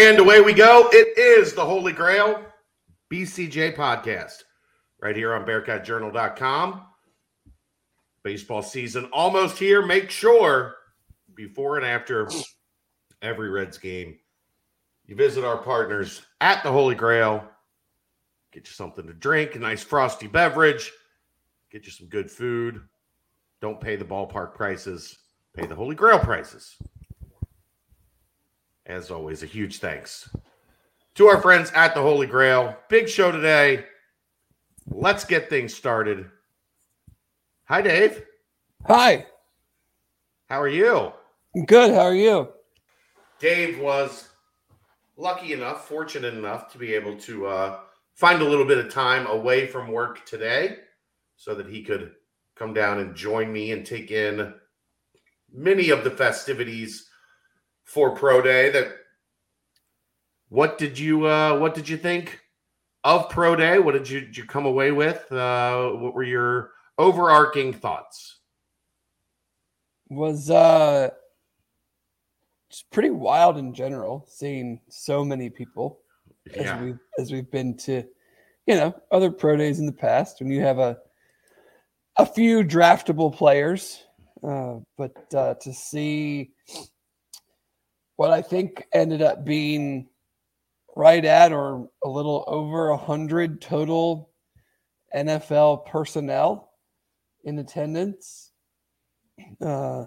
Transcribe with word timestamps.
And 0.00 0.20
away 0.20 0.40
we 0.40 0.52
go. 0.52 0.88
It 0.92 1.18
is 1.18 1.54
the 1.54 1.64
Holy 1.64 1.92
Grail 1.92 2.46
BCJ 3.12 3.74
podcast 3.74 4.44
right 5.02 5.16
here 5.16 5.34
on 5.34 5.44
BearcatJournal.com. 5.44 6.86
Baseball 8.22 8.62
season 8.62 9.06
almost 9.12 9.58
here. 9.58 9.84
Make 9.84 10.08
sure 10.10 10.76
before 11.34 11.78
and 11.78 11.84
after 11.84 12.30
every 13.22 13.50
Reds 13.50 13.76
game, 13.76 14.16
you 15.06 15.16
visit 15.16 15.42
our 15.42 15.58
partners 15.58 16.22
at 16.40 16.62
the 16.62 16.70
Holy 16.70 16.94
Grail. 16.94 17.42
Get 18.52 18.68
you 18.68 18.72
something 18.74 19.04
to 19.04 19.14
drink, 19.14 19.56
a 19.56 19.58
nice 19.58 19.82
frosty 19.82 20.28
beverage, 20.28 20.92
get 21.72 21.86
you 21.86 21.90
some 21.90 22.06
good 22.06 22.30
food. 22.30 22.82
Don't 23.60 23.80
pay 23.80 23.96
the 23.96 24.04
ballpark 24.04 24.54
prices, 24.54 25.18
pay 25.56 25.66
the 25.66 25.74
Holy 25.74 25.96
Grail 25.96 26.20
prices. 26.20 26.76
As 28.88 29.10
always, 29.10 29.42
a 29.42 29.46
huge 29.46 29.78
thanks 29.78 30.30
to 31.14 31.26
our 31.26 31.42
friends 31.42 31.70
at 31.74 31.94
the 31.94 32.00
Holy 32.00 32.26
Grail. 32.26 32.74
Big 32.88 33.06
show 33.06 33.30
today. 33.30 33.84
Let's 34.86 35.24
get 35.24 35.50
things 35.50 35.74
started. 35.74 36.30
Hi, 37.64 37.82
Dave. 37.82 38.22
Hi. 38.86 39.26
How 40.48 40.62
are 40.62 40.68
you? 40.68 41.12
Good. 41.66 41.92
How 41.92 42.00
are 42.00 42.14
you? 42.14 42.48
Dave 43.38 43.78
was 43.78 44.30
lucky 45.18 45.52
enough, 45.52 45.86
fortunate 45.86 46.32
enough 46.32 46.72
to 46.72 46.78
be 46.78 46.94
able 46.94 47.16
to 47.18 47.46
uh, 47.46 47.80
find 48.14 48.40
a 48.40 48.48
little 48.48 48.64
bit 48.64 48.78
of 48.78 48.90
time 48.90 49.26
away 49.26 49.66
from 49.66 49.92
work 49.92 50.24
today 50.24 50.78
so 51.36 51.54
that 51.54 51.68
he 51.68 51.82
could 51.82 52.12
come 52.54 52.72
down 52.72 53.00
and 53.00 53.14
join 53.14 53.52
me 53.52 53.72
and 53.72 53.84
take 53.84 54.10
in 54.10 54.54
many 55.52 55.90
of 55.90 56.04
the 56.04 56.10
festivities 56.10 57.07
for 57.88 58.14
Pro 58.14 58.40
Day. 58.42 58.70
That 58.70 58.88
what 60.48 60.78
did 60.78 60.98
you 60.98 61.26
uh, 61.26 61.58
what 61.58 61.74
did 61.74 61.88
you 61.88 61.96
think 61.96 62.40
of 63.04 63.28
Pro 63.30 63.56
Day? 63.56 63.78
What 63.78 63.92
did 63.92 64.08
you, 64.08 64.20
did 64.20 64.36
you 64.36 64.44
come 64.44 64.66
away 64.66 64.92
with? 64.92 65.30
Uh, 65.32 65.90
what 65.90 66.14
were 66.14 66.22
your 66.22 66.72
overarching 66.98 67.72
thoughts? 67.72 68.36
Was 70.10 70.50
uh 70.50 71.10
just 72.70 72.90
pretty 72.90 73.10
wild 73.10 73.56
in 73.56 73.72
general, 73.72 74.26
seeing 74.28 74.80
so 74.88 75.24
many 75.24 75.48
people 75.50 76.00
Yeah. 76.54 76.76
as 76.76 76.82
we 76.82 76.94
as 77.18 77.32
we've 77.32 77.50
been 77.50 77.76
to, 77.78 78.04
you 78.66 78.74
know, 78.74 78.94
other 79.10 79.30
pro 79.30 79.56
days 79.56 79.78
in 79.80 79.86
the 79.86 79.92
past 79.92 80.40
when 80.40 80.50
you 80.50 80.60
have 80.60 80.78
a 80.78 80.98
a 82.16 82.26
few 82.26 82.64
draftable 82.64 83.34
players, 83.34 84.02
uh, 84.42 84.76
but 84.96 85.34
uh, 85.34 85.54
to 85.54 85.72
see 85.72 86.50
what 88.18 88.32
I 88.32 88.42
think 88.42 88.84
ended 88.92 89.22
up 89.22 89.44
being 89.44 90.08
right 90.96 91.24
at 91.24 91.52
or 91.52 91.88
a 92.02 92.08
little 92.08 92.42
over 92.48 92.88
a 92.88 92.96
hundred 92.96 93.60
total 93.60 94.30
NFL 95.14 95.86
personnel 95.86 96.72
in 97.44 97.60
attendance. 97.60 98.50
Uh, 99.60 100.06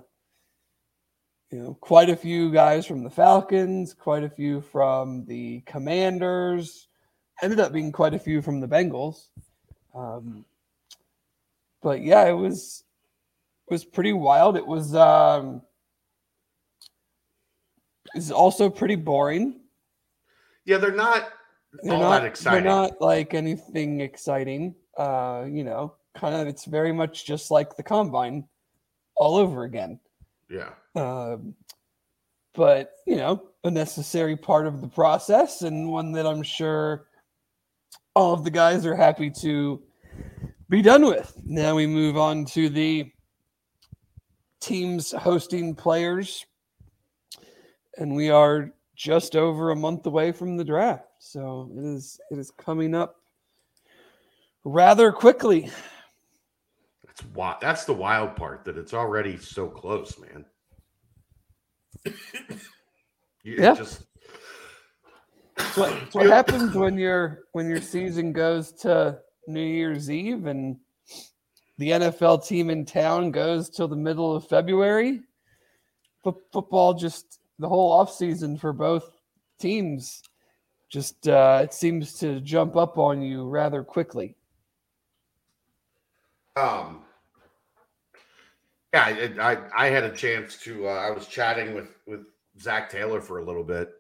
you 1.52 1.59
know, 1.59 1.78
quite 1.80 2.09
a 2.09 2.16
few 2.18 2.52
guys 2.52 2.86
from 2.86 3.06
the 3.06 3.09
Falcons, 3.09 3.94
quite 3.94 4.25
a 4.25 4.30
few 4.30 4.59
from 4.59 5.23
the 5.23 5.62
Commanders, 5.62 6.90
ended 7.42 7.62
up 7.62 7.72
being 7.72 7.94
quite 7.94 8.14
a 8.14 8.20
few 8.20 8.42
from 8.42 8.59
the 8.59 8.68
Bengals. 8.68 9.28
Um, 9.96 10.44
but 11.81 12.02
yeah, 12.02 12.28
it 12.28 12.34
was 12.34 12.84
it 13.70 13.73
was 13.73 13.86
pretty 13.86 14.12
wild. 14.12 14.58
It 14.58 14.68
was 14.68 14.96
um, 14.96 15.62
it's 18.16 18.31
also 18.31 18.70
pretty 18.70 18.95
boring. 18.95 19.59
Yeah, 20.66 20.78
they're 20.78 20.92
not 20.92 21.30
They're 21.84 21.94
all 21.94 22.00
not 22.02 22.22
that 22.22 22.28
exciting. 22.28 22.64
they're 22.64 22.72
not 22.72 23.02
like 23.02 23.34
anything 23.34 24.02
exciting. 24.02 24.75
Uh, 24.97 25.46
you 25.50 25.63
know, 25.63 25.96
kind 26.16 26.35
of 26.35 26.47
it's 26.47 26.66
very 26.66 26.91
much 26.91 27.25
just 27.25 27.50
like 27.52 27.75
the 27.75 27.84
combine 27.84 28.46
all 29.16 29.35
over 29.35 29.63
again. 29.63 30.00
yeah. 30.50 30.69
Um, 30.96 31.56
but 32.53 32.94
you 33.08 33.16
know, 33.16 33.50
a 33.63 33.72
necessary 33.72 34.35
part 34.35 34.68
of 34.68 34.81
the 34.81 34.88
process 34.88 35.62
and 35.62 35.90
one 35.90 36.12
that 36.12 36.28
I'm 36.28 36.44
sure 36.44 37.06
all 38.14 38.34
of 38.34 38.44
the 38.44 38.52
guys 38.52 38.85
are 38.85 38.96
happy 38.96 39.30
to 39.41 39.81
be 40.69 40.81
done 40.81 41.06
with. 41.06 41.34
Now 41.46 41.75
we 41.75 41.88
move 41.88 42.18
on 42.18 42.44
to 42.47 42.68
the 42.68 43.09
teams 44.59 45.12
hosting 45.12 45.74
players, 45.75 46.46
and 47.97 48.16
we 48.16 48.29
are 48.29 48.72
just 48.96 49.35
over 49.35 49.72
a 49.72 49.75
month 49.75 50.06
away 50.06 50.31
from 50.31 50.57
the 50.57 50.63
draft. 50.63 51.06
So 51.19 51.72
it 51.78 51.84
is 51.84 52.19
it 52.31 52.38
is 52.38 52.52
coming 52.52 52.94
up 52.96 53.16
rather 54.63 55.12
quickly. 55.12 55.69
That's 57.06 57.22
why 57.34 57.57
that's 57.62 57.85
the 57.85 57.94
wild 57.94 58.35
part 58.35 58.63
that 58.66 58.78
it's 58.78 58.94
already 58.94 59.38
so 59.38 59.68
close, 59.68 60.18
man. 60.19 60.46
You- 63.44 63.56
Yeah. 63.57 63.74
Just 63.74 64.03
It's 65.58 65.75
what, 65.78 65.94
it's 66.03 66.13
what 66.16 66.28
happens 66.38 66.75
when 66.75 66.96
your 66.97 67.46
when 67.53 67.68
your 67.69 67.81
season 67.81 68.34
goes 68.34 68.72
to 68.84 69.19
New 69.47 69.66
Year's 69.66 70.12
Eve 70.12 70.46
and 70.46 70.78
the 71.79 71.90
NFL 71.90 72.46
team 72.47 72.69
in 72.69 72.85
town 72.85 73.31
goes 73.31 73.68
till 73.69 73.88
the 73.88 73.96
middle 73.96 74.35
of 74.35 74.47
February. 74.47 75.22
Fo- 76.23 76.40
football 76.53 76.94
just 76.94 77.40
the 77.61 77.69
whole 77.69 78.03
offseason 78.03 78.59
for 78.59 78.73
both 78.73 79.09
teams 79.59 80.23
just 80.89 81.27
uh, 81.27 81.61
it 81.63 81.73
seems 81.73 82.19
to 82.19 82.41
jump 82.41 82.75
up 82.75 82.97
on 82.97 83.22
you 83.22 83.47
rather 83.47 83.83
quickly. 83.83 84.35
um 86.57 87.03
yeah, 88.94 89.05
I, 89.39 89.51
I 89.51 89.85
I 89.85 89.89
had 89.89 90.03
a 90.03 90.13
chance 90.13 90.57
to 90.63 90.88
uh, 90.88 90.91
I 90.91 91.11
was 91.11 91.27
chatting 91.27 91.73
with 91.73 91.95
with 92.05 92.25
Zac 92.59 92.89
Taylor 92.89 93.22
for 93.22 93.38
a 93.38 93.45
little 93.45 93.63
bit 93.63 93.93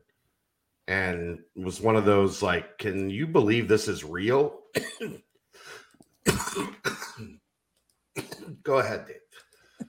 and 0.87 1.39
was 1.55 1.79
one 1.79 1.95
of 1.95 2.03
those 2.03 2.41
like, 2.41 2.77
can 2.77 3.09
you 3.09 3.25
believe 3.25 3.69
this 3.69 3.87
is 3.87 4.03
real? 4.03 4.59
Go 8.63 8.79
ahead, 8.79 9.07
Dave. 9.07 9.17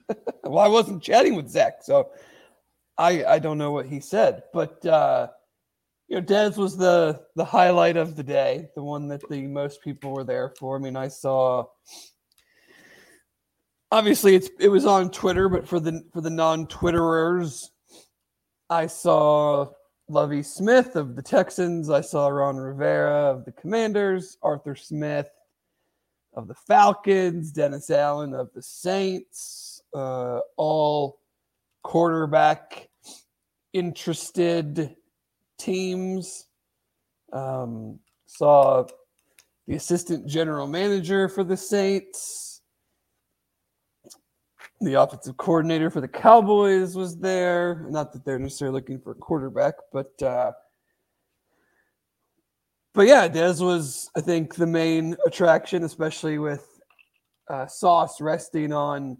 Well, 0.43 0.59
I 0.59 0.67
wasn't 0.67 1.01
chatting 1.01 1.35
with 1.35 1.49
Zach, 1.49 1.77
so 1.81 2.11
I 2.97 3.25
I 3.25 3.39
don't 3.39 3.57
know 3.57 3.71
what 3.71 3.87
he 3.87 3.99
said, 3.99 4.43
but 4.53 4.85
uh, 4.85 5.27
you 6.07 6.17
know, 6.17 6.25
Dez 6.25 6.57
was 6.57 6.77
the 6.77 7.21
the 7.35 7.45
highlight 7.45 7.97
of 7.97 8.15
the 8.15 8.23
day, 8.23 8.67
the 8.75 8.83
one 8.83 9.07
that 9.07 9.27
the 9.29 9.47
most 9.47 9.81
people 9.81 10.11
were 10.11 10.23
there 10.23 10.53
for. 10.59 10.75
I 10.75 10.79
mean, 10.79 10.95
I 10.95 11.07
saw. 11.07 11.65
Obviously, 13.91 14.35
it's 14.35 14.49
it 14.59 14.69
was 14.69 14.85
on 14.85 15.11
Twitter, 15.11 15.49
but 15.49 15.67
for 15.67 15.79
the 15.79 16.03
for 16.13 16.21
the 16.21 16.29
non 16.29 16.67
Twitterers, 16.67 17.69
I 18.69 18.87
saw 18.87 19.71
Lovie 20.07 20.43
Smith 20.43 20.95
of 20.95 21.15
the 21.15 21.21
Texans. 21.21 21.89
I 21.89 22.01
saw 22.01 22.27
Ron 22.27 22.57
Rivera 22.57 23.31
of 23.31 23.45
the 23.45 23.51
Commanders, 23.51 24.37
Arthur 24.43 24.75
Smith 24.75 25.29
of 26.35 26.47
the 26.47 26.55
Falcons, 26.67 27.51
Dennis 27.51 27.89
Allen 27.89 28.33
of 28.33 28.49
the 28.53 28.61
Saints, 28.61 29.81
uh, 29.93 30.39
all 30.57 31.19
quarterback 31.83 32.89
interested 33.73 34.95
teams. 35.57 36.47
Um, 37.31 37.99
saw 38.25 38.85
the 39.67 39.75
assistant 39.75 40.27
general 40.27 40.67
manager 40.67 41.29
for 41.29 41.43
the 41.43 41.57
Saints. 41.57 42.61
The 44.81 45.01
offensive 45.01 45.37
coordinator 45.37 45.89
for 45.89 46.01
the 46.01 46.07
Cowboys 46.07 46.95
was 46.95 47.17
there. 47.17 47.85
Not 47.89 48.11
that 48.13 48.25
they're 48.25 48.39
necessarily 48.39 48.73
looking 48.73 48.99
for 48.99 49.11
a 49.11 49.15
quarterback, 49.15 49.75
but 49.93 50.21
uh, 50.21 50.51
but 52.93 53.07
yeah, 53.07 53.27
Dez 53.27 53.59
was, 53.59 54.09
I 54.15 54.21
think, 54.21 54.55
the 54.55 54.67
main 54.67 55.15
attraction, 55.25 55.83
especially 55.83 56.37
with 56.37 56.67
uh, 57.49 57.65
Sauce 57.65 58.21
resting 58.21 58.71
on 58.71 59.17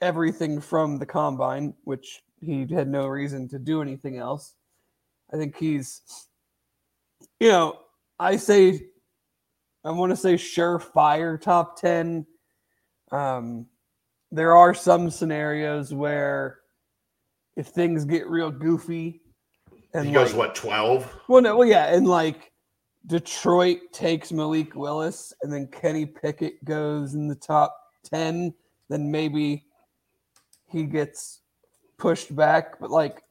everything 0.00 0.60
from 0.60 0.98
the 0.98 1.06
combine, 1.06 1.74
which 1.84 2.22
he 2.40 2.66
had 2.70 2.88
no 2.88 3.06
reason 3.06 3.48
to 3.48 3.58
do 3.58 3.80
anything 3.82 4.18
else. 4.18 4.54
I 5.32 5.36
think 5.36 5.56
he's, 5.56 6.02
you 7.40 7.48
know, 7.48 7.78
I 8.18 8.36
say, 8.36 8.86
I 9.84 9.90
want 9.90 10.10
to 10.10 10.16
say 10.16 10.34
surefire 10.34 11.40
top 11.40 11.80
10. 11.80 12.26
Um, 13.12 13.66
there 14.32 14.56
are 14.56 14.74
some 14.74 15.10
scenarios 15.10 15.94
where 15.94 16.58
if 17.56 17.68
things 17.68 18.04
get 18.04 18.26
real 18.28 18.50
goofy 18.50 19.22
and 19.94 20.06
He 20.06 20.12
goes 20.12 20.30
like- 20.32 20.38
what 20.38 20.54
twelve? 20.54 21.10
well, 21.28 21.40
no, 21.40 21.56
well, 21.56 21.68
yeah, 21.68 21.94
and 21.94 22.06
like 22.06 22.52
Detroit 23.06 23.78
takes 23.92 24.32
Malik 24.32 24.74
Willis, 24.74 25.32
and 25.42 25.52
then 25.52 25.68
Kenny 25.68 26.04
Pickett 26.04 26.62
goes 26.64 27.14
in 27.14 27.28
the 27.28 27.36
top 27.36 27.74
ten, 28.02 28.52
then 28.88 29.10
maybe 29.10 29.64
he 30.68 30.84
gets 30.84 31.40
pushed 31.98 32.34
back. 32.34 32.78
But 32.80 32.90
like, 32.90 33.22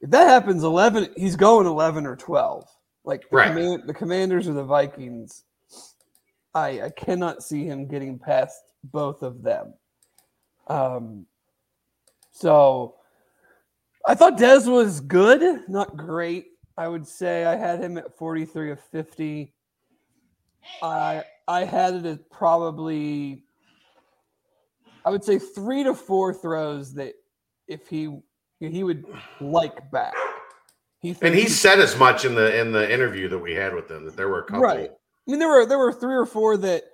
if 0.00 0.10
that 0.10 0.28
happens, 0.28 0.64
eleven, 0.64 1.08
he's 1.16 1.36
going 1.36 1.66
eleven 1.66 2.06
or 2.06 2.16
twelve. 2.16 2.68
Like 3.04 3.28
the, 3.30 3.36
Right. 3.38 3.48
command, 3.48 3.82
the 3.86 3.94
Commanders 3.94 4.48
or 4.48 4.52
the 4.52 4.64
Vikings, 4.64 5.44
I 6.54 6.82
I 6.82 6.90
cannot 6.90 7.42
see 7.42 7.64
him 7.64 7.86
getting 7.88 8.18
past 8.18 8.60
both 8.84 9.22
of 9.22 9.42
them. 9.42 9.74
Um, 10.68 11.26
so 12.30 12.96
I 14.06 14.14
thought 14.14 14.38
Dez 14.38 14.70
was 14.70 15.00
good, 15.00 15.68
not 15.68 15.96
great. 15.96 16.46
I 16.78 16.88
would 16.88 17.06
say 17.06 17.44
I 17.44 17.56
had 17.56 17.80
him 17.80 17.98
at 17.98 18.16
forty 18.16 18.44
three 18.44 18.70
of 18.70 18.80
fifty. 18.80 19.52
I 20.80 21.24
I 21.48 21.64
had 21.64 21.94
it 21.94 22.06
at 22.06 22.30
probably 22.30 23.44
I 25.04 25.10
would 25.10 25.24
say 25.24 25.38
three 25.38 25.82
to 25.84 25.94
four 25.94 26.32
throws 26.32 26.94
that 26.94 27.14
if 27.68 27.88
he 27.88 28.16
he 28.60 28.84
would 28.84 29.04
like 29.40 29.90
back. 29.90 30.14
He 31.00 31.10
And 31.10 31.18
thinks 31.18 31.38
he 31.38 31.48
said 31.48 31.80
as 31.80 31.98
much 31.98 32.24
in 32.24 32.34
the 32.34 32.60
in 32.60 32.70
the 32.72 32.92
interview 32.92 33.28
that 33.28 33.38
we 33.38 33.54
had 33.54 33.74
with 33.74 33.90
him 33.90 34.04
that 34.04 34.16
there 34.16 34.28
were 34.28 34.40
a 34.40 34.44
couple. 34.44 34.62
Right. 34.62 34.90
I 34.90 35.30
mean, 35.30 35.40
there 35.40 35.48
were 35.48 35.66
there 35.66 35.78
were 35.78 35.92
three 35.92 36.14
or 36.14 36.26
four 36.26 36.56
that 36.58 36.84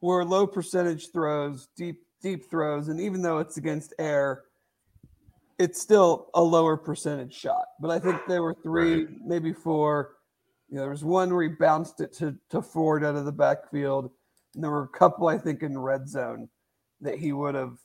were 0.00 0.24
low 0.24 0.46
percentage 0.46 1.10
throws, 1.12 1.68
deep 1.76 2.00
deep 2.22 2.48
throws, 2.50 2.88
and 2.88 3.00
even 3.00 3.20
though 3.20 3.38
it's 3.38 3.58
against 3.58 3.92
air, 3.98 4.44
it's 5.58 5.80
still 5.80 6.30
a 6.34 6.42
lower 6.42 6.76
percentage 6.76 7.34
shot. 7.34 7.66
But 7.80 7.90
I 7.90 7.98
think 7.98 8.20
there 8.26 8.42
were 8.42 8.54
three, 8.62 9.04
Right. 9.04 9.14
maybe 9.24 9.52
four. 9.52 10.16
You 10.68 10.76
know, 10.76 10.82
there 10.82 10.90
was 10.90 11.04
one 11.04 11.32
where 11.32 11.42
he 11.42 11.48
bounced 11.50 12.00
it 12.00 12.12
to 12.14 12.36
to 12.50 12.62
Ford 12.62 13.04
out 13.04 13.16
of 13.16 13.26
the 13.26 13.32
backfield, 13.32 14.10
and 14.54 14.64
there 14.64 14.70
were 14.70 14.84
a 14.84 14.88
couple 14.98 15.28
I 15.28 15.36
think 15.36 15.62
in 15.62 15.78
red 15.78 16.08
zone 16.08 16.48
that 17.06 17.18
he 17.18 17.32
would 17.32 17.54
have 17.54 17.78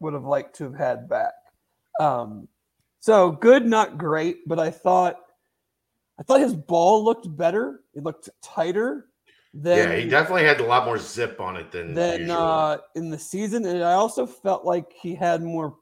would 0.00 0.14
have 0.14 0.24
liked 0.24 0.56
to 0.56 0.64
have 0.64 0.74
had 0.74 1.08
back. 1.08 1.32
Um, 1.98 2.48
so 3.00 3.32
good, 3.32 3.66
not 3.66 3.98
great, 3.98 4.46
but 4.46 4.58
I 4.58 4.70
thought 4.70 5.16
I 6.18 6.22
thought 6.24 6.40
his 6.40 6.54
ball 6.54 7.04
looked 7.04 7.34
better. 7.36 7.80
It 7.94 8.02
looked 8.02 8.28
tighter 8.42 9.06
than 9.54 9.90
yeah, 9.90 9.96
he 9.96 10.08
definitely 10.08 10.44
had 10.44 10.60
a 10.60 10.64
lot 10.64 10.84
more 10.84 10.98
zip 10.98 11.40
on 11.40 11.56
it 11.56 11.72
than 11.72 11.94
than 11.94 12.30
uh, 12.30 12.78
in 12.94 13.10
the 13.10 13.18
season, 13.18 13.64
and 13.64 13.82
I 13.82 13.92
also 13.92 14.26
felt 14.26 14.64
like 14.64 14.92
he 14.92 15.14
had 15.14 15.42
more 15.42 15.76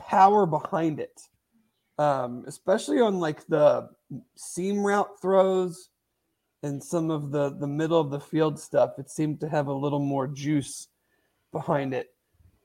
power 0.00 0.46
behind 0.46 1.00
it, 1.00 1.20
um, 1.98 2.44
especially 2.46 3.00
on 3.00 3.18
like 3.18 3.46
the 3.46 3.88
seam 4.36 4.84
route 4.84 5.20
throws 5.20 5.90
and 6.62 6.82
some 6.82 7.10
of 7.10 7.30
the 7.30 7.50
the 7.50 7.66
middle 7.66 8.00
of 8.00 8.10
the 8.10 8.20
field 8.20 8.58
stuff. 8.58 8.98
It 8.98 9.10
seemed 9.10 9.40
to 9.40 9.48
have 9.48 9.66
a 9.66 9.72
little 9.72 10.00
more 10.00 10.28
juice 10.28 10.88
behind 11.52 11.94
it. 11.94 12.10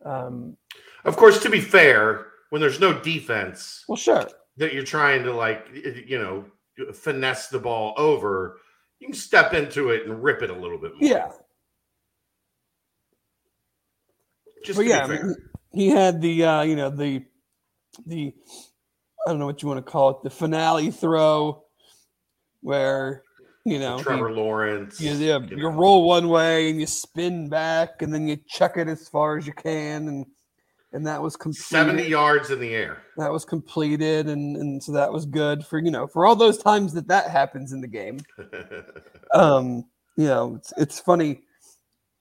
Um, 0.06 0.58
of 1.06 1.18
course, 1.18 1.42
to 1.44 1.50
be 1.50 1.62
fair, 1.62 2.28
when 2.50 2.62
there's 2.62 2.80
no 2.80 3.00
defense 3.00 3.86
well, 3.88 3.96
sure, 3.96 4.28
that 4.58 4.74
you're 4.74 4.84
trying 4.84 5.24
to 5.24 5.34
like 5.34 5.68
you 5.74 6.20
know 6.20 6.46
finesse 6.94 7.48
the 7.48 7.60
ball 7.60 7.94
over, 7.98 8.60
you 9.00 9.08
can 9.08 9.16
step 9.16 9.54
into 9.54 9.90
it 9.90 10.06
and 10.06 10.24
rip 10.24 10.42
it 10.42 10.50
a 10.50 10.54
little 10.54 10.78
bit 10.78 10.92
more. 11.00 11.10
yeah. 11.10 11.32
Just 14.64 14.78
but 14.78 14.86
yeah, 14.86 15.04
I 15.04 15.08
mean, 15.08 15.36
he 15.74 15.90
had 15.90 16.22
the 16.22 16.46
uh, 16.46 16.62
you 16.62 16.76
know 16.76 16.90
the 16.90 17.26
the 18.06 18.34
I 19.26 19.32
don't 19.32 19.40
know 19.40 19.46
what 19.46 19.62
you 19.62 19.68
want 19.68 19.86
to 19.86 19.92
call 19.92 20.10
it 20.12 20.24
the 20.24 20.30
finale 20.30 20.92
throw 20.92 21.64
where 22.62 23.24
you 23.66 23.80
know 23.80 24.00
Trevor 24.00 24.32
Lawrence. 24.32 25.00
you, 25.00 25.12
yeah, 25.12 25.40
you 25.40 25.58
you 25.58 25.64
know. 25.64 25.70
roll 25.70 26.08
one 26.08 26.30
way 26.30 26.70
and 26.70 26.80
you 26.80 26.86
spin 26.86 27.50
back 27.50 28.02
and 28.02 28.14
then 28.14 28.28
you 28.28 28.38
chuck 28.48 28.78
it 28.78 28.88
as 28.88 29.08
far 29.08 29.38
as 29.38 29.48
you 29.48 29.54
can 29.54 30.08
and 30.08 30.26
and 30.92 31.08
that 31.08 31.20
was 31.20 31.36
completed. 31.36 31.66
70 31.66 32.04
yards 32.04 32.52
in 32.52 32.60
the 32.60 32.70
air. 32.70 33.02
That 33.18 33.32
was 33.32 33.46
completed 33.46 34.28
and 34.28 34.58
and 34.58 34.84
so 34.84 34.92
that 34.92 35.12
was 35.12 35.26
good 35.26 35.66
for 35.66 35.80
you 35.80 35.92
know 35.92 36.08
for 36.08 36.26
all 36.26 36.36
those 36.36 36.58
times 36.58 36.94
that 36.94 37.08
that 37.08 37.30
happens 37.30 37.72
in 37.72 37.82
the 37.82 37.88
game. 37.88 38.20
Um, 39.34 39.86
you 40.16 40.26
know, 40.26 40.56
it's 40.56 40.74
it's 40.78 41.00
funny. 41.00 41.42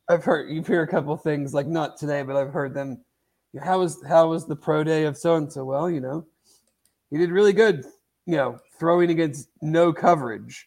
I've 0.09 0.25
heard 0.25 0.51
you 0.51 0.63
hear 0.63 0.83
a 0.83 0.89
couple 0.89 1.17
things 1.17 1.55
like 1.55 1.67
not 1.67 1.97
today, 1.97 2.23
but 2.23 2.37
I've 2.37 2.53
heard 2.53 2.75
them. 2.75 3.05
How 3.63 3.81
was 3.81 4.03
how 4.09 4.31
was 4.31 4.47
the 4.47 4.57
pro 4.57 4.83
day 4.83 5.05
of 5.05 5.17
so 5.17 5.37
and 5.37 5.53
so? 5.53 5.65
Well, 5.65 5.91
you 5.91 6.01
know, 6.01 6.27
he 7.11 7.19
did 7.19 7.31
really 7.31 7.53
good. 7.53 7.85
You 8.27 8.37
know, 8.37 8.59
throwing 8.79 9.11
against 9.11 9.49
no 9.61 9.93
coverage, 9.93 10.67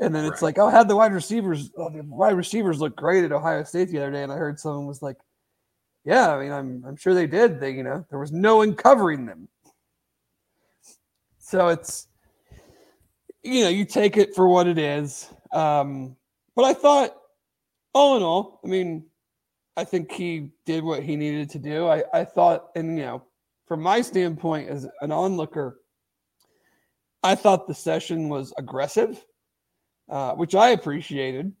and 0.00 0.14
then 0.14 0.24
it's 0.24 0.42
like, 0.42 0.58
oh, 0.58 0.68
had 0.68 0.88
the 0.88 0.96
wide 0.96 1.12
receivers, 1.12 1.70
oh, 1.76 1.90
the 1.90 2.02
wide 2.02 2.36
receivers 2.36 2.80
look 2.80 2.96
great 2.96 3.24
at 3.24 3.32
Ohio 3.32 3.64
State 3.64 3.88
the 3.88 3.98
other 3.98 4.10
day, 4.10 4.22
and 4.22 4.32
I 4.32 4.36
heard 4.36 4.60
someone 4.60 4.86
was 4.86 5.02
like, 5.02 5.16
yeah, 6.04 6.34
I 6.34 6.42
mean, 6.42 6.52
I'm 6.52 6.84
I'm 6.86 6.96
sure 6.96 7.14
they 7.14 7.26
did. 7.26 7.60
They, 7.60 7.72
you 7.72 7.82
know, 7.82 8.04
there 8.10 8.18
was 8.18 8.32
no 8.32 8.58
one 8.58 8.74
covering 8.74 9.26
them. 9.26 9.48
So 11.38 11.68
it's, 11.68 12.08
you 13.42 13.64
know, 13.64 13.68
you 13.68 13.84
take 13.84 14.16
it 14.16 14.34
for 14.34 14.48
what 14.48 14.66
it 14.66 14.78
is. 14.78 15.28
Um, 15.52 16.16
but 16.54 16.64
I 16.64 16.74
thought, 16.74 17.16
all 17.92 18.16
in 18.16 18.22
all, 18.22 18.60
I 18.64 18.68
mean, 18.68 19.04
I 19.76 19.84
think 19.84 20.12
he 20.12 20.50
did 20.64 20.82
what 20.82 21.02
he 21.02 21.16
needed 21.16 21.50
to 21.50 21.58
do. 21.58 21.86
I, 21.86 22.02
I 22.12 22.24
thought, 22.24 22.70
and 22.74 22.98
you 22.98 23.04
know, 23.04 23.22
from 23.66 23.80
my 23.82 24.00
standpoint 24.00 24.68
as 24.68 24.86
an 25.00 25.12
onlooker, 25.12 25.80
I 27.22 27.34
thought 27.34 27.66
the 27.66 27.74
session 27.74 28.28
was 28.28 28.52
aggressive, 28.58 29.24
uh, 30.08 30.32
which 30.34 30.54
I 30.54 30.70
appreciated 30.70 31.52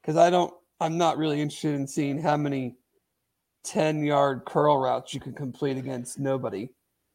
because 0.00 0.16
I 0.16 0.30
don't, 0.30 0.52
I'm 0.80 0.98
not 0.98 1.16
really 1.16 1.40
interested 1.40 1.74
in 1.74 1.86
seeing 1.86 2.20
how 2.20 2.36
many 2.36 2.76
10 3.64 4.04
yard 4.04 4.42
curl 4.44 4.78
routes 4.78 5.14
you 5.14 5.20
can 5.20 5.32
complete 5.32 5.76
against 5.76 6.18
nobody. 6.18 6.68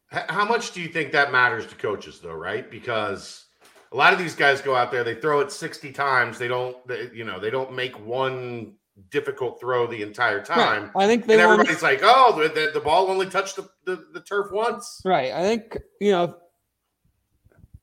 How 0.09 0.45
much 0.45 0.71
do 0.71 0.81
you 0.81 0.87
think 0.87 1.11
that 1.11 1.33
matters 1.33 1.67
to 1.67 1.75
coaches, 1.75 2.19
though, 2.19 2.33
right? 2.33 2.71
Because 2.71 3.47
a 3.91 3.95
lot 3.97 4.13
of 4.13 4.19
these 4.19 4.35
guys 4.35 4.61
go 4.61 4.73
out 4.73 4.89
there, 4.89 5.03
they 5.03 5.15
throw 5.15 5.41
it 5.41 5.51
60 5.51 5.91
times. 5.91 6.37
They 6.37 6.47
don't, 6.47 6.77
they, 6.87 7.09
you 7.13 7.25
know, 7.25 7.41
they 7.41 7.49
don't 7.49 7.73
make 7.73 7.99
one 7.99 8.75
difficult 9.09 9.59
throw 9.59 9.85
the 9.85 10.01
entire 10.01 10.43
time. 10.43 10.91
I 10.95 11.07
think 11.07 11.25
they 11.25 11.33
And 11.33 11.41
everybody's 11.41 11.83
like, 11.83 11.99
oh, 12.03 12.39
the, 12.41 12.47
the, 12.47 12.71
the 12.73 12.79
ball 12.79 13.09
only 13.09 13.29
touched 13.29 13.57
the, 13.57 13.69
the, 13.85 14.07
the 14.13 14.21
turf 14.21 14.51
once. 14.51 15.01
Right. 15.03 15.33
I 15.33 15.41
think, 15.43 15.77
you 15.99 16.11
know, 16.11 16.37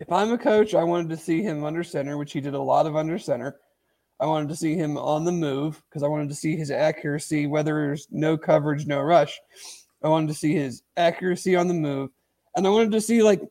if 0.00 0.10
I'm 0.10 0.32
a 0.32 0.38
coach, 0.38 0.74
I 0.74 0.84
wanted 0.84 1.08
to 1.10 1.16
see 1.16 1.42
him 1.42 1.64
under 1.64 1.84
center, 1.84 2.18
which 2.18 2.32
he 2.32 2.40
did 2.40 2.54
a 2.54 2.60
lot 2.60 2.86
of 2.86 2.96
under 2.96 3.18
center. 3.18 3.56
I 4.20 4.26
wanted 4.26 4.48
to 4.48 4.56
see 4.56 4.74
him 4.74 4.96
on 4.96 5.24
the 5.24 5.32
move 5.32 5.82
because 5.88 6.02
I 6.02 6.08
wanted 6.08 6.28
to 6.28 6.34
see 6.34 6.56
his 6.56 6.70
accuracy, 6.70 7.46
whether 7.46 7.74
there's 7.74 8.08
no 8.10 8.36
coverage, 8.36 8.86
no 8.86 9.00
rush. 9.00 9.38
I 10.02 10.08
wanted 10.08 10.28
to 10.28 10.34
see 10.34 10.54
his 10.54 10.82
accuracy 10.96 11.56
on 11.56 11.68
the 11.68 11.74
move. 11.74 12.10
And 12.56 12.66
I 12.66 12.70
wanted 12.70 12.92
to 12.92 13.00
see 13.00 13.22
like 13.22 13.42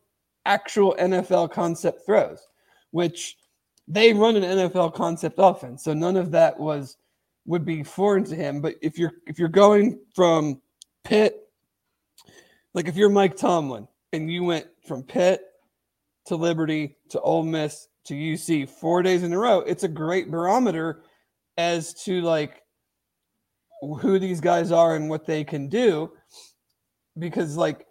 actual 0.45 0.95
NFL 0.99 1.51
concept 1.51 2.05
throws, 2.05 2.47
which 2.91 3.37
they 3.87 4.13
run 4.13 4.35
an 4.35 4.43
NFL 4.43 4.93
concept 4.93 5.35
offense. 5.37 5.83
So 5.83 5.93
none 5.93 6.15
of 6.15 6.31
that 6.31 6.57
was 6.59 6.97
would 7.45 7.65
be 7.65 7.83
foreign 7.83 8.23
to 8.25 8.35
him. 8.35 8.61
But 8.61 8.75
if 8.81 8.97
you're 8.97 9.13
if 9.27 9.37
you're 9.37 9.49
going 9.49 9.99
from 10.15 10.61
Pitt, 11.03 11.49
like 12.73 12.87
if 12.87 12.95
you're 12.95 13.09
Mike 13.09 13.35
Tomlin 13.35 13.87
and 14.13 14.31
you 14.31 14.43
went 14.43 14.67
from 14.87 15.03
Pitt 15.03 15.41
to 16.25 16.35
Liberty 16.35 16.97
to 17.09 17.19
Ole 17.21 17.43
Miss 17.43 17.87
to 18.05 18.13
UC 18.13 18.69
four 18.69 19.01
days 19.01 19.23
in 19.23 19.33
a 19.33 19.37
row, 19.37 19.59
it's 19.59 19.83
a 19.83 19.89
great 19.89 20.29
barometer 20.29 21.03
as 21.57 21.93
to 22.05 22.21
like 22.21 22.61
who 23.99 24.19
these 24.19 24.41
guys 24.41 24.71
are 24.71 24.95
and 24.95 25.09
what 25.09 25.25
they 25.25 25.43
can 25.43 25.67
do. 25.67 26.11
Because 27.17 27.57
like 27.57 27.85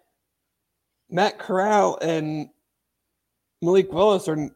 Matt 1.09 1.37
Corral 1.37 1.97
and 2.01 2.49
Malik 3.61 3.91
Willis 3.91 4.27
are 4.27 4.49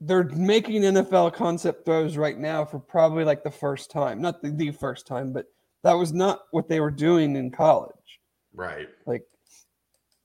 they're 0.00 0.24
making 0.24 0.82
NFL 0.82 1.32
concept 1.32 1.84
throws 1.84 2.16
right 2.16 2.36
now 2.36 2.64
for 2.64 2.80
probably 2.80 3.24
like 3.24 3.44
the 3.44 3.50
first 3.50 3.90
time. 3.90 4.20
Not 4.20 4.42
the, 4.42 4.50
the 4.50 4.72
first 4.72 5.06
time, 5.06 5.32
but 5.32 5.46
that 5.84 5.92
was 5.92 6.12
not 6.12 6.40
what 6.50 6.68
they 6.68 6.80
were 6.80 6.90
doing 6.90 7.36
in 7.36 7.50
college. 7.50 8.20
Right. 8.52 8.88
Like 9.06 9.24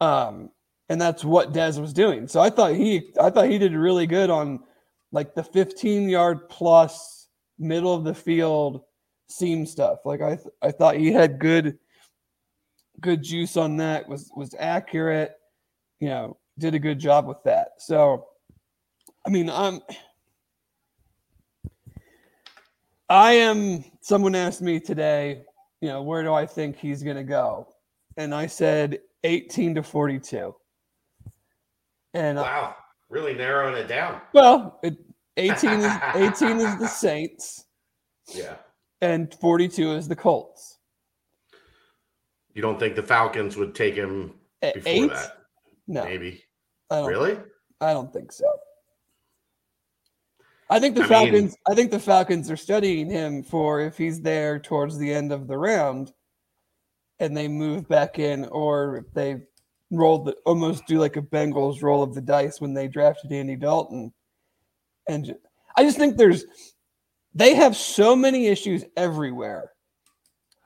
um 0.02 0.50
and 0.90 1.00
that's 1.00 1.26
what 1.26 1.54
Dez 1.54 1.80
was 1.80 1.94
doing. 1.94 2.28
So 2.28 2.40
I 2.40 2.50
thought 2.50 2.74
he 2.74 3.12
I 3.22 3.30
thought 3.30 3.50
he 3.50 3.58
did 3.58 3.74
really 3.74 4.08
good 4.08 4.30
on 4.30 4.60
like 5.12 5.36
the 5.36 5.44
15 5.44 6.10
yard 6.10 6.50
plus 6.50 7.28
middle 7.60 7.94
of 7.94 8.04
the 8.04 8.14
field 8.14 8.82
seam 9.30 9.66
stuff. 9.66 10.00
Like 10.06 10.22
I 10.22 10.36
th- 10.36 10.54
I 10.62 10.72
thought 10.72 10.96
he 10.96 11.12
had 11.12 11.40
good 11.40 11.78
good 13.00 13.24
juice 13.24 13.58
on 13.58 13.78
that 13.78 14.08
was 14.08 14.32
was 14.36 14.56
accurate, 14.58 15.36
you 16.00 16.10
know, 16.10 16.38
did 16.58 16.76
a 16.76 16.80
good 16.80 17.00
job 17.00 17.28
with 17.28 17.44
that. 17.44 17.74
So 17.80 18.28
I 19.26 19.30
mean, 19.30 19.50
I'm 19.50 19.82
I 23.10 23.34
am 23.34 23.86
someone 24.02 24.36
asked 24.36 24.62
me 24.62 24.80
today, 24.80 25.44
you 25.82 25.88
know, 25.88 26.02
where 26.02 26.24
do 26.24 26.34
I 26.34 26.46
think 26.46 26.78
he's 26.78 27.04
going 27.04 27.16
to 27.16 27.24
go? 27.24 27.68
And 28.18 28.34
I 28.34 28.48
said 28.48 29.00
18 29.24 29.76
to 29.76 29.84
42. 29.84 30.54
And 32.18 32.40
uh, 32.40 32.42
Wow. 32.42 32.76
Really 33.10 33.34
narrowing 33.36 33.76
it 33.78 33.88
down. 33.88 34.20
well, 34.34 34.80
it, 34.84 34.98
18 35.38 35.70
is 35.80 35.92
18 36.42 36.58
is 36.60 36.78
the 36.80 36.88
Saints 36.88 37.66
Yeah. 38.34 38.56
and 39.02 39.34
42 39.36 39.92
is 39.94 40.08
the 40.08 40.16
Colts. 40.16 40.80
You 42.54 42.62
don't 42.64 42.80
think 42.80 42.96
the 42.96 43.04
Falcons 43.04 43.56
would 43.56 43.76
take 43.76 43.94
him 43.94 44.34
At 44.64 44.74
before 44.74 44.92
eight? 44.92 45.10
that? 45.12 45.38
No. 45.88 46.04
Maybe. 46.04 46.44
I 46.90 46.96
don't 46.98 47.08
Really? 47.08 47.38
I 47.80 47.94
don't 47.94 48.12
think 48.12 48.32
so. 48.32 48.46
I 50.70 50.80
think 50.80 50.96
the 50.96 51.02
I 51.02 51.04
mean- 51.04 51.10
Falcons. 51.10 51.56
I 51.70 51.76
think 51.76 51.92
the 51.92 52.00
Falcons 52.00 52.52
are 52.52 52.58
studying 52.58 53.10
him 53.10 53.44
for 53.44 53.80
if 53.80 53.96
he's 53.98 54.20
there 54.22 54.60
towards 54.60 54.98
the 54.98 55.14
end 55.14 55.32
of 55.32 55.48
the 55.48 55.58
round, 55.58 56.12
and 57.20 57.38
they 57.38 57.48
move 57.48 57.88
back 57.88 58.20
in, 58.20 58.46
or 58.46 58.98
if 58.98 59.14
they 59.14 59.38
roll 59.92 60.24
the 60.24 60.34
almost 60.46 60.86
do 60.86 61.00
like 61.00 61.18
a 61.18 61.22
Bengals 61.22 61.82
roll 61.82 62.04
of 62.04 62.14
the 62.14 62.22
dice 62.22 62.60
when 62.60 62.74
they 62.74 62.88
drafted 62.88 63.32
Andy 63.32 63.56
Dalton, 63.56 64.14
and 65.08 65.36
I 65.76 65.84
just 65.84 65.98
think 65.98 66.18
there's 66.18 66.46
they 67.34 67.56
have 67.56 67.76
so 67.76 68.16
many 68.16 68.48
issues 68.48 68.84
everywhere. 68.96 69.72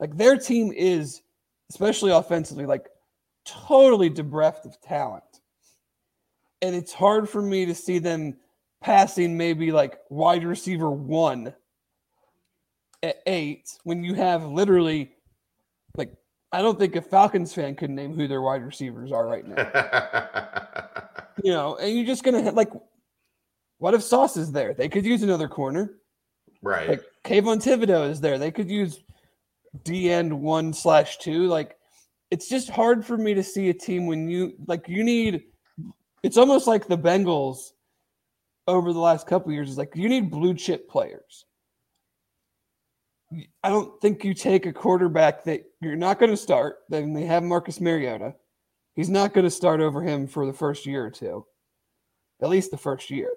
Like 0.00 0.16
their 0.16 0.36
team 0.36 0.72
is, 0.74 1.22
especially 1.70 2.10
offensively, 2.10 2.66
like 2.66 2.88
totally 3.44 4.08
bereft 4.08 4.66
of 4.66 4.80
talent 4.80 5.24
and 6.62 6.76
it's 6.76 6.92
hard 6.92 7.28
for 7.28 7.42
me 7.42 7.66
to 7.66 7.74
see 7.74 7.98
them 7.98 8.36
passing 8.80 9.36
maybe 9.36 9.70
like 9.70 9.98
wide 10.08 10.44
receiver 10.44 10.90
one 10.90 11.52
at 13.02 13.16
eight 13.26 13.78
when 13.82 14.02
you 14.02 14.14
have 14.14 14.44
literally 14.46 15.12
I 16.52 16.60
don't 16.60 16.78
think 16.78 16.96
a 16.96 17.02
Falcons 17.02 17.54
fan 17.54 17.74
could 17.74 17.90
name 17.90 18.14
who 18.14 18.28
their 18.28 18.42
wide 18.42 18.62
receivers 18.62 19.10
are 19.10 19.26
right 19.26 19.46
now. 19.46 21.04
you 21.44 21.52
know, 21.52 21.76
and 21.76 21.96
you're 21.96 22.06
just 22.06 22.24
gonna 22.24 22.50
like, 22.50 22.70
what 23.78 23.94
if 23.94 24.02
Sauce 24.02 24.36
is 24.36 24.52
there? 24.52 24.74
They 24.74 24.88
could 24.88 25.04
use 25.04 25.22
another 25.22 25.48
corner. 25.48 25.94
right. 26.62 26.88
Like 26.88 27.04
Kayvon 27.24 27.62
Thibodeaux 27.62 28.10
is 28.10 28.20
there. 28.20 28.38
They 28.38 28.50
could 28.50 28.70
use 28.70 29.00
D 29.84 30.10
end 30.10 30.38
one 30.38 30.72
slash 30.72 31.18
two. 31.18 31.46
Like 31.46 31.76
it's 32.30 32.48
just 32.48 32.68
hard 32.68 33.04
for 33.04 33.16
me 33.16 33.34
to 33.34 33.42
see 33.42 33.70
a 33.70 33.74
team 33.74 34.06
when 34.06 34.28
you 34.28 34.54
like 34.66 34.88
you 34.88 35.02
need 35.04 35.44
it's 36.22 36.36
almost 36.36 36.66
like 36.66 36.86
the 36.86 36.98
Bengals 36.98 37.72
over 38.68 38.92
the 38.92 38.98
last 38.98 39.26
couple 39.26 39.48
of 39.48 39.54
years 39.54 39.70
is 39.70 39.78
like 39.78 39.92
you 39.94 40.08
need 40.08 40.30
blue 40.30 40.54
chip 40.54 40.88
players. 40.88 41.46
I 43.62 43.68
don't 43.68 44.00
think 44.00 44.24
you 44.24 44.34
take 44.34 44.66
a 44.66 44.72
quarterback 44.72 45.44
that 45.44 45.64
you're 45.80 45.96
not 45.96 46.18
going 46.18 46.30
to 46.30 46.36
start. 46.36 46.78
Then 46.88 47.12
they 47.12 47.24
have 47.24 47.42
Marcus 47.42 47.80
Mariota. 47.80 48.34
He's 48.94 49.08
not 49.08 49.32
going 49.32 49.44
to 49.44 49.50
start 49.50 49.80
over 49.80 50.02
him 50.02 50.26
for 50.26 50.46
the 50.46 50.52
first 50.52 50.84
year 50.86 51.04
or 51.04 51.10
two, 51.10 51.46
at 52.42 52.50
least 52.50 52.70
the 52.70 52.76
first 52.76 53.10
year. 53.10 53.30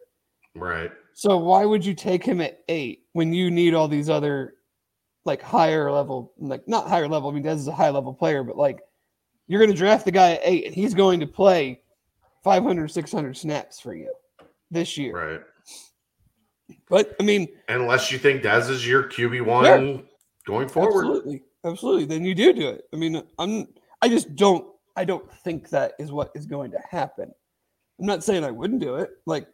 right. 0.56 0.92
So 1.14 1.38
why 1.38 1.64
would 1.64 1.86
you 1.86 1.94
take 1.94 2.26
him 2.26 2.42
at 2.42 2.60
eight 2.68 3.04
when 3.14 3.32
you 3.32 3.50
need 3.50 3.74
all 3.74 3.88
these 3.88 4.10
other 4.10 4.56
like 5.24 5.42
higher 5.42 5.90
level, 5.90 6.34
like 6.38 6.68
not 6.68 6.90
higher 6.90 7.08
level? 7.08 7.30
I 7.30 7.34
mean, 7.34 7.44
Dez 7.44 7.56
is 7.56 7.68
a 7.68 7.74
high 7.74 7.90
level 7.90 8.14
player, 8.14 8.44
but 8.44 8.58
like 8.58 8.82
you're 9.48 9.62
going 9.62 9.72
to 9.72 9.78
draft 9.78 10.04
the 10.04 10.12
guy 10.12 10.34
at 10.34 10.42
eight 10.44 10.66
and 10.66 10.76
he's 10.76 10.94
going 10.94 11.22
to 11.22 11.28
play 11.28 11.82
500, 12.44 12.92
600 12.92 13.38
snaps 13.38 13.80
for 13.80 13.96
you 13.96 14.14
this 14.72 14.98
year. 14.98 15.32
Right. 15.32 15.42
But 16.90 17.16
I 17.20 17.24
mean, 17.24 17.48
Unless 17.70 18.12
you 18.12 18.18
think 18.18 18.44
Dez 18.44 18.70
is 18.70 18.88
your 18.88 19.04
QB 19.04 19.46
one 19.46 19.66
Sure. 19.66 20.02
going 20.46 20.68
forward. 20.68 21.06
absolutely, 21.06 21.44
absolutely. 21.64 22.06
Then 22.06 22.24
you 22.26 22.34
do 22.36 22.54
do 22.54 22.70
it. 22.70 22.86
I 22.94 22.96
mean, 22.96 23.22
I'm, 23.40 23.68
I 24.02 24.10
just 24.10 24.36
don't, 24.36 24.68
I 24.96 25.06
don't 25.06 25.32
think 25.44 25.70
that 25.70 25.94
is 26.00 26.12
what 26.12 26.32
is 26.36 26.46
going 26.46 26.72
to 26.72 26.80
happen. 26.90 27.32
I'm 28.00 28.06
not 28.06 28.24
saying 28.24 28.44
I 28.44 28.52
wouldn't 28.52 28.82
do 28.82 28.96
it. 28.96 29.12
Like 29.26 29.48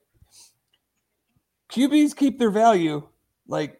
QBs 1.71 2.15
keep 2.15 2.37
their 2.39 2.51
value. 2.51 3.07
Like 3.47 3.79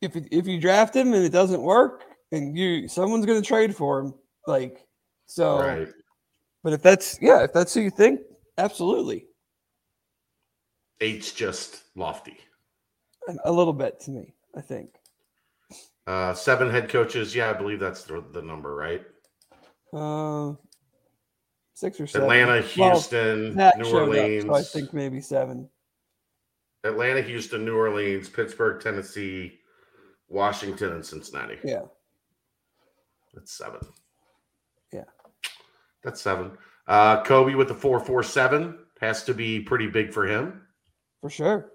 if 0.00 0.12
if 0.14 0.46
you 0.46 0.60
draft 0.60 0.94
him 0.94 1.12
and 1.12 1.24
it 1.24 1.32
doesn't 1.32 1.62
work, 1.62 2.04
and 2.32 2.56
you 2.56 2.88
someone's 2.88 3.26
going 3.26 3.40
to 3.40 3.46
trade 3.46 3.74
for 3.74 4.00
him. 4.00 4.14
Like 4.46 4.86
so. 5.26 5.58
Right. 5.58 5.88
But 6.64 6.72
if 6.72 6.82
that's 6.82 7.18
yeah, 7.20 7.44
if 7.44 7.52
that's 7.52 7.74
who 7.74 7.80
you 7.80 7.90
think, 7.90 8.20
absolutely, 8.58 9.26
Eight's 11.00 11.32
just 11.32 11.84
lofty. 11.94 12.36
a, 13.44 13.52
little 13.52 13.72
bit 13.72 14.00
to 14.00 14.10
me. 14.10 14.34
I 14.56 14.60
think. 14.60 14.90
Uh, 16.06 16.34
seven 16.34 16.70
head 16.70 16.88
coaches. 16.88 17.34
Yeah, 17.34 17.50
I 17.50 17.52
believe 17.52 17.80
that's 17.80 18.04
the, 18.04 18.24
the 18.32 18.42
number, 18.42 18.74
right? 18.74 19.02
Uh, 19.92 20.54
six 21.74 22.00
or 22.00 22.06
seven. 22.06 22.24
Atlanta, 22.24 22.62
Houston, 22.62 23.54
Pat 23.54 23.78
New 23.78 23.84
showed 23.84 24.02
up, 24.02 24.08
Orleans. 24.08 24.44
so 24.44 24.54
I 24.54 24.62
think 24.62 24.92
maybe 24.92 25.20
seven. 25.20 25.68
Atlanta, 26.84 27.20
Houston, 27.22 27.64
New 27.64 27.76
Orleans, 27.76 28.28
Pittsburgh, 28.28 28.80
Tennessee, 28.80 29.58
Washington, 30.28 30.92
and 30.92 31.04
Cincinnati. 31.04 31.58
Yeah. 31.64 31.82
That's 33.34 33.56
seven. 33.56 33.80
Yeah. 34.92 35.04
That's 36.02 36.20
seven. 36.20 36.52
Uh, 36.86 37.22
Coby 37.22 37.56
with 37.56 37.68
the 37.68 37.74
447 37.74 38.78
has 39.00 39.24
to 39.24 39.34
be 39.34 39.60
pretty 39.60 39.86
big 39.86 40.12
for 40.12 40.26
him. 40.26 40.62
For 41.20 41.30
sure. 41.30 41.72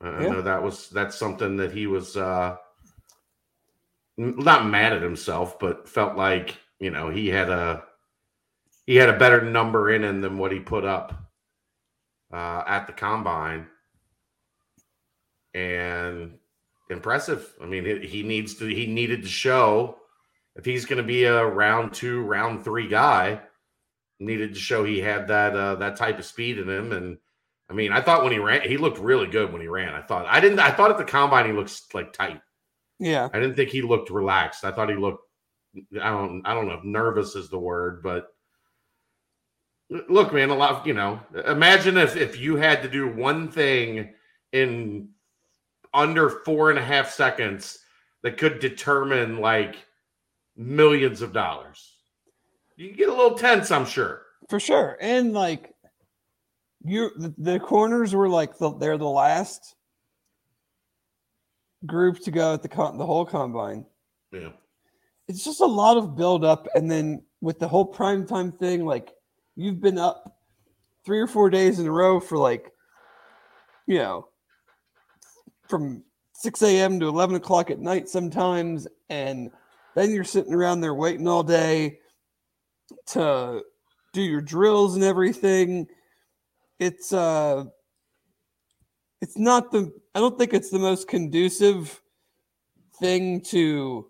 I 0.00 0.22
Yeah. 0.22 0.28
know 0.28 0.42
that 0.42 0.62
was 0.62 0.88
that's 0.90 1.16
something 1.16 1.56
that 1.56 1.72
he 1.72 1.86
was 1.86 2.16
uh 2.16 2.56
not 4.16 4.66
mad 4.66 4.92
at 4.92 5.02
himself, 5.02 5.58
but 5.58 5.88
felt 5.88 6.16
like, 6.16 6.58
you 6.78 6.90
know, 6.90 7.10
he 7.10 7.28
had 7.28 7.50
a 7.50 7.84
he 8.86 8.96
had 8.96 9.08
a 9.08 9.18
better 9.18 9.42
number 9.42 9.90
in 9.90 10.04
him 10.04 10.20
than 10.20 10.38
what 10.38 10.52
he 10.52 10.60
put 10.60 10.84
up 10.84 11.14
uh 12.32 12.62
at 12.66 12.86
the 12.86 12.92
combine. 12.92 13.66
And 15.54 16.38
impressive. 16.90 17.54
I 17.60 17.66
mean, 17.66 17.84
he, 17.84 18.06
he 18.06 18.22
needs 18.22 18.54
to 18.56 18.66
he 18.66 18.86
needed 18.86 19.22
to 19.22 19.28
show 19.28 19.96
if 20.56 20.64
he's 20.64 20.86
going 20.86 20.98
to 21.02 21.06
be 21.06 21.24
a 21.24 21.44
round 21.44 21.92
2, 21.94 22.22
round 22.22 22.64
3 22.64 22.88
guy, 22.88 23.40
needed 24.18 24.54
to 24.54 24.60
show 24.60 24.84
he 24.84 25.00
had 25.00 25.28
that 25.28 25.54
uh 25.56 25.74
that 25.76 25.96
type 25.96 26.18
of 26.18 26.24
speed 26.24 26.58
in 26.58 26.68
him 26.68 26.92
and 26.92 27.18
I 27.70 27.72
mean, 27.72 27.92
I 27.92 28.00
thought 28.00 28.24
when 28.24 28.32
he 28.32 28.38
ran, 28.38 28.68
he 28.68 28.76
looked 28.76 28.98
really 28.98 29.28
good 29.28 29.52
when 29.52 29.62
he 29.62 29.68
ran. 29.68 29.94
I 29.94 30.02
thought 30.02 30.26
I 30.26 30.40
didn't. 30.40 30.58
I 30.58 30.72
thought 30.72 30.90
at 30.90 30.98
the 30.98 31.04
combine 31.04 31.46
he 31.46 31.52
looks 31.52 31.86
like 31.94 32.12
tight. 32.12 32.40
Yeah. 32.98 33.28
I 33.32 33.38
didn't 33.38 33.54
think 33.54 33.70
he 33.70 33.80
looked 33.80 34.10
relaxed. 34.10 34.64
I 34.64 34.72
thought 34.72 34.90
he 34.90 34.96
looked. 34.96 35.24
I 35.76 36.10
don't. 36.10 36.42
I 36.44 36.52
don't 36.52 36.66
know 36.66 36.74
if 36.74 36.84
nervous 36.84 37.36
is 37.36 37.48
the 37.48 37.58
word, 37.58 38.02
but 38.02 38.26
look, 39.88 40.34
man. 40.34 40.50
A 40.50 40.54
lot. 40.54 40.80
Of, 40.80 40.86
you 40.86 40.94
know, 40.94 41.20
imagine 41.46 41.96
if 41.96 42.16
if 42.16 42.40
you 42.40 42.56
had 42.56 42.82
to 42.82 42.88
do 42.88 43.08
one 43.08 43.48
thing 43.48 44.14
in 44.52 45.10
under 45.94 46.28
four 46.28 46.70
and 46.70 46.78
a 46.78 46.84
half 46.84 47.10
seconds 47.10 47.78
that 48.22 48.36
could 48.36 48.58
determine 48.58 49.38
like 49.38 49.76
millions 50.56 51.22
of 51.22 51.32
dollars. 51.32 51.94
You 52.76 52.92
get 52.92 53.08
a 53.08 53.14
little 53.14 53.38
tense, 53.38 53.70
I'm 53.70 53.86
sure. 53.86 54.22
For 54.48 54.58
sure. 54.58 54.96
And 55.00 55.32
like 55.32 55.69
you 56.84 57.10
the, 57.16 57.34
the 57.36 57.60
corners 57.60 58.14
were 58.14 58.28
like 58.28 58.56
the, 58.58 58.76
they're 58.76 58.98
the 58.98 59.04
last 59.04 59.74
group 61.86 62.20
to 62.20 62.30
go 62.30 62.54
at 62.54 62.62
the 62.62 62.68
con, 62.68 62.98
the 62.98 63.06
whole 63.06 63.24
combine. 63.24 63.84
Yeah. 64.32 64.50
It's 65.28 65.44
just 65.44 65.60
a 65.60 65.66
lot 65.66 65.96
of 65.96 66.16
build 66.16 66.44
up 66.44 66.68
and 66.74 66.90
then 66.90 67.22
with 67.40 67.58
the 67.58 67.68
whole 67.68 67.84
prime 67.84 68.26
time 68.26 68.52
thing 68.52 68.84
like 68.84 69.12
you've 69.56 69.80
been 69.80 69.98
up 69.98 70.38
3 71.04 71.20
or 71.20 71.26
4 71.26 71.50
days 71.50 71.78
in 71.78 71.86
a 71.86 71.92
row 71.92 72.20
for 72.20 72.36
like 72.36 72.70
you 73.86 73.98
know 73.98 74.28
from 75.68 76.02
6 76.34 76.62
a.m. 76.62 77.00
to 77.00 77.08
11 77.08 77.36
o'clock 77.36 77.70
at 77.70 77.78
night 77.78 78.08
sometimes 78.08 78.86
and 79.08 79.50
then 79.94 80.10
you're 80.10 80.24
sitting 80.24 80.54
around 80.54 80.80
there 80.80 80.94
waiting 80.94 81.28
all 81.28 81.42
day 81.42 81.98
to 83.06 83.62
do 84.12 84.22
your 84.22 84.40
drills 84.40 84.96
and 84.96 85.04
everything 85.04 85.86
it's 86.80 87.12
uh 87.12 87.64
it's 89.20 89.38
not 89.38 89.70
the 89.70 89.92
i 90.14 90.18
don't 90.18 90.36
think 90.36 90.52
it's 90.52 90.70
the 90.70 90.78
most 90.78 91.06
conducive 91.06 92.02
thing 92.98 93.40
to 93.40 94.06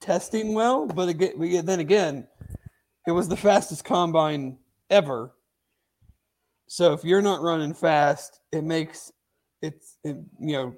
testing 0.00 0.54
well 0.54 0.86
but 0.86 1.08
again 1.08 1.64
then 1.66 1.80
again 1.80 2.28
it 3.06 3.12
was 3.12 3.28
the 3.28 3.36
fastest 3.36 3.84
combine 3.84 4.58
ever. 4.90 5.32
So 6.68 6.92
if 6.92 7.04
you're 7.04 7.22
not 7.22 7.40
running 7.40 7.72
fast 7.72 8.40
it 8.52 8.64
makes 8.64 9.12
it's 9.62 9.98
it, 10.04 10.16
you 10.40 10.52
know 10.52 10.74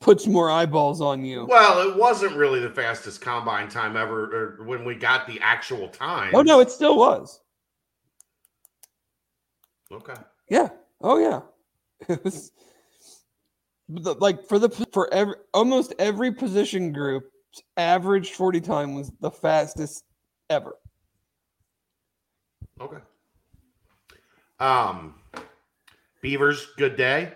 puts 0.00 0.26
more 0.26 0.50
eyeballs 0.50 1.00
on 1.00 1.24
you. 1.24 1.46
Well, 1.46 1.88
it 1.88 1.96
wasn't 1.96 2.36
really 2.36 2.60
the 2.60 2.70
fastest 2.70 3.20
combine 3.20 3.68
time 3.68 3.96
ever 3.96 4.58
or 4.60 4.64
when 4.66 4.84
we 4.84 4.94
got 4.94 5.26
the 5.26 5.40
actual 5.40 5.88
time. 5.88 6.32
oh 6.34 6.42
no 6.42 6.60
it 6.60 6.70
still 6.70 6.96
was 6.96 7.40
Okay. 9.92 10.14
Yeah. 10.48 10.68
Oh 11.00 11.18
yeah. 11.18 11.40
It 12.18 12.24
was 12.24 12.52
like 13.88 14.48
for 14.48 14.58
the 14.58 14.68
for 14.92 15.12
every 15.14 15.36
almost 15.54 15.94
every 16.00 16.32
position 16.32 16.92
group 16.92 17.30
average 17.76 18.32
40 18.32 18.60
time 18.60 18.94
was 18.94 19.12
the 19.20 19.30
fastest 19.30 20.04
ever. 20.50 20.76
Okay. 22.80 22.98
Um 24.58 25.14
Beavers, 26.20 26.66
good 26.76 26.96
day. 26.96 27.32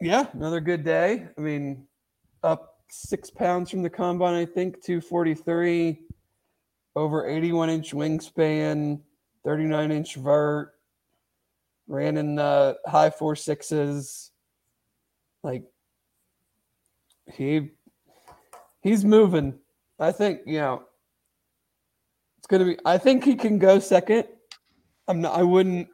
Yeah, 0.00 0.26
another 0.34 0.60
good 0.60 0.84
day. 0.84 1.28
I 1.38 1.40
mean, 1.40 1.86
up 2.42 2.82
6 2.90 3.30
pounds 3.30 3.70
from 3.70 3.82
the 3.82 3.88
combine 3.88 4.34
I 4.34 4.44
think 4.44 4.82
243 4.82 5.98
over 6.96 7.26
81 7.26 7.70
inch 7.70 7.92
wingspan 7.92 9.00
39 9.44 9.92
inch 9.92 10.16
vert, 10.16 10.74
ran 11.90 12.16
in 12.16 12.38
uh, 12.38 12.74
high 12.86 13.10
four 13.10 13.34
sixes. 13.36 14.30
Like 15.42 15.64
he 17.32 17.70
he's 18.82 19.04
moving. 19.04 19.58
I 19.98 20.12
think, 20.12 20.40
you 20.46 20.58
know, 20.58 20.84
it's 22.38 22.46
gonna 22.46 22.64
be 22.64 22.78
I 22.84 22.96
think 22.96 23.24
he 23.24 23.34
can 23.34 23.58
go 23.58 23.78
second. 23.78 24.24
I'm 25.08 25.20
not 25.20 25.36
I 25.38 25.42
wouldn't 25.42 25.88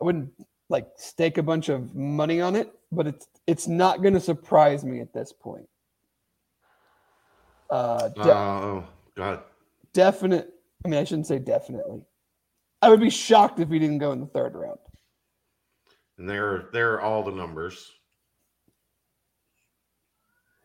I 0.00 0.04
wouldn't 0.04 0.30
like 0.68 0.86
stake 0.96 1.38
a 1.38 1.42
bunch 1.42 1.68
of 1.68 1.94
money 1.94 2.40
on 2.40 2.56
it, 2.56 2.72
but 2.90 3.06
it's 3.06 3.28
it's 3.46 3.68
not 3.68 4.02
gonna 4.02 4.20
surprise 4.20 4.84
me 4.84 5.00
at 5.00 5.12
this 5.14 5.32
point. 5.32 5.68
Uh, 7.70 8.08
de- 8.08 8.34
Oh, 8.34 8.84
God. 9.14 9.42
definite. 9.92 10.50
I 10.84 10.88
mean, 10.88 10.98
I 10.98 11.04
shouldn't 11.04 11.26
say 11.26 11.38
definitely. 11.38 12.00
I 12.80 12.88
would 12.88 13.00
be 13.00 13.10
shocked 13.10 13.60
if 13.60 13.68
he 13.68 13.78
didn't 13.78 13.98
go 13.98 14.12
in 14.12 14.20
the 14.20 14.26
third 14.26 14.54
round. 14.54 14.78
And 16.18 16.28
there, 16.28 16.68
there 16.72 16.94
are 16.94 17.00
all 17.00 17.22
the 17.22 17.30
numbers. 17.32 17.92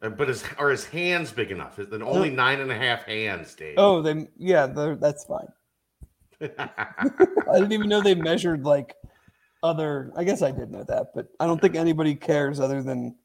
Uh, 0.02 0.10
But 0.10 0.28
his 0.28 0.44
are 0.58 0.70
his 0.70 0.86
hands 0.86 1.32
big 1.32 1.52
enough? 1.52 1.78
Is 1.80 1.92
it 1.92 2.02
only 2.02 2.30
nine 2.32 2.60
and 2.60 2.72
a 2.72 2.76
half 2.78 3.04
hands, 3.04 3.54
Dave? 3.54 3.76
Oh, 3.78 4.02
then 4.02 4.28
yeah, 4.38 4.66
they're- 4.68 4.96
that's 4.96 5.26
fine. 5.26 5.48
I 6.42 7.54
didn't 7.54 7.72
even 7.72 7.88
know 7.88 8.02
they 8.02 8.16
measured 8.16 8.66
like 8.66 8.96
other. 9.62 10.12
I 10.18 10.24
guess 10.26 10.42
I 10.42 10.52
did 10.52 10.72
know 10.72 10.84
that, 10.84 11.12
but 11.16 11.28
I 11.40 11.46
don't 11.46 11.62
think 11.62 11.76
anybody 11.76 12.16
cares 12.16 12.60
other 12.60 12.82
than 12.84 13.16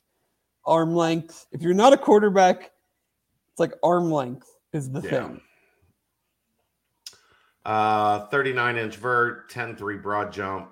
arm 0.65 0.95
length. 0.95 1.47
If 1.51 1.63
you're 1.63 1.75
not 1.75 1.93
a 1.95 1.97
quarterback, 1.97 2.71
it's 3.51 3.59
like 3.59 3.73
arm 3.83 4.11
length 4.13 4.49
is 4.73 4.91
the 4.91 5.01
Yeah. 5.01 5.11
thing. 5.11 5.41
uh, 7.65 8.27
39 8.29 8.77
inch 8.77 8.97
vert, 8.97 9.51
10 9.51 9.75
3 9.77 9.97
broad 9.99 10.33
jump. 10.33 10.71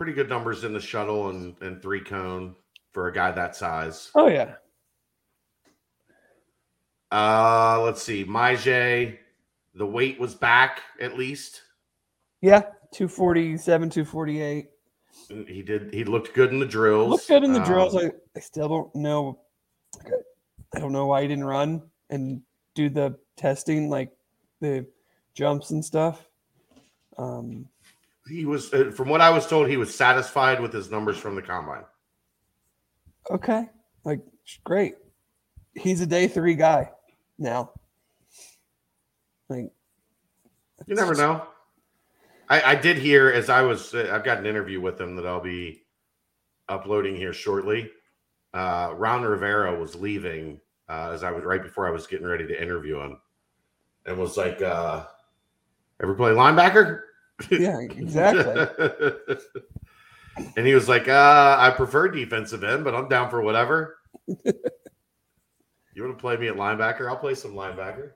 Pretty 0.00 0.14
good 0.14 0.30
numbers 0.30 0.64
in 0.64 0.72
the 0.72 0.80
shuttle 0.80 1.28
and, 1.28 1.54
and 1.60 1.82
three 1.82 2.00
cone 2.00 2.54
for 2.90 3.08
a 3.08 3.12
guy 3.12 3.30
that 3.32 3.54
size. 3.54 4.10
Oh 4.14 4.28
yeah, 4.28 4.54
Uh, 7.12 7.82
let's 7.84 8.02
see. 8.02 8.24
Myjai, 8.24 9.18
the 9.74 9.84
weight 9.84 10.18
was 10.18 10.34
back 10.34 10.80
at 11.02 11.18
least. 11.18 11.60
yeah, 12.40 12.62
two 12.94 13.08
forty 13.08 13.58
seven, 13.58 13.90
two 13.90 14.06
forty 14.06 14.40
eight. 14.40 14.68
He 15.28 15.60
did. 15.60 15.92
He 15.92 16.04
looked 16.04 16.32
good 16.32 16.50
in 16.50 16.60
the 16.60 16.64
drills. 16.64 17.10
Looked 17.10 17.28
good 17.28 17.44
in 17.44 17.52
the 17.52 17.62
drills. 17.62 17.94
Um, 17.94 18.06
I, 18.06 18.38
I 18.38 18.40
still 18.40 18.68
don't 18.70 18.94
know. 18.94 19.38
I 20.74 20.78
don't 20.78 20.92
know 20.92 21.04
why 21.04 21.20
he 21.20 21.28
didn't 21.28 21.44
run 21.44 21.82
and 22.08 22.40
do 22.74 22.88
the 22.88 23.18
testing, 23.36 23.90
like 23.90 24.10
the 24.62 24.86
jumps 25.34 25.72
and 25.72 25.84
stuff. 25.84 26.26
Um, 27.18 27.68
he 28.28 28.44
was, 28.44 28.72
uh, 28.72 28.90
from 28.94 29.08
what 29.08 29.20
I 29.20 29.30
was 29.30 29.46
told, 29.46 29.68
he 29.68 29.76
was 29.76 29.94
satisfied 29.94 30.60
with 30.60 30.72
his 30.72 30.90
numbers 30.90 31.16
from 31.16 31.34
the 31.34 31.42
combine. 31.42 31.84
okay, 33.30 33.68
like 34.04 34.20
great. 34.64 34.94
He's 35.74 36.00
a 36.00 36.06
day 36.06 36.26
three 36.28 36.54
guy 36.54 36.90
now. 37.38 37.72
Like 39.48 39.70
You 40.86 40.94
never 40.94 41.14
know. 41.14 41.46
I, 42.48 42.72
I 42.72 42.74
did 42.74 42.98
hear 42.98 43.30
as 43.30 43.48
I 43.48 43.62
was. 43.62 43.94
Uh, 43.94 44.10
I've 44.12 44.24
got 44.24 44.38
an 44.38 44.46
interview 44.46 44.80
with 44.80 45.00
him 45.00 45.16
that 45.16 45.26
I'll 45.26 45.40
be 45.40 45.82
uploading 46.68 47.16
here 47.16 47.32
shortly. 47.32 47.90
Uh, 48.52 48.94
Ron 48.96 49.22
Rivera 49.22 49.78
was 49.78 49.94
leaving 49.94 50.60
uh, 50.88 51.10
as 51.12 51.22
I 51.22 51.30
was 51.30 51.44
right 51.44 51.62
before 51.62 51.86
I 51.86 51.92
was 51.92 52.08
getting 52.08 52.26
ready 52.26 52.46
to 52.46 52.60
interview 52.60 53.00
him, 53.00 53.20
and 54.06 54.18
was 54.18 54.36
like, 54.36 54.60
uh, 54.60 55.04
"Ever 56.02 56.14
play 56.14 56.32
linebacker?" 56.32 57.02
Yeah, 57.50 57.78
exactly. 57.90 58.66
and 60.56 60.66
he 60.66 60.74
was 60.74 60.88
like, 60.88 61.08
uh, 61.08 61.56
"I 61.58 61.70
prefer 61.70 62.08
defensive 62.08 62.64
end, 62.64 62.84
but 62.84 62.94
I'm 62.94 63.08
down 63.08 63.30
for 63.30 63.40
whatever." 63.42 63.98
you 64.26 66.02
want 66.02 66.16
to 66.16 66.20
play 66.20 66.36
me 66.36 66.48
at 66.48 66.56
linebacker? 66.56 67.08
I'll 67.08 67.16
play 67.16 67.34
some 67.34 67.54
linebacker. 67.54 68.12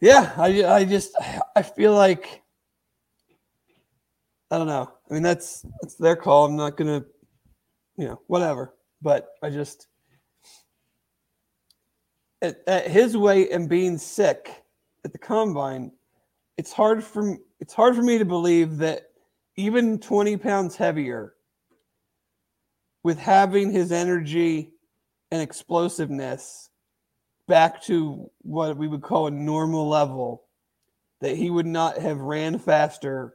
yeah, 0.00 0.32
I 0.36 0.64
I 0.64 0.84
just 0.84 1.16
I 1.56 1.62
feel 1.62 1.94
like 1.94 2.42
I 4.50 4.58
don't 4.58 4.66
know. 4.66 4.92
I 5.10 5.14
mean 5.14 5.22
that's 5.22 5.64
that's 5.80 5.96
their 5.96 6.16
call. 6.16 6.46
I'm 6.46 6.56
not 6.56 6.76
gonna, 6.76 7.04
you 7.96 8.06
know, 8.06 8.20
whatever. 8.26 8.74
But 9.00 9.28
I 9.42 9.50
just 9.50 9.88
at, 12.42 12.60
at 12.66 12.88
his 12.88 13.16
weight 13.16 13.50
and 13.50 13.68
being 13.68 13.96
sick 13.96 14.50
at 15.04 15.12
the 15.12 15.18
combine, 15.18 15.92
it's 16.58 16.72
hard 16.72 17.02
for 17.02 17.38
it's 17.62 17.74
hard 17.74 17.94
for 17.94 18.02
me 18.02 18.18
to 18.18 18.24
believe 18.24 18.78
that 18.78 19.02
even 19.54 20.00
20 20.00 20.36
pounds 20.36 20.74
heavier, 20.74 21.34
with 23.04 23.20
having 23.20 23.70
his 23.70 23.92
energy 23.92 24.72
and 25.30 25.40
explosiveness 25.40 26.70
back 27.46 27.80
to 27.84 28.28
what 28.40 28.76
we 28.76 28.88
would 28.88 29.02
call 29.02 29.28
a 29.28 29.30
normal 29.30 29.88
level, 29.88 30.42
that 31.20 31.36
he 31.36 31.50
would 31.50 31.66
not 31.66 31.98
have 31.98 32.18
ran 32.18 32.58
faster 32.58 33.34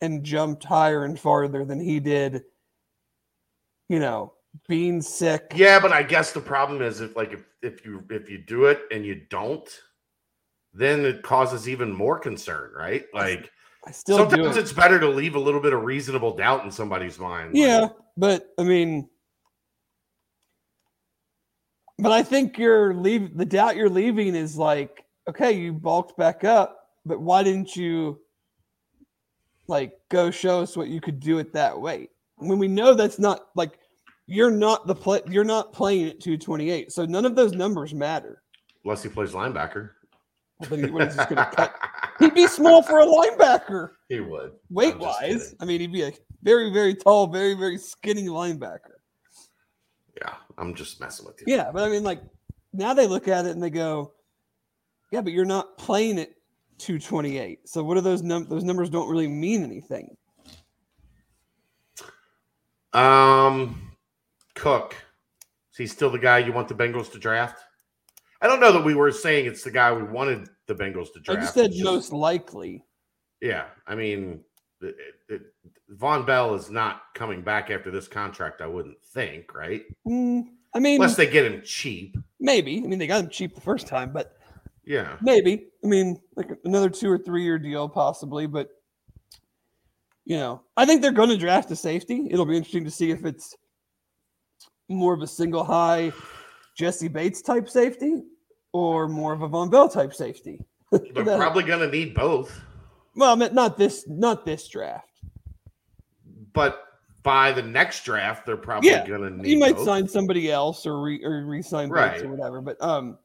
and 0.00 0.24
jumped 0.24 0.64
higher 0.64 1.04
and 1.04 1.20
farther 1.20 1.64
than 1.64 1.78
he 1.78 2.00
did, 2.00 2.42
you 3.88 4.00
know, 4.00 4.32
being 4.66 5.00
sick. 5.00 5.52
Yeah, 5.54 5.78
but 5.78 5.92
I 5.92 6.02
guess 6.02 6.32
the 6.32 6.40
problem 6.40 6.82
is 6.82 7.00
if 7.00 7.14
like 7.14 7.32
if, 7.32 7.44
if 7.62 7.84
you 7.86 8.02
if 8.10 8.28
you 8.28 8.38
do 8.38 8.64
it 8.64 8.80
and 8.90 9.06
you 9.06 9.14
don't, 9.30 9.68
then 10.74 11.04
it 11.04 11.22
causes 11.22 11.68
even 11.68 11.92
more 11.92 12.18
concern, 12.18 12.72
right? 12.76 13.04
Like 13.14 13.50
I 13.86 13.92
still 13.92 14.18
do 14.24 14.36
sometimes 14.36 14.56
it. 14.56 14.60
it's 14.60 14.72
better 14.72 14.98
to 14.98 15.08
leave 15.08 15.36
a 15.36 15.40
little 15.40 15.60
bit 15.60 15.72
of 15.72 15.82
reasonable 15.82 16.36
doubt 16.36 16.64
in 16.64 16.70
somebody's 16.70 17.18
mind. 17.18 17.54
like, 17.54 17.62
Yeah, 17.62 17.88
but 18.16 18.52
I 18.58 18.64
mean, 18.64 19.08
but 21.98 22.12
I 22.12 22.22
think 22.22 22.58
you're 22.58 22.94
leave 22.94 23.36
the 23.36 23.44
doubt 23.44 23.76
you're 23.76 23.88
leaving 23.88 24.34
is 24.34 24.56
like, 24.56 25.04
okay, 25.28 25.52
you 25.52 25.72
bulked 25.72 26.16
back 26.16 26.44
up, 26.44 26.90
but 27.06 27.20
why 27.20 27.42
didn't 27.42 27.76
you 27.76 28.20
like 29.68 29.92
go 30.10 30.30
show 30.30 30.60
us 30.60 30.76
what 30.76 30.88
you 30.88 31.00
could 31.00 31.20
do 31.20 31.38
at 31.38 31.52
that 31.52 31.80
weight? 31.80 32.10
When 32.36 32.58
we 32.58 32.66
know 32.68 32.94
that's 32.94 33.20
not 33.20 33.46
like 33.54 33.78
you're 34.26 34.50
not 34.50 34.86
the 34.86 34.94
play, 34.94 35.20
you're 35.28 35.44
not 35.44 35.72
playing 35.72 36.08
at 36.08 36.20
228, 36.20 36.90
so 36.90 37.04
none 37.04 37.24
of 37.24 37.36
those 37.36 37.52
numbers 37.52 37.94
matter. 37.94 38.42
unless 38.84 39.02
he 39.02 39.08
plays 39.08 39.32
linebacker. 39.32 39.90
Then 40.70 40.84
he- 40.84 40.90
what 40.90 41.08
is 41.08 41.14
he 41.14 41.34
gonna 41.34 41.50
cut? 41.54 41.74
He'd 42.18 42.34
be 42.34 42.46
small 42.46 42.82
for 42.82 43.00
a 43.00 43.06
linebacker, 43.06 43.90
he 44.08 44.20
would. 44.20 44.52
Weight 44.70 44.98
wise. 44.98 45.54
I 45.60 45.64
mean, 45.64 45.80
he'd 45.80 45.92
be 45.92 46.02
a 46.02 46.12
very, 46.42 46.72
very 46.72 46.94
tall, 46.94 47.26
very, 47.26 47.54
very 47.54 47.76
skinny 47.78 48.28
linebacker. 48.28 48.78
Yeah, 50.16 50.34
I'm 50.58 50.74
just 50.74 51.00
messing 51.00 51.26
with 51.26 51.40
you. 51.40 51.46
Yeah, 51.54 51.70
but 51.72 51.82
I 51.82 51.88
mean, 51.88 52.04
like 52.04 52.20
now 52.72 52.94
they 52.94 53.06
look 53.06 53.26
at 53.28 53.46
it 53.46 53.50
and 53.50 53.62
they 53.62 53.70
go, 53.70 54.12
"Yeah, 55.10 55.22
but 55.22 55.32
you're 55.32 55.44
not 55.44 55.76
playing 55.76 56.18
at 56.20 56.28
228. 56.78 57.68
So 57.68 57.82
what 57.82 57.96
are 57.96 58.00
those 58.00 58.22
num? 58.22 58.46
Those 58.48 58.62
numbers 58.62 58.90
don't 58.90 59.08
really 59.10 59.28
mean 59.28 59.64
anything." 59.64 60.16
Um, 62.92 63.90
Cook. 64.54 64.94
Is 65.72 65.78
he 65.78 65.86
still 65.88 66.10
the 66.10 66.18
guy 66.18 66.38
you 66.38 66.52
want 66.52 66.68
the 66.68 66.74
Bengals 66.74 67.10
to 67.12 67.18
draft? 67.18 67.60
I 68.40 68.46
don't 68.46 68.60
know 68.60 68.72
that 68.72 68.84
we 68.84 68.94
were 68.94 69.10
saying 69.10 69.46
it's 69.46 69.64
the 69.64 69.70
guy 69.70 69.92
we 69.92 70.04
wanted 70.04 70.48
the 70.66 70.74
Bengals 70.74 71.12
to 71.12 71.20
draft. 71.20 71.38
I 71.38 71.42
just 71.42 71.54
said 71.54 71.70
It's 71.70 71.82
most 71.82 72.12
likely. 72.12 72.84
Yeah, 73.40 73.66
I 73.86 73.94
mean, 73.94 74.40
it, 74.80 74.96
it, 75.28 75.42
Vonn 75.96 76.26
Bell 76.26 76.54
is 76.54 76.70
not 76.70 77.02
coming 77.14 77.42
back 77.42 77.70
after 77.70 77.90
this 77.90 78.08
contract. 78.08 78.60
I 78.60 78.66
wouldn't 78.66 79.02
think, 79.04 79.54
right? 79.54 79.82
Mm, 80.06 80.46
I 80.74 80.78
mean, 80.78 80.96
Unless 81.00 81.16
they 81.16 81.26
get 81.26 81.44
him 81.44 81.62
cheap. 81.64 82.16
maybe. 82.40 82.78
I 82.78 82.86
mean, 82.86 82.98
they 82.98 83.06
got 83.06 83.24
him 83.24 83.30
cheap 83.30 83.54
the 83.54 83.60
first 83.60 83.86
time, 83.86 84.12
but 84.12 84.36
Yeah, 84.84 85.16
maybe. 85.20 85.66
I 85.84 85.86
mean, 85.86 86.20
like 86.36 86.50
another 86.64 86.88
two 86.88 87.10
or 87.10 87.18
three 87.18 87.42
year 87.42 87.58
deal, 87.58 87.88
possibly. 87.88 88.46
But 88.46 88.68
you 90.24 90.36
know, 90.36 90.62
I 90.76 90.86
think 90.86 91.02
they're 91.02 91.12
going 91.12 91.28
to 91.28 91.36
draft 91.36 91.70
a 91.70 91.76
safety. 91.76 92.28
It'll 92.30 92.46
be 92.46 92.56
interesting 92.56 92.84
to 92.84 92.90
see 92.90 93.10
if 93.10 93.24
it's 93.24 93.54
more 94.88 95.12
of 95.14 95.20
a 95.22 95.26
single 95.26 95.64
high 95.64 96.12
Jessie 96.76 97.08
Bates 97.08 97.42
type 97.42 97.68
safety 97.68 98.22
or 98.74 99.06
more 99.06 99.32
of 99.32 99.40
a 99.42 99.48
Vonn 99.48 99.70
Bell 99.70 99.88
type 99.88 100.12
safety. 100.12 100.60
they're 100.90 101.24
probably 101.36 101.62
going 101.62 101.78
to 101.78 101.88
need 101.96 102.12
both, 102.12 102.60
Well, 103.14 103.36
not 103.36 103.78
this, 103.78 104.04
not 104.08 104.44
this 104.44 104.66
draft. 104.68 105.08
but 106.52 106.80
by 107.22 107.52
the 107.52 107.62
next 107.62 108.04
draft, 108.04 108.44
they're 108.44 108.56
probably 108.56 108.90
Yeah, 108.90 109.06
going 109.06 109.22
to 109.22 109.30
need. 109.42 109.46
He 109.46 109.56
might 109.56 109.76
both. 109.76 109.84
sign 109.86 110.08
somebody 110.08 110.50
else 110.50 110.84
or 110.86 111.00
re 111.00 111.24
or 111.24 111.46
re-sign 111.46 111.88
Right. 111.88 112.20
or 112.20 112.28
whatever. 112.28 112.60
But 112.60 112.82
um, 112.82 113.16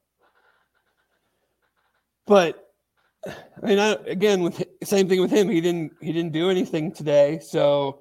but 2.28 2.70
I 3.28 3.66
mean, 3.66 3.80
I, 3.80 3.94
again, 4.06 4.42
with 4.44 4.64
same 4.84 5.10
thing 5.10 5.20
with 5.20 5.32
him. 5.32 5.50
He 5.50 5.60
didn't 5.62 5.94
he 6.00 6.14
didn't 6.14 6.32
do 6.32 6.50
anything 6.50 6.92
today. 6.94 7.40
So, 7.40 8.00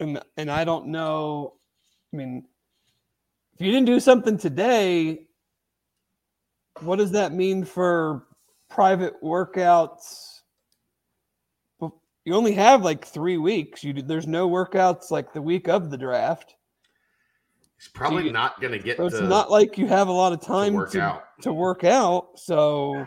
and 0.00 0.22
and 0.36 0.48
I 0.50 0.64
don't 0.64 0.86
know. 0.86 1.54
I 2.12 2.16
mean, 2.16 2.44
if 3.54 3.60
you 3.66 3.70
didn't 3.70 3.86
do 3.86 4.00
something 4.00 4.38
today, 4.38 5.23
what 6.80 6.96
does 6.96 7.12
that 7.12 7.32
mean 7.32 7.64
for 7.64 8.26
private 8.68 9.14
workouts. 9.22 10.30
You 12.26 12.34
only 12.34 12.52
have 12.52 12.82
like 12.82 13.04
three 13.04 13.36
weeks. 13.36 13.84
You 13.84 13.92
there's 13.92 14.26
no 14.26 14.48
workouts 14.48 15.10
like 15.10 15.32
the 15.32 15.42
week 15.42 15.68
of 15.68 15.90
the 15.90 15.98
draft. 15.98 16.54
He's 17.78 17.88
probably 17.88 18.24
you- 18.24 18.32
not 18.32 18.60
going 18.60 18.72
to 18.72 18.78
get 18.78 18.96
So 18.96 19.06
it's 19.06 19.18
to, 19.18 19.28
not 19.28 19.50
like 19.50 19.76
you 19.76 19.86
have 19.86 20.08
a 20.08 20.12
lot 20.12 20.32
of 20.32 20.40
to 20.40 20.46
time 20.46 20.72
work 20.72 20.90
to, 20.92 21.00
out. 21.02 21.24
to 21.42 21.52
work 21.52 21.84
out. 21.84 22.38
So 22.38 23.06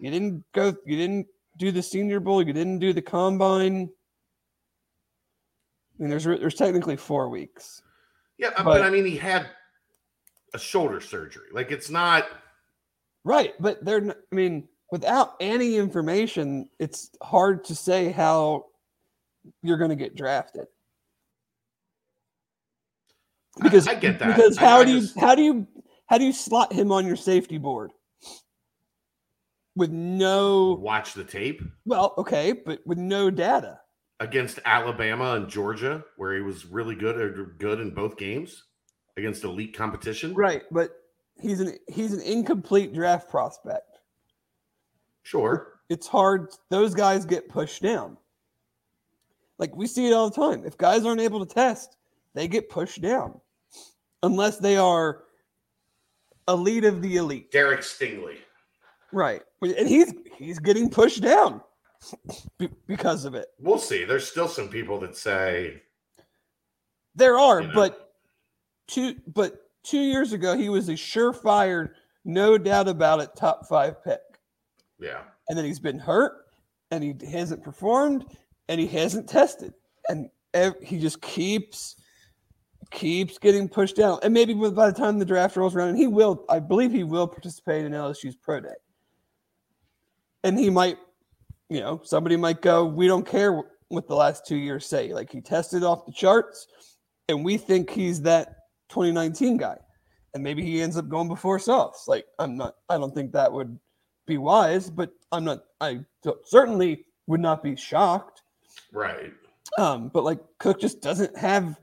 you 0.00 0.10
didn't 0.10 0.44
go. 0.52 0.74
You 0.84 0.96
didn't 0.96 1.26
do 1.56 1.70
the 1.70 1.82
Senior 1.82 2.18
Bowl. 2.20 2.42
You 2.42 2.52
didn't 2.52 2.80
do 2.80 2.92
the 2.92 3.02
combine. 3.02 3.88
I 5.98 6.02
mean, 6.02 6.10
there's 6.10 6.24
there's 6.24 6.54
technically 6.54 6.96
four 6.96 7.28
weeks. 7.28 7.82
Yeah, 8.38 8.48
uh, 8.48 8.64
but, 8.64 8.64
but- 8.64 8.82
I 8.82 8.90
mean, 8.90 9.06
he 9.06 9.16
had 9.16 9.48
a 10.52 10.58
shoulder 10.58 11.00
surgery. 11.00 11.46
Like 11.52 11.70
it's 11.70 11.90
not. 11.90 12.26
Right, 13.24 13.54
but 13.60 13.84
they're. 13.84 14.16
I 14.32 14.34
mean, 14.34 14.68
without 14.90 15.34
any 15.40 15.76
information, 15.76 16.68
it's 16.78 17.10
hard 17.22 17.64
to 17.64 17.74
say 17.74 18.10
how 18.10 18.66
you're 19.62 19.78
going 19.78 19.90
to 19.90 19.96
get 19.96 20.16
drafted. 20.16 20.66
Because 23.60 23.88
I 23.88 23.94
get 23.94 24.18
that. 24.20 24.36
Because 24.36 24.56
I- 24.58 24.60
how 24.62 24.80
I 24.80 24.84
do 24.84 24.92
you 24.92 25.00
just- 25.00 25.18
how 25.18 25.34
do 25.34 25.42
you 25.42 25.66
how 26.06 26.18
do 26.18 26.24
you 26.24 26.32
slot 26.32 26.72
him 26.72 26.90
on 26.92 27.06
your 27.06 27.16
safety 27.16 27.58
board 27.58 27.92
with 29.76 29.90
no 29.90 30.74
watch 30.80 31.12
the 31.14 31.24
tape 31.24 31.60
well, 31.84 32.14
okay, 32.18 32.52
but 32.52 32.80
with 32.86 32.98
no 32.98 33.30
data. 33.30 33.80
against 34.20 34.58
Alabama 34.64 35.34
and 35.34 35.48
Georgia, 35.48 36.04
where 36.16 36.34
he 36.34 36.40
was 36.40 36.64
really 36.66 36.94
good 36.94 37.16
or 37.16 37.54
good 37.58 37.80
in 37.80 37.92
both 37.94 38.16
games 38.16 38.64
against 39.16 39.44
elite 39.44 39.76
competition. 39.76 40.34
Right, 40.34 40.62
but 40.70 40.90
he's 41.40 41.60
an 41.60 41.76
he's 41.88 42.12
an 42.12 42.20
incomplete 42.20 42.92
draft 42.94 43.28
prospect. 43.30 43.98
Sure. 45.22 45.74
it's 45.88 46.06
hard. 46.06 46.48
Those 46.70 46.94
guys 46.94 47.24
get 47.26 47.48
pushed 47.48 47.82
down. 47.82 48.16
Like 49.58 49.74
we 49.76 49.86
see 49.86 50.08
it 50.08 50.12
all 50.12 50.30
the 50.30 50.36
time. 50.36 50.64
If 50.64 50.78
guys 50.78 51.04
aren't 51.04 51.20
able 51.20 51.44
to 51.44 51.52
test, 51.54 51.96
they 52.34 52.48
get 52.48 52.70
pushed 52.70 53.00
down, 53.02 53.40
unless 54.22 54.58
they 54.58 54.76
are 54.76 55.24
elite 56.46 56.84
of 56.84 57.02
the 57.02 57.16
elite. 57.16 57.50
Derek 57.50 57.80
Stingley. 57.80 58.36
Right, 59.12 59.42
and 59.62 59.88
he's 59.88 60.14
he's 60.36 60.58
getting 60.58 60.88
pushed 60.90 61.22
down 61.22 61.60
because 62.86 63.24
of 63.24 63.34
it. 63.34 63.48
We'll 63.58 63.78
see. 63.78 64.04
There's 64.04 64.28
still 64.28 64.48
some 64.48 64.68
people 64.68 64.98
that 65.00 65.16
say, 65.16 65.82
There 67.14 67.38
are, 67.38 67.62
You 67.62 67.68
know. 67.68 67.74
but 67.74 68.12
two 68.86 69.16
but 69.34 69.67
two 69.82 70.00
years 70.00 70.32
ago 70.32 70.56
he 70.56 70.68
was 70.68 70.88
a 70.88 70.94
surefire, 70.94 71.90
no 72.24 72.58
doubt 72.58 72.88
about 72.88 73.20
it, 73.20 73.30
top 73.36 73.66
five 73.68 74.02
pick. 74.02 74.20
yeah, 75.00 75.22
and 75.48 75.56
then 75.56 75.64
he's 75.64 75.80
been 75.80 75.98
hurt 75.98 76.32
and 76.90 77.02
he 77.02 77.14
hasn't 77.30 77.62
performed 77.62 78.24
and 78.68 78.80
he 78.80 78.86
hasn't 78.86 79.28
tested. 79.28 79.72
And 80.08 80.30
ev- 80.54 80.80
he 80.82 80.98
just 80.98 81.20
keeps 81.20 81.96
keeps 82.90 83.38
getting 83.38 83.68
pushed 83.68 83.96
down. 83.96 84.18
And 84.22 84.32
maybe 84.32 84.54
by 84.54 84.86
the 84.86 84.96
time 84.96 85.18
the 85.18 85.24
draft 85.24 85.56
rolls 85.56 85.74
around 85.74 85.90
and 85.90 85.98
he 85.98 86.06
will 86.06 86.46
i 86.48 86.58
believe 86.58 86.90
he 86.90 87.04
will 87.04 87.26
participate 87.26 87.84
in 87.84 87.92
lsu's 87.92 88.36
pro 88.36 88.60
day. 88.60 88.68
And 90.44 90.58
he 90.58 90.70
might 90.70 90.98
you 91.68 91.80
know 91.80 92.00
somebody 92.04 92.36
might 92.36 92.62
go 92.62 92.84
we 92.86 93.06
don't 93.06 93.26
care 93.26 93.62
what 93.88 94.06
the 94.06 94.14
last 94.14 94.46
two 94.46 94.56
years 94.56 94.86
say. 94.86 95.12
Like 95.12 95.30
he 95.30 95.40
tested 95.40 95.82
off 95.82 96.06
the 96.06 96.12
charts 96.12 96.66
and 97.28 97.44
we 97.44 97.56
think 97.56 97.90
he's 97.90 98.22
that 98.22 98.57
2019 98.88 99.56
guy 99.56 99.76
and 100.34 100.42
maybe 100.42 100.62
he 100.62 100.82
ends 100.82 100.96
up 100.96 101.08
going 101.08 101.28
before 101.28 101.58
sauce 101.58 102.06
like 102.08 102.26
i'm 102.38 102.56
not 102.56 102.76
i 102.88 102.96
don't 102.96 103.14
think 103.14 103.32
that 103.32 103.52
would 103.52 103.78
be 104.28 104.38
wise, 104.38 104.88
but 104.88 105.10
I'm 105.32 105.44
not. 105.44 105.64
I 105.80 106.04
certainly 106.44 107.06
would 107.26 107.40
not 107.40 107.64
be 107.64 107.74
shocked. 107.74 108.42
right. 108.92 109.32
Um, 109.76 110.08
but 110.08 110.22
like 110.22 110.38
Cook 110.58 110.80
just 110.80 111.00
doesn't 111.00 111.36
have. 111.36 111.80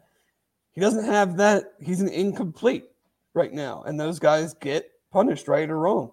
He 0.71 0.79
doesn't 0.79 1.05
have 1.05 1.35
that. 1.37 1.73
He's 1.81 1.99
an 1.99 2.07
incomplete 2.07 2.85
right 3.33 3.51
now, 3.51 3.83
and 3.85 3.99
those 3.99 4.19
guys 4.19 4.53
get 4.53 4.89
punished 5.11 5.49
right 5.49 5.69
or 5.69 5.79
wrong. 5.79 6.11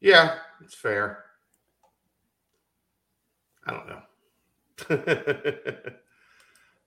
Yeah, 0.00 0.36
it's 0.64 0.74
fair. 0.74 1.24
I 3.66 3.72
don't 3.72 3.88
know. 3.88 4.02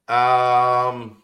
um, 0.15 1.21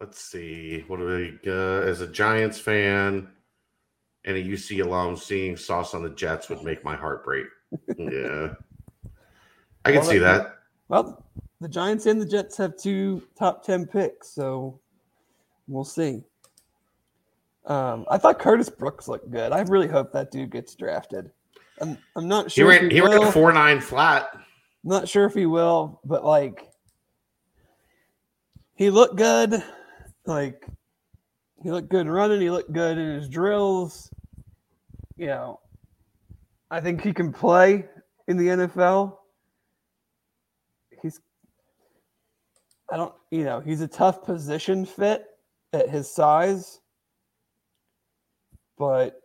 let's 0.00 0.20
see. 0.20 0.84
What 0.86 0.98
do 0.98 1.06
we? 1.06 1.38
Uh, 1.50 1.80
as 1.82 2.00
a 2.00 2.06
Giants 2.06 2.58
fan 2.58 3.28
and 4.24 4.36
a 4.36 4.42
UC 4.42 4.84
alum, 4.84 5.16
seeing 5.16 5.56
sauce 5.56 5.94
on 5.94 6.02
the 6.02 6.10
Jets 6.10 6.48
would 6.48 6.62
make 6.62 6.84
my 6.84 6.96
heart 6.96 7.24
break. 7.24 7.46
yeah, 7.98 8.54
I 9.84 9.92
can 9.92 10.00
Well, 10.00 10.04
see 10.04 10.18
that-. 10.18 10.54
Well, 10.88 11.24
the 11.60 11.68
Giants 11.68 12.06
and 12.06 12.20
the 12.20 12.26
Jets 12.26 12.56
have 12.56 12.76
two 12.76 13.22
top 13.38 13.64
ten 13.64 13.86
picks, 13.86 14.28
so 14.30 14.78
we'll 15.66 15.84
see. 15.84 16.22
Um, 17.66 18.06
I 18.10 18.16
thought 18.16 18.38
Curtis 18.38 18.70
Brooks 18.70 19.08
looked 19.08 19.30
good. 19.30 19.52
I 19.52 19.60
really 19.62 19.88
hope 19.88 20.10
that 20.12 20.30
dude 20.30 20.50
gets 20.50 20.74
drafted. 20.74 21.30
I'm, 21.80 21.98
I'm 22.16 22.26
not 22.26 22.44
He 22.46 22.62
sure. 22.62 22.72
if 22.72 22.80
ran. 22.82 22.90
He 22.90 23.00
will. 23.02 23.22
ran 23.24 23.32
four 23.32 23.52
nine 23.52 23.80
flat. 23.80 24.30
I'm 24.34 24.40
not 24.84 25.06
sure 25.08 25.26
if 25.26 25.34
he 25.34 25.44
will, 25.46 26.00
but 26.04 26.24
like 26.24 26.66
he 28.74 28.88
looked 28.90 29.16
good. 29.16 29.62
Like 30.28 30.66
he 31.62 31.70
looked 31.70 31.88
good 31.88 32.06
running, 32.06 32.40
he 32.42 32.50
looked 32.50 32.72
good 32.72 32.98
in 32.98 33.14
his 33.14 33.28
drills. 33.30 34.10
You 35.16 35.26
know, 35.28 35.60
I 36.70 36.80
think 36.80 37.02
he 37.02 37.12
can 37.14 37.32
play 37.32 37.86
in 38.28 38.36
the 38.36 38.48
NFL. 38.48 39.16
He's 41.02 41.18
I 42.92 42.96
don't, 42.98 43.14
you 43.30 43.44
know, 43.44 43.60
he's 43.60 43.80
a 43.80 43.88
tough 43.88 44.22
position 44.22 44.84
fit 44.84 45.24
at 45.72 45.88
his 45.88 46.14
size. 46.14 46.80
But 48.76 49.20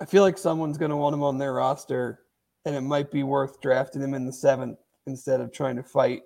I 0.00 0.04
feel 0.04 0.22
like 0.22 0.38
someone's 0.38 0.78
going 0.78 0.90
to 0.90 0.96
want 0.96 1.14
him 1.14 1.22
on 1.24 1.36
their 1.38 1.54
roster 1.54 2.20
and 2.64 2.74
it 2.76 2.80
might 2.82 3.10
be 3.10 3.22
worth 3.24 3.60
drafting 3.60 4.02
him 4.02 4.14
in 4.14 4.24
the 4.24 4.32
seventh 4.32 4.78
instead 5.06 5.40
of 5.40 5.52
trying 5.52 5.76
to 5.76 5.82
fight 5.82 6.22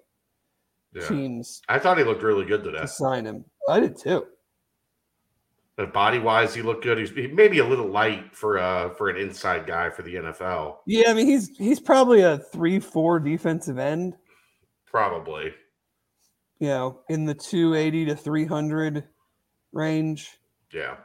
Yeah. 0.95 1.09
teams 1.09 1.61
I 1.69 1.79
thought 1.79 1.97
he 1.99 2.05
looked 2.05 2.23
really 2.23 2.45
good 2.45 2.63
today. 2.63 2.81
to 2.81 2.89
sign 2.89 3.25
him. 3.25 3.45
I 3.69 3.81
did 3.81 3.97
too. 3.97 4.27
But 5.77 5.93
body 5.93 6.19
wise, 6.19 6.55
he 6.55 6.61
looked 6.63 6.85
good. 6.85 6.99
He's 6.99 7.13
maybe 7.33 7.59
a 7.61 7.65
little 7.67 7.89
light 7.89 8.35
for 8.37 8.59
uh 8.59 8.91
for 8.91 9.09
an 9.09 9.17
inside 9.17 9.67
guy 9.67 9.89
for 9.91 10.03
the 10.03 10.15
NFL. 10.17 10.77
Yeah, 10.87 11.11
I 11.11 11.15
mean 11.15 11.27
he's 11.27 11.49
he's 11.57 11.81
probably 11.81 12.21
a 12.21 12.39
three 12.39 12.79
four 12.79 13.19
defensive 13.19 13.79
end. 13.79 14.15
Probably. 14.87 15.55
You 16.59 16.69
know, 16.69 17.01
in 17.09 17.25
the 17.25 17.35
two 17.35 17.75
eighty 17.75 18.05
to 18.05 18.15
three 18.15 18.45
hundred 18.45 19.05
range. 19.73 20.31
Yeah. 20.73 20.97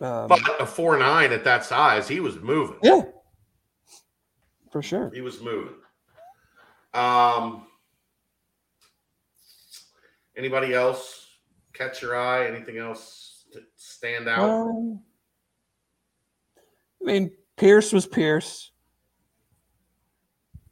Um, 0.00 0.28
But 0.28 0.40
a 0.60 0.66
four 0.66 0.98
nine 0.98 1.30
at 1.32 1.44
that 1.44 1.64
size, 1.64 2.08
he 2.08 2.20
was 2.20 2.36
moving. 2.40 2.78
yeah, 2.82 3.02
for 4.72 4.82
sure. 4.82 5.10
He 5.14 5.20
was 5.20 5.40
moving. 5.40 5.74
Um 6.92 7.66
anybody 10.36 10.74
else 10.74 11.28
catch 11.80 12.02
your 12.02 12.16
eye? 12.16 12.46
Anything 12.46 12.78
else 12.78 13.44
to 13.52 13.62
stand 13.76 14.28
out? 14.28 14.48
Um, 14.48 15.00
I 17.02 17.04
mean, 17.04 17.30
Pierce 17.56 17.92
was 17.92 18.06
Pierce. 18.06 18.70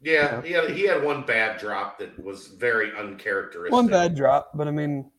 yeah, 0.02 0.42
he 0.42 0.52
had 0.52 0.70
he 0.70 0.86
had 0.86 1.02
one 1.02 1.24
bad 1.24 1.58
drop 1.58 1.98
that 1.98 2.22
was 2.22 2.48
very 2.48 2.96
uncharacteristic. 2.96 3.72
One 3.72 3.86
bad 3.86 4.14
drop, 4.14 4.50
but 4.54 4.68
I 4.68 4.70
mean, 4.70 5.10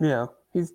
yeah, 0.00 0.26
he's 0.52 0.72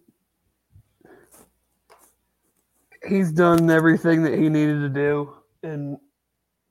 he's 3.08 3.32
done 3.32 3.70
everything 3.70 4.24
that 4.24 4.34
he 4.34 4.50
needed 4.50 4.80
to 4.80 4.90
do 4.90 5.34
and 5.64 5.98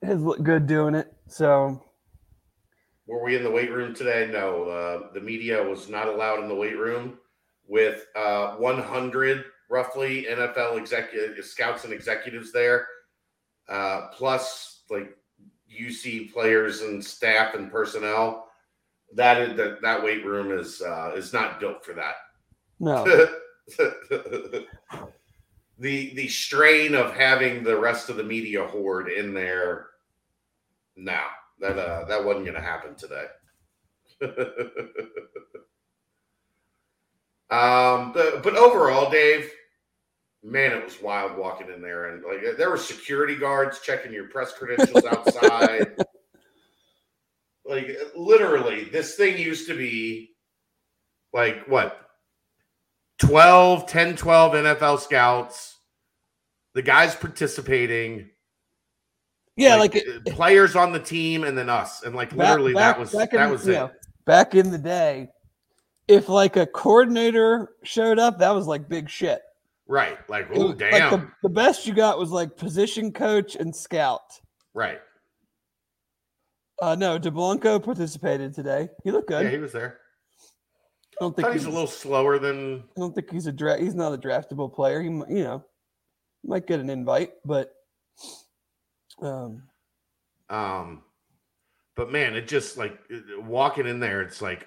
has 0.03 0.23
looked 0.23 0.43
good 0.43 0.67
doing 0.67 0.95
it. 0.95 1.13
So 1.29 1.83
Were 3.07 3.23
we 3.23 3.37
in 3.37 3.43
the 3.43 3.51
weight 3.51 3.71
room 3.71 3.95
today? 3.95 4.29
No. 4.33 4.65
Uh, 4.65 5.13
the 5.13 5.21
media 5.21 5.63
was 5.63 5.89
not 5.89 6.09
allowed 6.09 6.43
in 6.43 6.49
the 6.49 6.55
weight 6.55 6.79
room 6.79 7.19
with 7.67 8.07
uh, 8.17 8.55
100 8.57 9.45
roughly 9.71 10.27
NFL 10.31 10.79
executive 10.79 11.45
scouts 11.45 11.85
and 11.85 11.93
executives 11.93 12.53
there, 12.53 12.87
uh, 13.69 14.09
plus 14.13 14.83
like 14.91 15.17
UC 15.71 16.33
players 16.33 16.83
and 16.83 17.05
staff 17.05 17.55
and 17.55 17.71
personnel. 17.71 18.49
That 19.15 19.41
is 19.41 19.57
that 19.57 19.81
that 19.83 20.03
weight 20.03 20.25
room 20.25 20.57
is 20.57 20.83
uh, 20.83 21.13
is 21.15 21.33
not 21.33 21.61
built 21.61 21.85
for 21.85 21.93
that. 21.95 22.15
no, 22.81 23.05
the 25.79 26.15
the 26.15 26.29
strain 26.29 26.95
of 26.95 27.15
having 27.15 27.63
the 27.63 27.79
rest 27.79 28.09
of 28.09 28.17
the 28.17 28.25
media 28.25 28.67
horde 28.67 29.09
in 29.09 29.35
there. 29.35 29.89
No, 30.97 31.21
that 31.65 31.79
uh, 31.79 32.05
that 32.05 32.23
wasn't 32.23 32.45
going 32.45 32.57
to 32.57 32.61
happen 32.61 32.95
today. 32.95 33.25
um, 37.51 38.13
but, 38.13 38.43
but 38.43 38.55
overall, 38.55 39.11
Dave, 39.11 39.51
man, 40.43 40.73
it 40.73 40.85
was 40.85 41.01
wild 41.01 41.39
walking 41.39 41.71
in 41.75 41.81
there, 41.81 42.11
and 42.11 42.23
like 42.23 42.59
there 42.59 42.69
were 42.71 42.77
security 42.77 43.35
guards 43.35 43.81
checking 43.81 44.13
your 44.13 44.29
press 44.29 44.53
credentials 44.53 45.07
outside. 45.07 45.97
like 47.65 47.97
literally, 48.15 48.85
this 48.85 49.15
thing 49.15 49.39
used 49.39 49.67
to 49.69 49.77
be 49.77 50.33
like 51.33 51.67
what 51.67 51.99
12, 53.21 53.87
10, 53.87 54.17
12 54.17 54.53
NFL 54.53 55.01
scouts, 55.01 55.79
the 56.75 56.83
guys 56.83 57.15
participating. 57.15 58.29
Yeah, 59.57 59.77
like, 59.77 59.95
like 59.95 60.05
it, 60.05 60.27
players 60.27 60.75
on 60.75 60.93
the 60.93 60.99
team, 60.99 61.45
and 61.45 61.57
then 61.57 61.69
us, 61.69 62.03
and 62.03 62.15
like 62.15 62.31
back, 62.31 62.49
literally 62.49 62.75
back, 62.75 62.97
that 62.97 63.01
was 63.01 63.13
that 63.13 63.33
in, 63.33 63.51
was 63.51 63.67
it. 63.69 63.73
Know, 63.73 63.91
back 64.25 64.55
in 64.55 64.71
the 64.71 64.79
day, 64.79 65.29
if 66.09 66.29
like 66.29 66.57
a 66.57 66.67
coordinator 66.67 67.71
showed 67.85 68.19
up, 68.19 68.39
that 68.41 68.51
was 68.51 68.67
like 68.67 68.89
big 68.89 69.09
shit. 69.09 69.43
Right. 69.87 70.19
Like, 70.29 70.49
oh 70.55 70.73
damn. 70.73 70.93
Like 70.93 71.21
the, 71.21 71.31
the 71.43 71.49
best 71.49 71.87
you 71.87 71.95
got 71.95 72.19
was 72.19 72.31
like 72.31 72.57
position 72.57 73.13
coach 73.13 73.55
and 73.55 73.75
scout. 73.75 74.41
Right. 74.73 75.01
Uh 76.81 76.95
no, 76.95 77.19
DeBlanco 77.19 77.83
participated 77.83 78.55
today. 78.55 78.89
He 79.05 79.11
looked 79.11 79.29
good. 79.29 79.45
Yeah, 79.45 79.51
he 79.51 79.59
was 79.59 79.73
there. 79.73 79.99
I 81.21 81.25
don't 81.25 81.37
think 81.37 81.49
he's, 81.49 81.63
he's, 81.63 81.67
a 81.67 81.71
little 81.71 81.87
slower 81.87 82.41
than. 82.41 82.83
I 82.97 83.01
don't 83.01 83.15
think 83.15 83.31
he's 83.31 83.47
a 83.47 83.53
draft. 83.53 83.81
He's 83.81 83.95
not 83.95 84.13
a 84.13 84.19
draftable 84.19 84.73
player. 84.75 85.01
He, 85.01 85.09
you 85.09 85.45
know, 85.45 85.65
might 86.45 86.67
get 86.67 86.81
an 86.81 86.91
invite, 86.91 87.33
but. 87.45 87.73
Um. 89.21 89.63
Um, 90.51 91.03
but 91.97 92.11
man, 92.11 92.37
it 92.37 92.49
just 92.49 92.77
like 92.77 92.99
walking 93.39 93.87
in 93.87 94.01
there, 94.01 94.23
it's 94.23 94.43
like 94.43 94.67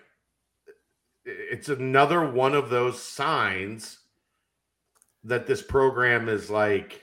it's 1.26 1.70
another 1.70 2.30
one 2.30 2.56
of 2.56 2.70
those 2.70 3.02
signs 3.02 4.00
that 5.24 5.46
this 5.46 5.62
program 5.62 6.30
is 6.30 6.50
like 6.50 7.02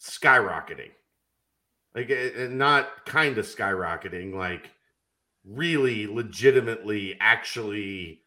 skyrocketing. 0.00 0.90
Like 1.94 2.10
not 2.50 3.06
kind 3.06 3.38
of 3.38 3.46
skyrocketing, 3.46 4.34
like 4.34 4.70
really 5.44 6.06
legitimately 6.06 7.16
actually 7.20 8.20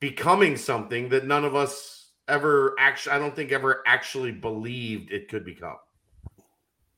becoming 0.00 0.56
something 0.56 1.10
that 1.10 1.26
none 1.26 1.44
of 1.44 1.54
us 1.54 2.12
ever 2.28 2.74
actually 2.78 3.12
I 3.12 3.18
don't 3.18 3.36
think 3.36 3.52
ever 3.52 3.82
actually 3.86 4.32
believed 4.32 5.12
it 5.12 5.28
could 5.28 5.44
become. 5.44 5.76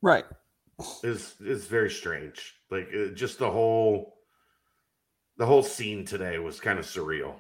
Right. 0.03 0.25
Is 1.03 1.35
is 1.41 1.67
very 1.67 1.91
strange. 1.91 2.55
Like 2.71 2.89
just 3.15 3.39
the 3.39 3.51
whole 3.51 4.19
the 5.39 5.47
whole 5.47 5.63
scene 5.63 6.05
today 6.05 6.39
was 6.39 6.61
kind 6.61 6.79
of 6.79 6.85
surreal. 6.85 7.37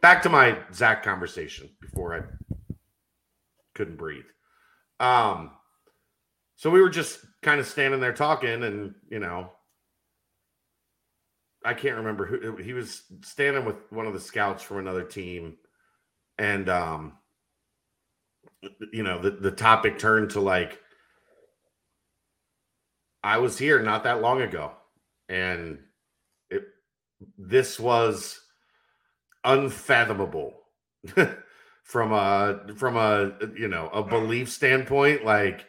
Back 0.00 0.22
to 0.22 0.28
my 0.28 0.58
Zach 0.72 1.02
conversation 1.02 1.70
before 1.80 2.14
I 2.14 2.22
couldn't 3.74 3.96
breathe. 3.96 4.24
Um, 5.00 5.52
so 6.56 6.70
we 6.70 6.80
were 6.80 6.90
just 6.90 7.20
kind 7.42 7.60
of 7.60 7.66
standing 7.66 8.00
there 8.00 8.12
talking, 8.12 8.62
and 8.62 8.94
you 9.10 9.18
know, 9.18 9.50
I 11.64 11.74
can't 11.74 11.96
remember 11.96 12.26
who 12.26 12.56
he 12.56 12.72
was 12.72 13.02
standing 13.22 13.64
with 13.64 13.76
one 13.90 14.06
of 14.06 14.12
the 14.12 14.20
scouts 14.20 14.62
from 14.62 14.78
another 14.78 15.04
team, 15.04 15.56
and 16.38 16.68
um, 16.68 17.14
you 18.92 19.02
know, 19.02 19.20
the 19.20 19.30
the 19.30 19.50
topic 19.50 19.98
turned 19.98 20.30
to 20.30 20.40
like, 20.40 20.80
I 23.24 23.38
was 23.38 23.58
here 23.58 23.82
not 23.82 24.04
that 24.04 24.20
long 24.20 24.42
ago, 24.42 24.72
and 25.30 25.78
it, 26.50 26.62
this 27.38 27.80
was 27.80 28.38
unfathomable 29.42 30.60
from 31.84 32.12
a 32.12 32.60
from 32.76 32.96
a 32.96 33.32
you 33.56 33.68
know 33.68 33.88
a 33.88 34.02
belief 34.02 34.50
standpoint 34.50 35.24
like 35.24 35.66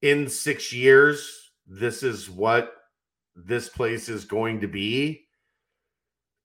in 0.00 0.28
6 0.28 0.72
years 0.72 1.46
this 1.66 2.02
is 2.02 2.30
what 2.30 2.72
this 3.34 3.68
place 3.68 4.08
is 4.08 4.24
going 4.24 4.60
to 4.60 4.68
be. 4.68 5.24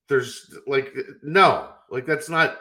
There's 0.09 0.53
like 0.67 0.93
no 1.23 1.69
like 1.89 2.05
that's 2.05 2.29
not 2.29 2.57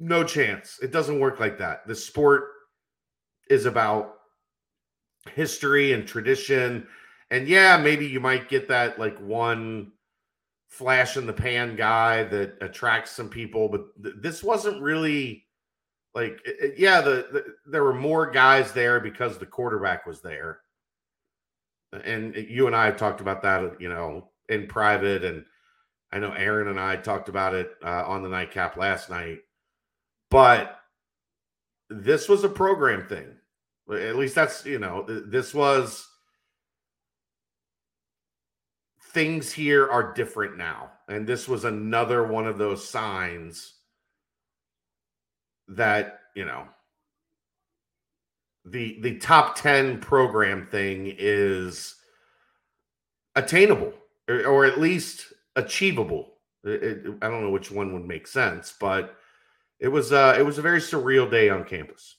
no 0.00 0.24
chance. 0.24 0.78
It 0.82 0.92
doesn't 0.92 1.20
work 1.20 1.40
like 1.40 1.58
that. 1.58 1.86
The 1.86 1.94
sport 1.94 2.44
is 3.50 3.66
about 3.66 4.13
history 5.32 5.92
and 5.92 6.06
tradition 6.06 6.86
and 7.30 7.48
yeah 7.48 7.76
maybe 7.76 8.06
you 8.06 8.20
might 8.20 8.48
get 8.48 8.68
that 8.68 8.98
like 8.98 9.18
one 9.20 9.90
flash 10.74 11.16
in 11.16 11.24
the 11.24 11.32
pan 11.32 11.76
guy 11.76 12.24
that 12.24 12.56
attracts 12.60 13.12
some 13.12 13.28
people, 13.28 13.68
but 13.68 13.86
th- 14.02 14.16
this 14.18 14.42
wasn't 14.42 14.82
really 14.82 15.46
like 16.16 16.40
it, 16.44 16.74
yeah, 16.76 17.00
the, 17.00 17.28
the, 17.32 17.44
there 17.64 17.84
were 17.84 17.94
more 17.94 18.28
guys 18.28 18.72
there 18.72 18.98
because 18.98 19.38
the 19.38 19.46
quarterback 19.46 20.04
was 20.04 20.20
there. 20.20 20.60
And 22.04 22.34
you 22.34 22.66
and 22.66 22.74
I 22.74 22.86
have 22.86 22.96
talked 22.96 23.20
about 23.20 23.40
that, 23.42 23.80
you 23.80 23.88
know, 23.88 24.30
in 24.48 24.66
private, 24.66 25.22
and 25.22 25.44
I 26.10 26.18
know 26.18 26.32
Aaron 26.32 26.66
and 26.66 26.80
I 26.80 26.96
talked 26.96 27.28
about 27.28 27.54
it 27.54 27.70
uh, 27.84 28.02
on 28.04 28.24
the 28.24 28.28
nightcap 28.28 28.76
last 28.76 29.10
night. 29.10 29.38
But 30.28 30.76
this 31.88 32.28
was 32.28 32.42
a 32.42 32.48
program 32.48 33.06
thing. 33.06 33.28
At 33.90 34.16
least 34.16 34.34
that's 34.34 34.64
you 34.64 34.78
know, 34.78 35.04
this 35.06 35.52
was 35.54 36.08
things 39.14 39.52
here 39.52 39.88
are 39.88 40.12
different 40.12 40.58
now. 40.58 40.90
And 41.08 41.26
this 41.26 41.48
was 41.48 41.64
another 41.64 42.26
one 42.26 42.46
of 42.46 42.58
those 42.58 42.86
signs 42.86 43.74
that, 45.68 46.20
you 46.34 46.44
know, 46.44 46.66
the 48.66 48.98
the 49.02 49.18
top 49.18 49.56
10 49.56 50.00
program 50.00 50.66
thing 50.66 51.14
is 51.18 51.94
attainable 53.36 53.92
or, 54.28 54.46
or 54.46 54.64
at 54.64 54.80
least 54.80 55.32
achievable. 55.56 56.32
It, 56.64 56.82
it, 56.82 57.06
I 57.22 57.28
don't 57.28 57.42
know 57.42 57.50
which 57.50 57.70
one 57.70 57.92
would 57.92 58.06
make 58.06 58.26
sense, 58.26 58.74
but 58.80 59.16
it 59.78 59.88
was 59.88 60.12
uh 60.12 60.34
it 60.38 60.42
was 60.42 60.58
a 60.58 60.62
very 60.62 60.80
surreal 60.80 61.30
day 61.30 61.50
on 61.50 61.64
campus. 61.64 62.16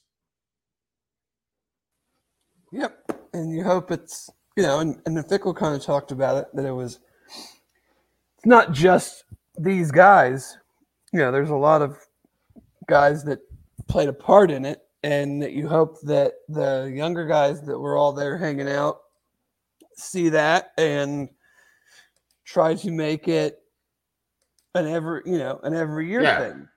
Yep, 2.72 3.28
and 3.32 3.52
you 3.52 3.64
hope 3.64 3.90
it's 3.90 4.30
you 4.56 4.62
know, 4.62 4.80
and, 4.80 5.00
and 5.04 5.16
Fickell 5.18 5.54
kind 5.54 5.74
of 5.74 5.82
talked 5.82 6.12
about 6.12 6.38
it 6.38 6.48
that 6.54 6.64
it 6.64 6.72
was 6.72 6.98
it's 7.28 8.46
not 8.46 8.72
just 8.72 9.24
these 9.58 9.90
guys. 9.90 10.58
You 11.12 11.20
know, 11.20 11.30
there's 11.30 11.50
a 11.50 11.56
lot 11.56 11.82
of 11.82 11.96
guys 12.88 13.24
that 13.24 13.40
played 13.88 14.08
a 14.08 14.12
part 14.12 14.50
in 14.50 14.64
it, 14.64 14.82
and 15.02 15.42
that 15.42 15.52
you 15.52 15.68
hope 15.68 16.00
that 16.02 16.34
the 16.48 16.92
younger 16.94 17.26
guys 17.26 17.60
that 17.62 17.78
were 17.78 17.96
all 17.96 18.12
there 18.12 18.36
hanging 18.38 18.68
out 18.68 19.00
see 19.96 20.28
that 20.28 20.72
and 20.76 21.28
try 22.44 22.74
to 22.74 22.90
make 22.90 23.28
it 23.28 23.60
an 24.74 24.86
every 24.86 25.22
you 25.24 25.38
know 25.38 25.58
an 25.62 25.74
every 25.74 26.08
year 26.08 26.22
yeah. 26.22 26.38
thing 26.38 26.68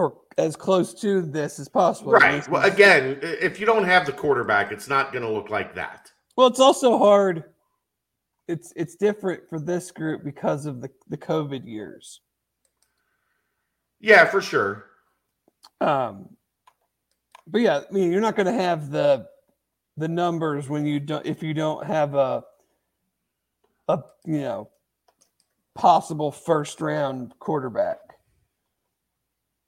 or 0.00 0.16
as 0.38 0.56
close 0.56 0.94
to 0.94 1.20
this 1.20 1.58
as 1.58 1.68
possible. 1.68 2.12
Right. 2.12 2.48
Well, 2.48 2.64
again, 2.64 3.18
if 3.20 3.60
you 3.60 3.66
don't 3.66 3.84
have 3.84 4.06
the 4.06 4.12
quarterback, 4.12 4.72
it's 4.72 4.88
not 4.88 5.12
going 5.12 5.22
to 5.22 5.30
look 5.30 5.50
like 5.50 5.74
that. 5.74 6.10
Well, 6.36 6.46
it's 6.46 6.58
also 6.58 6.96
hard. 6.96 7.44
It's 8.48 8.72
it's 8.74 8.96
different 8.96 9.42
for 9.50 9.60
this 9.60 9.90
group 9.90 10.24
because 10.24 10.64
of 10.64 10.80
the 10.80 10.88
the 11.10 11.18
COVID 11.18 11.66
years. 11.66 12.22
Yeah, 14.00 14.24
for 14.24 14.40
sure. 14.40 14.86
Um, 15.82 16.30
but 17.46 17.60
yeah, 17.60 17.82
I 17.88 17.92
mean, 17.92 18.10
you're 18.10 18.22
not 18.22 18.36
going 18.36 18.46
to 18.46 18.52
have 18.52 18.90
the 18.90 19.26
the 19.98 20.08
numbers 20.08 20.68
when 20.70 20.86
you 20.86 20.98
don't 20.98 21.26
if 21.26 21.42
you 21.42 21.52
don't 21.52 21.86
have 21.86 22.14
a 22.14 22.42
a 23.88 23.98
you 24.24 24.40
know 24.40 24.70
possible 25.74 26.32
first 26.32 26.80
round 26.80 27.34
quarterback. 27.38 27.98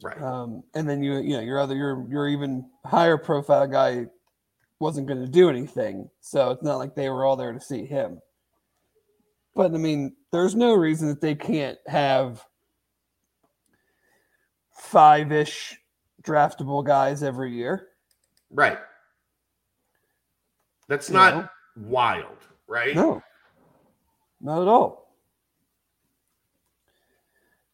Right. 0.02 0.20
Um, 0.20 0.64
and 0.74 0.88
then 0.88 1.02
you, 1.02 1.18
you 1.18 1.36
know, 1.36 1.40
your 1.40 1.60
other, 1.60 1.76
your, 1.76 2.06
your 2.08 2.28
even 2.28 2.66
higher 2.84 3.16
profile 3.16 3.66
guy 3.66 4.06
wasn't 4.78 5.06
going 5.06 5.20
to 5.20 5.28
do 5.30 5.48
anything. 5.48 6.10
So 6.20 6.50
it's 6.50 6.62
not 6.62 6.78
like 6.78 6.94
they 6.94 7.08
were 7.08 7.24
all 7.24 7.36
there 7.36 7.52
to 7.52 7.60
see 7.60 7.86
him. 7.86 8.20
But 9.54 9.74
I 9.74 9.78
mean, 9.78 10.14
there's 10.32 10.54
no 10.54 10.74
reason 10.74 11.08
that 11.08 11.20
they 11.20 11.34
can't 11.34 11.78
have 11.86 12.44
five 14.74 15.30
ish 15.30 15.78
draftable 16.22 16.84
guys 16.84 17.22
every 17.22 17.52
year. 17.52 17.88
Right. 18.50 18.78
That's 20.88 21.08
you 21.08 21.14
not 21.14 21.34
know? 21.34 21.48
wild, 21.76 22.38
right? 22.66 22.94
No, 22.94 23.22
not 24.40 24.62
at 24.62 24.68
all. 24.68 25.01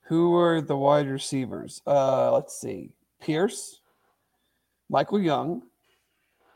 Who 0.09 0.31
were 0.31 0.63
the 0.63 0.77
wide 0.77 1.07
receivers? 1.07 1.83
Uh, 1.87 2.33
let's 2.33 2.59
see. 2.59 2.93
Pierce, 3.21 3.83
Michael 4.89 5.21
Young, 5.21 5.65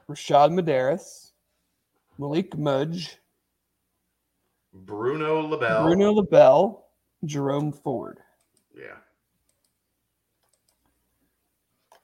Rashad 0.08 0.52
Medaris, 0.58 1.32
Malik 2.16 2.56
Mudge, 2.56 3.18
Bruno 4.72 5.40
LaBelle, 5.42 5.82
Bruno 5.84 6.12
LaBelle, 6.12 6.86
Jerome 7.26 7.72
Ford. 7.72 8.20
Yeah. 8.74 8.96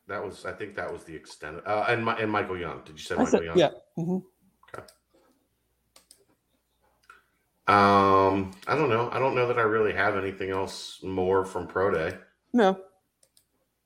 That 0.07 0.23
was, 0.23 0.45
I 0.45 0.53
think, 0.53 0.75
that 0.77 0.93
was 0.93 1.05
the 1.05 1.15
extent. 1.15 1.59
Uh, 1.67 1.87
and 1.89 2.05
my, 2.05 2.15
and 2.19 2.31
Michael 2.31 2.59
Young. 2.59 2.83
Did 2.85 2.99
you 2.99 3.03
say 3.05 3.15
I 3.15 3.19
Michael 3.19 3.31
said, 3.31 3.45
Young? 3.45 3.59
yeah. 3.59 3.71
mhm. 3.97 4.23
Um, 7.69 8.53
I 8.67 8.75
don't 8.75 8.89
know. 8.89 9.11
I 9.13 9.19
don't 9.19 9.35
know 9.35 9.47
that 9.49 9.59
I 9.59 9.63
really 9.63 9.93
have 9.93 10.17
anything 10.17 10.51
else 10.51 11.01
more 11.03 11.45
from 11.45 11.67
Pro 11.67 11.91
Day 11.91 12.17
No. 12.55 12.81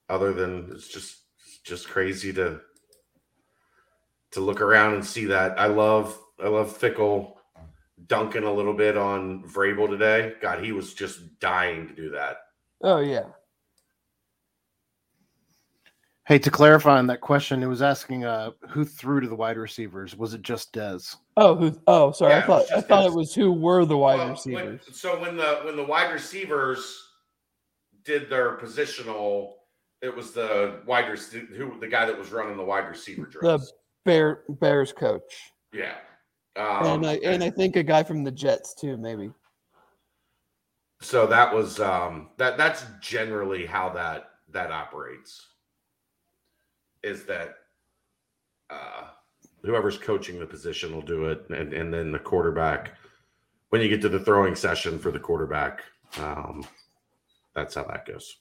other 0.08 0.32
than 0.32 0.70
it's 0.72 0.86
just 0.88 1.16
it's 1.44 1.58
just 1.58 1.88
crazy 1.88 2.32
to 2.34 2.60
to 4.30 4.40
look 4.40 4.60
around 4.60 4.94
and 4.94 5.04
see 5.04 5.24
that. 5.26 5.58
I 5.58 5.66
love 5.66 6.16
I 6.42 6.48
love 6.48 6.78
Fickell 6.78 7.34
dunking 8.06 8.44
a 8.44 8.52
little 8.52 8.74
bit 8.74 8.96
on 8.96 9.42
Vrabel 9.44 9.88
today. 9.88 10.34
God, 10.40 10.62
he 10.62 10.72
was 10.72 10.94
just 10.94 11.40
dying 11.40 11.88
to 11.88 11.94
do 11.94 12.10
that. 12.10 12.36
Oh 12.82 13.00
yeah. 13.00 13.24
Hey, 16.26 16.38
to 16.38 16.50
clarify 16.52 16.98
on 16.98 17.08
that 17.08 17.20
question, 17.20 17.62
it 17.64 17.66
was 17.66 17.82
asking 17.82 18.24
uh, 18.24 18.50
who 18.68 18.84
threw 18.84 19.20
to 19.20 19.28
the 19.28 19.34
wide 19.34 19.56
receivers. 19.56 20.16
Was 20.16 20.34
it 20.34 20.42
just 20.42 20.72
Dez? 20.72 21.16
Oh, 21.36 21.56
who? 21.56 21.76
Oh, 21.88 22.12
sorry. 22.12 22.32
Yeah, 22.34 22.38
I 22.38 22.42
thought 22.42 22.62
I 22.70 22.74
just 22.76 22.86
thought 22.88 23.06
it 23.06 23.12
was 23.12 23.34
who 23.34 23.52
were 23.52 23.84
the 23.84 23.96
wide 23.96 24.18
Well, 24.18 24.26
when- 24.26 24.30
receivers. 24.34 24.80
so 24.92 25.20
when 25.20 25.36
the 25.36 25.60
when 25.64 25.76
the 25.76 25.82
wide 25.82 26.12
receivers 26.12 27.08
did 28.04 28.30
their 28.30 28.56
positional, 28.56 29.54
it 30.00 30.14
was 30.14 30.30
the 30.30 30.80
wide 30.86 31.08
rec- 31.08 31.18
who 31.56 31.78
the 31.80 31.88
guy 31.88 32.06
that 32.06 32.16
was 32.16 32.30
running 32.30 32.56
the 32.56 32.64
wide 32.64 32.88
receiver 32.88 33.26
drills. 33.26 33.68
The 33.68 33.72
Bear 34.04 34.42
Bears 34.48 34.92
coach, 34.92 35.52
yeah. 35.72 35.94
Um, 36.54 36.86
and 37.02 37.06
I 37.06 37.14
and 37.24 37.42
I 37.42 37.50
think 37.50 37.74
a 37.76 37.82
guy 37.82 38.04
from 38.04 38.22
the 38.22 38.30
Jets 38.32 38.74
too, 38.74 38.96
maybe. 38.96 39.32
so 41.00 41.26
that 41.26 41.52
was 41.52 41.80
um 41.80 42.30
that 42.36 42.56
that's 42.56 42.84
generally 43.00 43.66
how 43.66 43.88
that 43.90 44.30
that 44.50 44.70
operates 44.70 45.48
is 47.02 47.24
that 47.24 47.54
uh 48.70 49.04
whoever's 49.62 49.98
coaching 49.98 50.38
the 50.38 50.46
position 50.46 50.94
will 50.94 51.02
do 51.02 51.26
it 51.26 51.44
and 51.50 51.72
and 51.72 51.92
then 51.92 52.12
the 52.12 52.18
quarterback 52.18 52.92
when 53.70 53.80
you 53.80 53.88
get 53.88 54.00
to 54.00 54.08
the 54.08 54.20
throwing 54.20 54.54
session 54.54 54.98
for 54.98 55.10
the 55.10 55.18
quarterback 55.18 55.82
um 56.18 56.64
that's 57.54 57.74
how 57.74 57.84
that 57.84 58.06
goes 58.06 58.36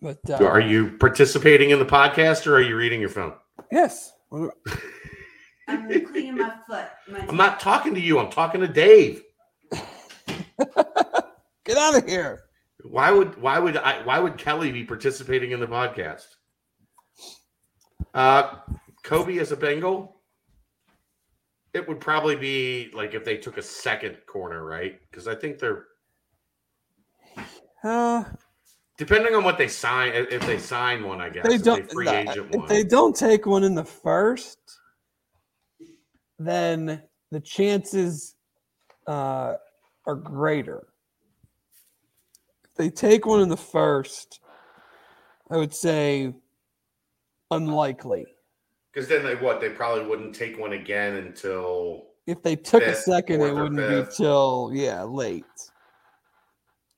But 0.00 0.18
So 0.26 0.34
uh, 0.34 0.48
are 0.48 0.60
you 0.60 0.96
participating 0.98 1.70
in 1.70 1.78
the 1.78 1.84
podcast 1.84 2.48
or 2.48 2.56
are 2.56 2.60
you 2.60 2.76
reading 2.76 3.00
your 3.00 3.08
phone 3.08 3.34
Yes. 3.70 4.12
I'm 5.68 5.88
cleaning 6.06 6.36
my 6.38 6.52
foot. 6.68 6.86
My 7.08 7.20
i'm 7.28 7.36
not 7.36 7.60
talking 7.60 7.94
to 7.94 8.00
you 8.00 8.18
i'm 8.18 8.30
talking 8.30 8.60
to 8.60 8.68
dave 8.68 9.22
Get 11.64 11.78
out 11.78 11.96
of 11.96 12.06
here. 12.08 12.44
why 12.84 13.10
would 13.10 13.40
why 13.40 13.58
would 13.58 13.76
i 13.76 14.02
why 14.04 14.18
would 14.18 14.36
kelly 14.36 14.72
be 14.72 14.84
participating 14.84 15.52
in 15.52 15.60
the 15.60 15.66
podcast 15.66 16.26
uh 18.14 18.56
Coby 19.04 19.40
as 19.40 19.52
a 19.52 19.56
bengal 19.56 20.16
it 21.74 21.86
would 21.88 22.00
probably 22.00 22.36
be 22.36 22.90
like 22.92 23.14
if 23.14 23.24
they 23.24 23.36
took 23.36 23.56
a 23.56 23.62
second 23.62 24.16
corner 24.26 24.64
right 24.64 24.98
because 25.10 25.28
i 25.28 25.34
think 25.34 25.58
they're 25.58 25.86
Uh, 27.84 28.24
depending 28.98 29.34
on 29.34 29.42
what 29.44 29.58
they 29.58 29.68
sign 29.68 30.12
if 30.12 30.30
if 30.32 30.46
they 30.46 30.58
sign 30.58 31.04
one 31.04 31.20
i 31.20 31.28
guess 31.28 31.46
they 31.46 31.58
don't. 31.58 31.90
free 31.90 32.06
nah, 32.06 32.12
agent 32.12 32.48
if 32.52 32.60
one 32.60 32.68
they 32.68 32.84
don't 32.84 33.16
take 33.16 33.46
one 33.46 33.64
in 33.64 33.74
the 33.74 33.84
first, 33.84 34.58
then 36.38 37.02
the 37.30 37.40
chances 37.40 38.34
uh, 39.06 39.54
are 40.06 40.14
greater. 40.16 40.86
If 42.64 42.74
they 42.76 42.90
take 42.90 43.26
one 43.26 43.40
in 43.40 43.48
the 43.48 43.56
first, 43.56 44.40
I 45.50 45.56
would 45.56 45.74
say 45.74 46.32
unlikely. 47.50 48.26
because 48.92 49.08
then 49.08 49.24
they 49.24 49.34
what 49.36 49.60
they 49.60 49.68
probably 49.70 50.06
wouldn't 50.06 50.34
take 50.34 50.58
one 50.58 50.72
again 50.72 51.16
until 51.16 52.06
If 52.26 52.42
they 52.42 52.56
took 52.56 52.82
a 52.82 52.94
second, 52.94 53.40
it 53.42 53.52
wouldn't 53.54 53.76
fifth. 53.76 54.10
be 54.10 54.14
till 54.24 54.70
yeah 54.72 55.02
late. 55.02 55.44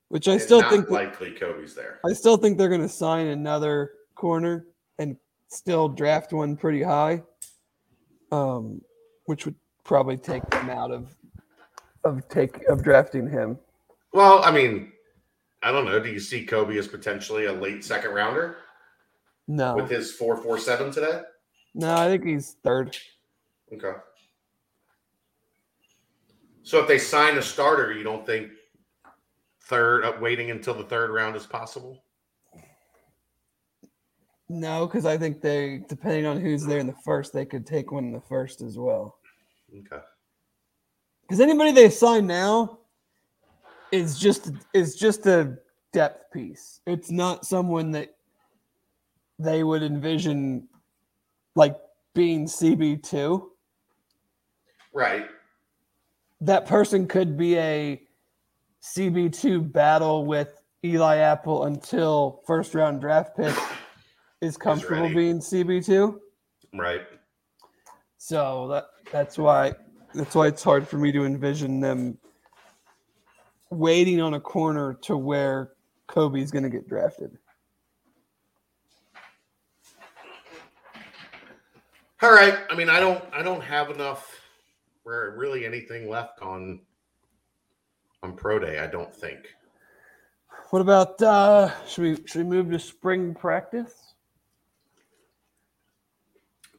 Which 0.09 0.29
I 0.29 0.35
it's 0.35 0.45
still 0.45 0.63
think 0.71 0.87
that- 0.87 0.93
likely 0.93 1.33
Coby's 1.33 1.75
there 1.75 1.99
I 2.09 2.13
still 2.13 2.37
think 2.37 2.57
they're 2.57 2.69
going 2.69 2.83
to 2.83 2.89
sign 2.89 3.27
another 3.29 3.93
corner 4.15 4.67
and 4.99 5.17
still 5.49 5.89
draft 5.89 6.33
one 6.33 6.57
pretty 6.57 6.83
high, 6.83 7.23
um, 8.31 8.81
which 9.27 9.45
would 9.45 9.57
probably 9.85 10.17
take 10.17 10.49
them 10.51 10.71
out 10.71 10.91
of 10.93 11.15
of 12.05 12.29
take 12.29 12.63
of 12.69 12.83
drafting 12.83 13.29
him. 13.29 13.59
well 14.13 14.45
i 14.45 14.51
mean 14.51 14.93
i 15.63 15.73
don't 15.73 15.85
know 15.85 15.99
do 15.99 16.11
you 16.11 16.21
see 16.21 16.45
Coby 16.47 16.79
as 16.79 16.89
potentially 16.89 17.47
a 17.47 17.53
late 17.53 17.85
second 17.85 18.13
rounder 18.13 18.57
No, 19.49 19.77
with 19.77 19.91
his 19.91 20.13
447 20.13 20.93
today 20.93 21.23
no, 21.75 21.95
I 21.97 22.07
think 22.09 22.25
he's 22.25 22.57
third. 22.63 22.97
Okay. 23.73 23.99
So 26.63 26.81
if 26.81 26.89
they 26.89 26.99
sign 26.99 27.37
a 27.37 27.43
starter, 27.43 27.93
you 27.93 28.05
don't 28.05 28.25
think 28.25 28.51
third 29.63 30.05
uh, 30.05 30.13
waiting 30.21 30.51
until 30.51 30.75
the 30.75 30.85
third 30.85 31.11
round 31.11 31.35
is 31.37 31.47
possible? 31.47 32.05
No, 34.49 34.87
because 34.87 35.05
I 35.05 35.19
think 35.19 35.41
they, 35.41 35.83
depending 35.89 36.27
on 36.27 36.41
who's 36.41 36.65
there 36.65 36.79
in 36.79 36.87
the 36.87 36.95
first, 37.05 37.33
they 37.33 37.45
could 37.45 37.67
take 37.67 37.91
one 37.91 38.05
in 38.05 38.13
the 38.13 38.21
first 38.21 38.61
as 38.61 38.79
well. 38.79 39.19
Okay. 39.77 40.03
Because 41.27 41.41
anybody 41.41 41.73
they 41.73 41.89
sign 41.89 42.27
now 42.27 42.79
is 43.91 44.19
just 44.19 44.53
is 44.73 44.95
just 44.95 45.27
a 45.27 45.57
depth 45.93 46.33
piece. 46.33 46.81
It's 46.87 47.11
not 47.11 47.47
someone 47.47 47.91
that 47.93 48.17
they 49.39 49.65
would 49.65 49.83
envision 49.83 50.69
like 51.55 51.77
being 52.15 52.47
CB 52.47 53.03
two. 53.03 53.53
Right. 54.93 55.27
That 56.41 56.67
person 56.67 57.07
could 57.07 57.37
be 57.37 57.57
a 57.57 58.03
CB 58.83 59.41
two 59.41 59.63
battle 59.63 60.27
with 60.27 60.61
Eli 60.85 61.17
Apple 61.17 61.65
until 61.65 62.43
first 62.47 62.75
round 62.75 63.01
draft 63.01 63.37
pick 63.37 63.55
is 64.43 64.57
comfortable 64.59 65.09
being 65.09 65.39
CB 65.39 65.87
two. 65.87 66.21
Right. 66.75 67.03
So 68.19 68.69
that 68.69 68.87
that's 69.11 69.39
why 69.39 69.73
that's 70.15 70.35
why 70.35 70.47
it's 70.47 70.63
hard 70.63 70.87
for 70.87 70.97
me 70.99 71.13
to 71.13 71.25
envision 71.25 71.81
them 71.81 72.19
waiting 73.71 74.21
on 74.21 74.35
a 74.35 74.41
corner 74.41 74.95
to 75.03 75.17
where 75.17 75.73
Coby's 76.09 76.51
going 76.51 76.63
to 76.63 76.71
get 76.71 76.89
drafted. 76.89 77.37
All 82.23 82.33
right. 82.33 82.59
I 82.71 82.75
mean, 82.75 82.89
I 82.89 83.01
don't 83.01 83.23
I 83.33 83.43
don't 83.43 83.61
have 83.61 83.91
enough 83.91 84.41
or 85.05 85.35
really 85.37 85.67
anything 85.67 86.09
left 86.09 86.41
on 86.41 86.81
on 88.23 88.35
pro 88.35 88.59
day, 88.59 88.79
I 88.79 88.87
don't 88.87 89.15
think. 89.15 89.41
What 90.71 90.81
about 90.81 91.21
uh 91.21 91.71
should 91.87 92.03
we 92.03 92.27
should 92.27 92.39
we 92.39 92.45
move 92.45 92.71
to 92.71 92.79
spring 92.79 93.35
practice? 93.35 94.15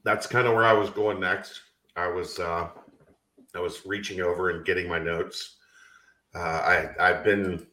That's 0.04 0.26
kind 0.26 0.48
of 0.48 0.54
where 0.54 0.65
I 0.65 0.74
was 0.74 0.89
going 0.89 1.19
next. 1.19 1.62
I 1.95 2.08
was 2.08 2.39
uh 2.39 2.69
I 3.55 3.61
was 3.61 3.85
reaching 3.85 4.21
over 4.21 4.49
and 4.49 4.65
getting 4.65 4.87
my 4.87 4.99
notes. 4.99 5.57
Uh 6.33 6.39
I 6.39 6.89
I've 6.99 7.23
been 7.23 7.65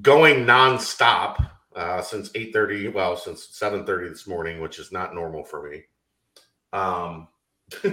going 0.00 0.44
nonstop 0.46 1.50
uh 1.74 2.02
since 2.02 2.30
8:30, 2.30 2.92
well, 2.92 3.16
since 3.16 3.46
7:30 3.58 4.08
this 4.10 4.26
morning, 4.26 4.60
which 4.60 4.78
is 4.78 4.92
not 4.92 5.14
normal 5.14 5.44
for 5.44 5.68
me. 5.68 5.82
Um 6.72 7.28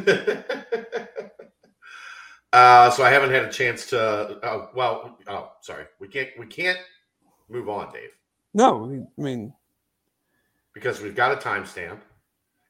Uh, 2.53 2.89
so 2.89 3.03
I 3.03 3.09
haven't 3.09 3.31
had 3.31 3.43
a 3.43 3.51
chance 3.51 3.87
to. 3.87 4.39
Oh, 4.41 4.69
well, 4.73 5.17
oh, 5.27 5.51
sorry. 5.61 5.85
We 5.99 6.07
can't. 6.07 6.29
We 6.39 6.47
can't 6.47 6.79
move 7.49 7.69
on, 7.69 7.91
Dave, 7.91 8.11
No, 8.53 8.85
I 8.85 8.87
mean 9.21 9.53
because 10.73 11.01
we've 11.01 11.15
got 11.15 11.31
a 11.31 11.35
timestamp, 11.35 11.99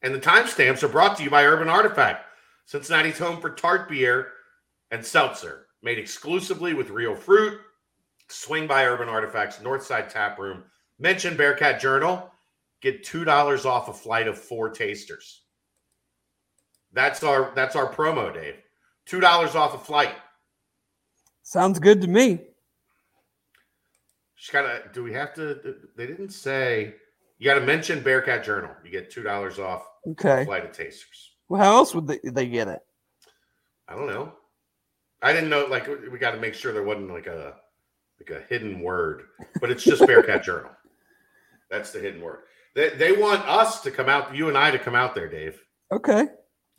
and 0.01 0.14
the 0.16 0.20
timestamps 0.20 0.82
are 0.82 0.88
brought 0.88 1.18
to 1.18 1.24
you 1.24 1.30
by 1.30 1.43
Urban 1.45 1.68
Artifact, 1.68 2.26
Cincinnati's 2.78 3.18
home 3.18 3.39
for 3.39 3.49
tart 3.49 3.88
beer 3.89 4.34
and 4.91 5.03
seltzer, 5.03 5.68
made 5.82 5.97
exclusively 5.97 6.74
with 6.74 6.89
real 6.89 7.15
fruit. 7.15 7.59
Swing 8.28 8.68
by 8.68 8.86
Urban 8.86 9.07
Artifacts 9.07 9.59
Northside 9.59 10.09
Tap 10.09 10.38
Room. 10.38 10.65
Mention 10.99 11.38
Bearcat 11.38 11.80
Journal. 11.80 12.30
Get 12.82 13.05
two 13.05 13.24
dollars 13.24 13.65
off 13.65 13.88
a 13.88 13.93
flight 13.93 14.28
of 14.28 14.38
four 14.38 14.70
tasters. 14.70 15.43
That's 16.91 17.24
our 17.24 17.53
that's 17.55 17.78
our 17.78 17.91
promo, 17.91 18.34
Dave. 18.34 18.55
Two 19.05 19.22
dollars 19.22 19.55
off 19.55 19.74
a 19.74 19.78
flight. 19.80 20.15
sounds 21.43 21.80
good 21.80 22.01
to 22.01 22.07
me. 22.07 22.41
Just 24.38 24.51
gotta. 24.51 24.84
Do 24.93 25.03
we 25.03 25.13
have 25.13 25.34
to? 25.36 25.57
They 25.95 26.05
didn't 26.05 26.30
say. 26.32 26.95
You 27.39 27.45
got 27.45 27.59
to 27.59 27.65
mention 27.65 28.03
Bearcat 28.03 28.43
Journal. 28.43 28.72
You 28.84 28.91
get 28.91 29.09
two 29.09 29.24
dollars 29.24 29.57
off 29.57 29.86
a 30.05 30.09
Okay. 30.09 30.43
flight 30.43 30.65
of 30.65 30.72
tasters. 30.74 31.37
Well, 31.50 31.62
how 31.62 31.74
else 31.76 31.95
would 31.95 32.08
they, 32.08 32.20
they 32.24 32.48
get 32.48 32.68
it? 32.68 32.80
I 33.88 33.95
don't 33.95 34.08
know. 34.08 34.34
I 35.22 35.34
didn't 35.34 35.50
know. 35.50 35.66
Like 35.66 35.88
we- 35.88 36.20
got 36.20 36.32
to 36.32 36.39
make 36.39 36.54
sure 36.54 36.74
there 36.74 36.84
wasn't 36.84 37.10
like 37.12 37.28
a 37.28 37.56
like 38.20 38.30
a 38.32 38.43
hidden 38.50 38.82
word, 38.82 39.24
but 39.62 39.72
it's 39.72 39.84
just 39.84 40.06
Bearcat 40.06 40.43
Journal. 40.43 40.72
That's 41.72 41.91
the 41.91 42.00
hidden 42.00 42.22
word. 42.22 42.39
They 42.76 42.89
they 42.89 43.12
want 43.14 43.48
us 43.48 43.82
to 43.82 43.91
come 43.91 44.10
out, 44.10 44.36
you 44.36 44.48
and 44.50 44.58
I 44.58 44.72
to 44.72 44.80
come 44.80 44.95
out 44.95 45.16
there, 45.16 45.28
Dave, 45.30 45.60
Okay. 45.91 46.28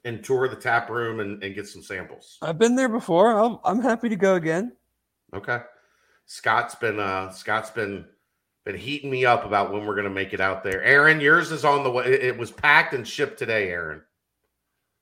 and 0.05 0.23
tour 0.23 0.49
the 0.49 0.57
tap 0.57 0.91
room 0.91 1.21
and, 1.21 1.43
and 1.43 1.55
get 1.55 1.67
some 1.67 1.83
samples. 1.83 2.39
I've 2.43 2.59
been 2.59 2.77
there 2.77 2.89
before. 2.89 3.39
I'll, 3.39 3.61
I'm 3.65 3.81
happy 3.81 4.09
to 4.09 4.17
go 4.17 4.35
again. 4.37 4.77
Okay. 5.35 5.61
Scott's 6.27 6.75
been 6.75 7.01
uh 7.01 7.31
Scott's 7.31 7.71
been 7.71 8.05
been 8.65 8.77
heating 8.77 9.11
me 9.11 9.25
up 9.25 9.45
about 9.47 9.73
when 9.73 9.87
we're 9.87 9.97
gonna 9.97 10.11
make 10.11 10.33
it 10.35 10.41
out 10.41 10.63
there. 10.63 10.83
Aaron, 10.83 11.21
yours 11.21 11.51
is 11.51 11.65
on 11.65 11.83
the 11.83 11.91
way. 11.91 12.05
It, 12.05 12.23
it 12.25 12.39
was 12.39 12.51
packed 12.51 12.93
and 12.95 13.07
shipped 13.09 13.39
today, 13.39 13.71
Aaron. 13.71 14.03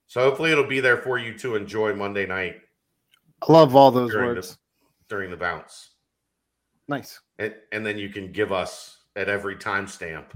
So 0.06 0.20
hopefully 0.20 0.52
it'll 0.52 0.66
be 0.66 0.80
there 0.80 0.96
for 0.96 1.18
you 1.18 1.36
to 1.38 1.56
enjoy 1.56 1.94
Monday 1.94 2.26
night 2.26 2.56
I 3.42 3.52
love 3.52 3.76
all 3.76 3.90
those 3.90 4.12
during 4.12 4.34
words. 4.34 4.52
the 4.52 4.58
during 5.08 5.30
the 5.30 5.36
bounce. 5.36 5.90
Nice. 6.88 7.20
And, 7.38 7.54
and 7.72 7.84
then 7.84 7.98
you 7.98 8.08
can 8.08 8.32
give 8.32 8.52
us 8.52 8.98
at 9.16 9.28
every 9.28 9.56
timestamp, 9.56 10.26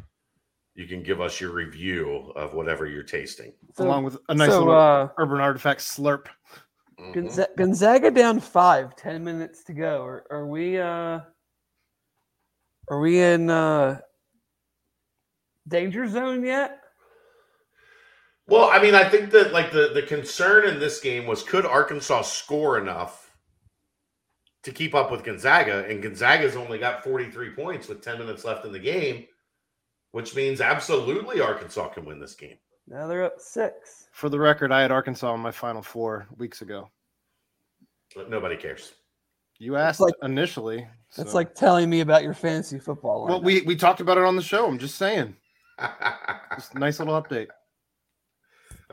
you 0.74 0.86
can 0.86 1.02
give 1.02 1.20
us 1.20 1.40
your 1.40 1.52
review 1.52 2.32
of 2.36 2.54
whatever 2.54 2.86
you're 2.86 3.02
tasting. 3.02 3.52
So, 3.74 3.84
Along 3.84 4.04
with 4.04 4.18
a 4.28 4.34
nice 4.34 4.48
so 4.48 4.60
little 4.60 4.74
uh, 4.74 5.08
urban 5.18 5.40
artifact 5.40 5.80
slurp. 5.80 6.26
Mhm. 6.98 7.56
Gonzaga 7.56 8.10
down 8.10 8.40
five, 8.40 8.94
10 8.96 9.24
minutes 9.24 9.64
to 9.64 9.72
go. 9.72 10.02
Are, 10.02 10.26
are 10.30 10.46
we 10.46 10.78
uh 10.78 11.20
are 12.88 13.00
we 13.00 13.20
in 13.20 13.48
uh 13.48 14.00
danger 15.66 16.06
zone 16.08 16.44
yet? 16.44 16.79
Well, 18.50 18.68
I 18.68 18.82
mean, 18.82 18.96
I 18.96 19.08
think 19.08 19.30
that 19.30 19.52
like 19.52 19.70
the 19.70 19.92
the 19.94 20.02
concern 20.02 20.66
in 20.66 20.80
this 20.80 21.00
game 21.00 21.24
was 21.24 21.44
could 21.44 21.64
Arkansas 21.64 22.22
score 22.22 22.78
enough 22.78 23.30
to 24.64 24.72
keep 24.72 24.92
up 24.92 25.12
with 25.12 25.22
Gonzaga, 25.22 25.86
and 25.88 26.02
Gonzaga's 26.02 26.56
only 26.56 26.76
got 26.76 27.04
43 27.04 27.50
points 27.50 27.88
with 27.88 28.02
10 28.02 28.18
minutes 28.18 28.44
left 28.44 28.64
in 28.66 28.72
the 28.72 28.78
game, 28.80 29.24
which 30.10 30.34
means 30.34 30.60
absolutely 30.60 31.40
Arkansas 31.40 31.88
can 31.90 32.04
win 32.04 32.18
this 32.18 32.34
game. 32.34 32.58
Now 32.88 33.06
they're 33.06 33.24
up 33.24 33.38
six. 33.38 34.08
For 34.10 34.28
the 34.28 34.40
record, 34.40 34.72
I 34.72 34.82
had 34.82 34.90
Arkansas 34.90 35.32
in 35.32 35.40
my 35.40 35.52
final 35.52 35.80
four 35.80 36.26
weeks 36.36 36.60
ago. 36.60 36.90
But 38.16 38.30
nobody 38.30 38.56
cares. 38.56 38.92
You 39.60 39.76
asked 39.76 40.00
like- 40.00 40.14
initially. 40.24 40.88
That's 41.16 41.30
so- 41.30 41.36
like 41.36 41.54
telling 41.54 41.88
me 41.88 42.00
about 42.00 42.24
your 42.24 42.34
fantasy 42.34 42.80
football. 42.80 43.26
well, 43.28 43.40
we 43.40 43.62
we 43.62 43.76
talked 43.76 44.00
about 44.00 44.18
it 44.18 44.24
on 44.24 44.34
the 44.34 44.42
show. 44.42 44.66
I'm 44.66 44.78
just 44.78 44.96
saying. 44.96 45.36
Just 46.56 46.74
a 46.74 46.78
nice 46.78 46.98
little 46.98 47.14
update. 47.20 47.46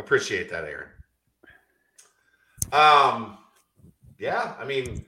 Appreciate 0.08 0.50
that, 0.52 0.64
Aaron. 0.64 0.88
Um, 2.72 3.38
yeah, 4.18 4.54
I 4.58 4.64
mean, 4.64 5.06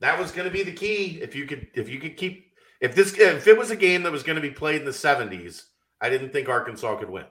that 0.00 0.18
was 0.18 0.32
going 0.32 0.46
to 0.46 0.50
be 0.50 0.62
the 0.62 0.72
key. 0.72 1.18
If 1.20 1.34
you 1.34 1.44
could, 1.44 1.66
if 1.74 1.90
you 1.90 2.00
could 2.00 2.16
keep, 2.16 2.46
if 2.80 2.94
this, 2.94 3.12
if 3.18 3.46
it 3.46 3.58
was 3.58 3.70
a 3.70 3.76
game 3.76 4.04
that 4.04 4.10
was 4.12 4.22
going 4.22 4.36
to 4.36 4.40
be 4.42 4.50
played 4.50 4.76
in 4.80 4.86
the 4.86 4.92
seventies, 4.92 5.66
I 6.00 6.08
didn't 6.08 6.32
think 6.32 6.48
Arkansas 6.48 6.96
could 6.96 7.10
win. 7.10 7.26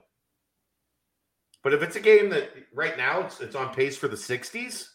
But 1.64 1.74
if 1.74 1.82
it's 1.82 1.96
a 1.96 2.00
game 2.00 2.30
that 2.30 2.50
right 2.72 2.96
now 2.96 3.22
it's 3.22 3.40
it's 3.40 3.56
on 3.56 3.74
pace 3.74 3.96
for 3.96 4.06
the 4.06 4.16
sixties, 4.16 4.88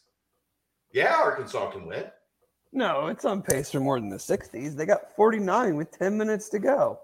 yeah, 0.93 1.13
Arkansas 1.13 1.71
can 1.71 1.86
win. 1.86 2.05
no, 2.71 3.07
it's 3.07 3.26
on 3.26 3.41
pace 3.41 3.69
for 3.69 3.82
more 3.82 3.99
than 3.99 4.07
the 4.07 4.15
60s. 4.15 4.78
They 4.78 4.86
got 4.86 5.13
49 5.17 5.76
with 5.76 5.91
10 5.91 6.17
minutes 6.17 6.47
to 6.49 6.59
go. 6.59 6.99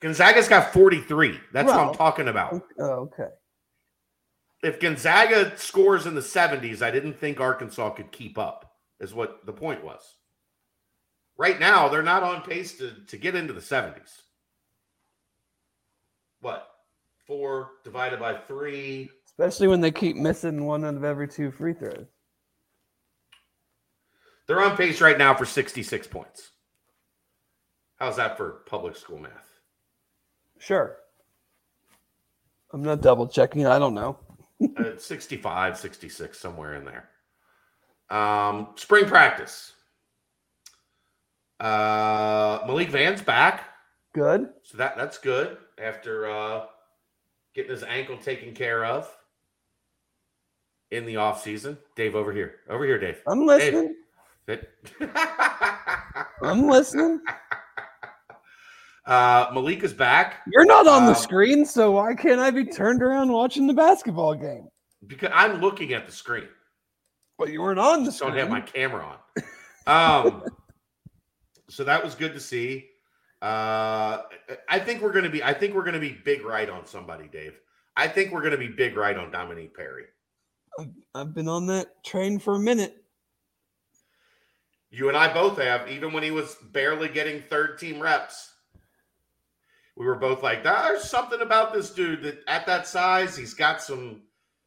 Gonzaga's 0.00 0.48
got 0.48 0.72
forty 0.72 1.02
three. 1.02 1.38
That's 1.52 1.66
what 1.66 1.76
I'm 1.78 1.94
talking 1.94 2.28
about. 2.28 2.62
Oh, 2.78 3.10
okay. 3.12 3.28
If 4.66 4.80
Gonzaga 4.80 5.56
scores 5.56 6.06
in 6.06 6.16
the 6.16 6.20
70s, 6.20 6.82
I 6.82 6.90
didn't 6.90 7.20
think 7.20 7.38
Arkansas 7.38 7.90
could 7.90 8.10
keep 8.10 8.36
up, 8.36 8.74
is 8.98 9.14
what 9.14 9.46
the 9.46 9.52
point 9.52 9.84
was. 9.84 10.16
Right 11.38 11.60
now, 11.60 11.88
they're 11.88 12.02
not 12.02 12.24
on 12.24 12.42
pace 12.42 12.76
to, 12.78 12.90
to 13.06 13.16
get 13.16 13.36
into 13.36 13.52
the 13.52 13.60
70s. 13.60 14.22
What? 16.40 16.68
Four 17.28 17.70
divided 17.84 18.18
by 18.18 18.34
three. 18.34 19.08
Especially 19.26 19.68
when 19.68 19.80
they 19.80 19.92
keep 19.92 20.16
missing 20.16 20.64
one 20.64 20.84
out 20.84 20.94
of 20.94 21.04
every 21.04 21.28
two 21.28 21.52
free 21.52 21.72
throws. 21.72 22.06
They're 24.48 24.62
on 24.62 24.76
pace 24.76 25.00
right 25.00 25.18
now 25.18 25.32
for 25.34 25.44
66 25.44 26.08
points. 26.08 26.50
How's 28.00 28.16
that 28.16 28.36
for 28.36 28.62
public 28.66 28.96
school 28.96 29.20
math? 29.20 29.48
Sure. 30.58 30.96
I'm 32.72 32.82
not 32.82 33.00
double 33.00 33.28
checking. 33.28 33.64
I 33.64 33.78
don't 33.78 33.94
know. 33.94 34.18
Uh, 34.62 34.96
65, 34.96 35.76
66, 35.76 36.38
somewhere 36.38 36.74
in 36.74 36.84
there. 36.84 37.10
Um, 38.08 38.68
spring 38.76 39.06
practice. 39.06 39.72
Uh, 41.60 42.60
Malik 42.66 42.90
Vann's 42.90 43.22
back. 43.22 43.64
Good. 44.14 44.48
So 44.62 44.78
that 44.78 44.96
that's 44.96 45.18
good 45.18 45.58
after 45.78 46.30
uh, 46.30 46.66
getting 47.54 47.70
his 47.70 47.82
ankle 47.82 48.16
taken 48.16 48.54
care 48.54 48.84
of 48.84 49.14
in 50.90 51.04
the 51.04 51.16
off 51.16 51.42
season. 51.42 51.76
Dave, 51.96 52.14
over 52.14 52.32
here, 52.32 52.56
over 52.68 52.84
here, 52.84 52.98
Dave. 52.98 53.22
I'm 53.26 53.44
listening. 53.46 53.94
Sit. 54.48 54.70
I'm 56.42 56.68
listening. 56.68 57.20
Uh, 59.06 59.50
Malik 59.52 59.82
is 59.82 59.92
back 59.92 60.42
You're 60.52 60.64
not 60.66 60.86
on 60.86 61.04
the 61.06 61.12
Um, 61.12 61.16
screen, 61.16 61.64
so 61.66 61.92
why 61.92 62.14
can't 62.14 62.40
I 62.40 62.50
be 62.50 62.64
turned 62.64 63.02
around 63.02 63.30
watching 63.32 63.66
the 63.66 63.74
basketball 63.74 64.34
game? 64.34 64.68
because 65.06 65.30
I'm 65.32 65.60
looking 65.60 65.92
at 65.92 66.06
the 66.06 66.12
screen. 66.12 66.48
But 67.38 67.50
you 67.52 67.60
weren't 67.62 67.78
on 67.78 68.00
the 68.00 68.06
Just 68.06 68.18
screen. 68.18 68.30
don't 68.32 68.40
have 68.40 68.50
my 68.50 68.60
camera 68.60 69.18
on. 69.86 70.26
Um, 70.26 70.42
so 71.68 71.84
that 71.84 72.02
was 72.02 72.14
good 72.14 72.32
to 72.34 72.40
see. 72.40 72.88
Uh, 73.42 74.22
I 74.68 74.78
think 74.80 75.02
we're 75.02 75.12
going 75.12 75.24
to 75.24 75.30
be. 75.30 75.42
I 75.44 75.52
think 75.52 75.74
we're 75.74 75.82
going 75.84 75.94
to 75.94 76.00
be 76.00 76.18
big 76.24 76.42
right 76.44 76.68
on 76.68 76.86
somebody, 76.86 77.28
Dave. 77.28 77.60
I 77.96 78.08
think 78.08 78.32
we're 78.32 78.40
going 78.40 78.52
to 78.52 78.58
be 78.58 78.68
big 78.68 78.96
right 78.96 79.16
on 79.16 79.30
Dominique 79.30 79.76
Perry. 79.76 80.04
I've 81.14 81.34
been 81.34 81.46
on 81.48 81.66
that 81.66 82.02
train 82.04 82.38
for 82.38 82.54
a 82.54 82.58
minute. 82.58 83.04
You 84.90 85.08
and 85.08 85.16
I 85.16 85.32
both 85.32 85.58
have, 85.58 85.88
even 85.90 86.12
when 86.12 86.22
he 86.22 86.30
was 86.30 86.56
barely 86.72 87.08
getting 87.08 87.42
third 87.42 87.78
team 87.78 88.00
reps. 88.00 88.54
We 89.96 90.04
were 90.06 90.16
both 90.16 90.42
like, 90.42 90.62
there's 90.62 91.04
something 91.04 91.40
about 91.40 91.72
this 91.72 91.90
dude 91.90 92.22
that 92.22 92.40
at 92.48 92.66
that 92.66 92.86
size, 92.86 93.36
he's 93.36 93.54
got 93.54 93.82
some 93.82 94.22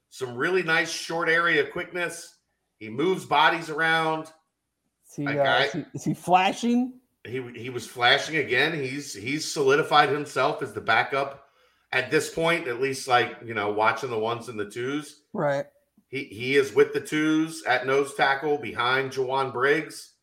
some 0.10 0.36
really 0.36 0.64
nice 0.64 0.92
short 0.92 1.30
area 1.30 1.66
quickness. 1.68 2.38
He 2.80 2.90
moves 2.90 3.26
bodies 3.26 3.70
around. 3.70 4.24
Is 4.24 5.16
he, 5.16 5.28
uh, 5.28 5.34
guy- 5.34 5.66
is 5.66 5.74
he, 5.74 5.86
is 5.94 6.04
he 6.04 6.14
flashing? 6.14 6.94
He 7.26 7.44
he 7.56 7.70
was 7.70 7.86
flashing 7.86 8.38
again. 8.38 8.74
He's 8.74 9.14
he's 9.14 9.52
solidified 9.52 10.10
himself 10.10 10.64
as 10.64 10.74
the 10.74 10.82
backup 10.82 11.46
at 11.92 12.10
this 12.10 12.34
point, 12.34 12.68
at 12.68 12.82
least 12.82 13.08
like, 13.08 13.38
you 13.46 13.54
know, 13.54 13.72
watching 13.72 14.10
the 14.10 14.18
ones 14.18 14.48
and 14.50 14.60
the 14.60 14.70
twos. 14.70 15.22
Right. 15.34 15.66
He 16.08 16.24
he 16.24 16.56
is 16.56 16.74
with 16.74 16.94
the 16.94 17.02
twos 17.02 17.64
at 17.64 17.86
nose 17.86 18.16
tackle 18.16 18.58
behind 18.58 19.12
Jowon 19.12 19.54
Briggs 19.54 20.14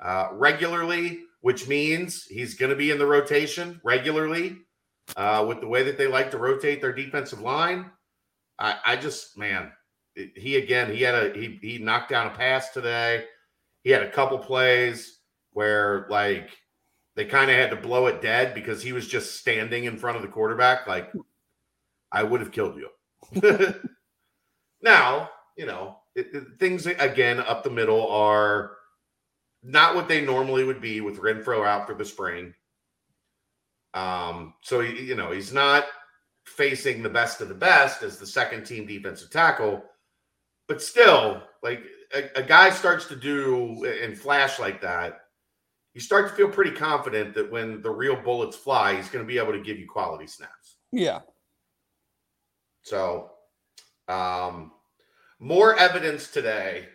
uh, 0.00 0.28
regularly, 0.32 1.24
which 1.46 1.68
means 1.68 2.24
he's 2.24 2.54
going 2.54 2.70
to 2.70 2.74
be 2.74 2.90
in 2.90 2.98
the 2.98 3.06
rotation 3.06 3.80
regularly 3.84 4.56
uh, 5.16 5.44
with 5.46 5.60
the 5.60 5.68
way 5.68 5.84
that 5.84 5.96
they 5.96 6.08
like 6.08 6.28
to 6.28 6.38
rotate 6.38 6.80
their 6.80 6.92
defensive 6.92 7.40
line. 7.40 7.88
I, 8.58 8.78
I 8.84 8.96
just 8.96 9.38
man, 9.38 9.70
he 10.34 10.56
again 10.56 10.92
he 10.92 11.02
had 11.02 11.14
a 11.14 11.38
he 11.38 11.56
he 11.62 11.78
knocked 11.78 12.10
down 12.10 12.26
a 12.26 12.30
pass 12.30 12.70
today. 12.70 13.26
He 13.84 13.90
had 13.90 14.02
a 14.02 14.10
couple 14.10 14.38
plays 14.38 15.20
where 15.52 16.08
like 16.10 16.50
they 17.14 17.24
kind 17.26 17.48
of 17.48 17.56
had 17.56 17.70
to 17.70 17.76
blow 17.76 18.08
it 18.08 18.20
dead 18.20 18.52
because 18.52 18.82
he 18.82 18.92
was 18.92 19.06
just 19.06 19.36
standing 19.36 19.84
in 19.84 19.98
front 19.98 20.16
of 20.16 20.22
the 20.24 20.28
quarterback. 20.28 20.88
Like 20.88 21.12
I 22.10 22.24
would 22.24 22.40
have 22.40 22.50
killed 22.50 22.76
you. 22.76 22.90
Now, 24.82 25.30
you 25.56 25.66
know, 25.66 25.98
it, 26.16 26.28
it- 26.32 26.58
things 26.58 26.86
again 26.86 27.38
up 27.38 27.62
the 27.62 27.70
middle 27.70 28.10
are 28.10 28.75
not 29.66 29.94
what 29.94 30.08
they 30.08 30.20
normally 30.20 30.64
would 30.64 30.80
be 30.80 31.00
with 31.00 31.18
Renfro 31.18 31.66
out 31.66 31.86
for 31.86 31.94
the 31.94 32.04
spring. 32.04 32.54
Um, 33.94 34.54
so 34.62 34.80
you 34.80 35.16
know, 35.16 35.32
he's 35.32 35.52
not 35.52 35.86
facing 36.44 37.02
the 37.02 37.08
best 37.08 37.40
of 37.40 37.48
the 37.48 37.54
best 37.54 38.02
as 38.02 38.18
the 38.18 38.26
second 38.26 38.64
team 38.64 38.86
defensive 38.86 39.30
tackle, 39.30 39.82
but 40.68 40.80
still, 40.80 41.42
like 41.62 41.82
a, 42.14 42.38
a 42.38 42.42
guy 42.42 42.70
starts 42.70 43.06
to 43.06 43.16
do 43.16 43.84
and 43.84 44.16
flash 44.16 44.58
like 44.58 44.80
that, 44.82 45.22
you 45.94 46.00
start 46.00 46.28
to 46.28 46.34
feel 46.34 46.48
pretty 46.48 46.72
confident 46.72 47.34
that 47.34 47.50
when 47.50 47.82
the 47.82 47.90
real 47.90 48.16
bullets 48.16 48.56
fly, 48.56 48.94
he's 48.94 49.08
going 49.08 49.24
to 49.24 49.28
be 49.28 49.38
able 49.38 49.52
to 49.52 49.62
give 49.62 49.78
you 49.78 49.88
quality 49.88 50.26
snaps. 50.26 50.76
Yeah. 50.92 51.20
So, 52.82 53.30
um, 54.06 54.72
more 55.40 55.76
evidence 55.76 56.30
today. 56.30 56.88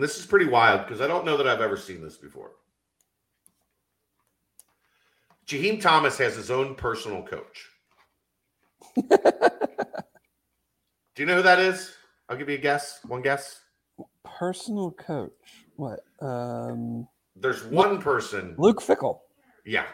And 0.00 0.08
this 0.08 0.18
is 0.18 0.24
pretty 0.24 0.46
wild 0.46 0.86
because 0.86 1.02
I 1.02 1.06
don't 1.06 1.26
know 1.26 1.36
that 1.36 1.46
I've 1.46 1.60
ever 1.60 1.76
seen 1.76 2.00
this 2.00 2.16
before. 2.16 2.52
Jaheim 5.46 5.78
Thomas 5.78 6.16
has 6.16 6.36
his 6.36 6.50
own 6.50 6.74
personal 6.74 7.22
coach. 7.22 7.68
Do 8.96 9.12
you 11.18 11.26
know 11.26 11.36
who 11.36 11.42
that 11.42 11.58
is? 11.58 11.92
I'll 12.30 12.38
give 12.38 12.48
you 12.48 12.54
a 12.54 12.58
guess. 12.58 13.00
One 13.08 13.20
guess. 13.20 13.60
Personal 14.24 14.92
coach. 14.92 15.66
What? 15.76 16.00
Um, 16.22 17.06
There's 17.36 17.62
one 17.64 18.00
person. 18.00 18.54
Luke 18.56 18.80
Fickell. 18.80 19.18
Yeah. 19.66 19.84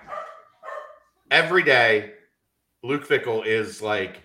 Every 1.33 1.65
day, 1.65 2.13
Luke 2.85 3.09
Fickell 3.09 3.45
is 3.45 3.83
like 3.83 4.23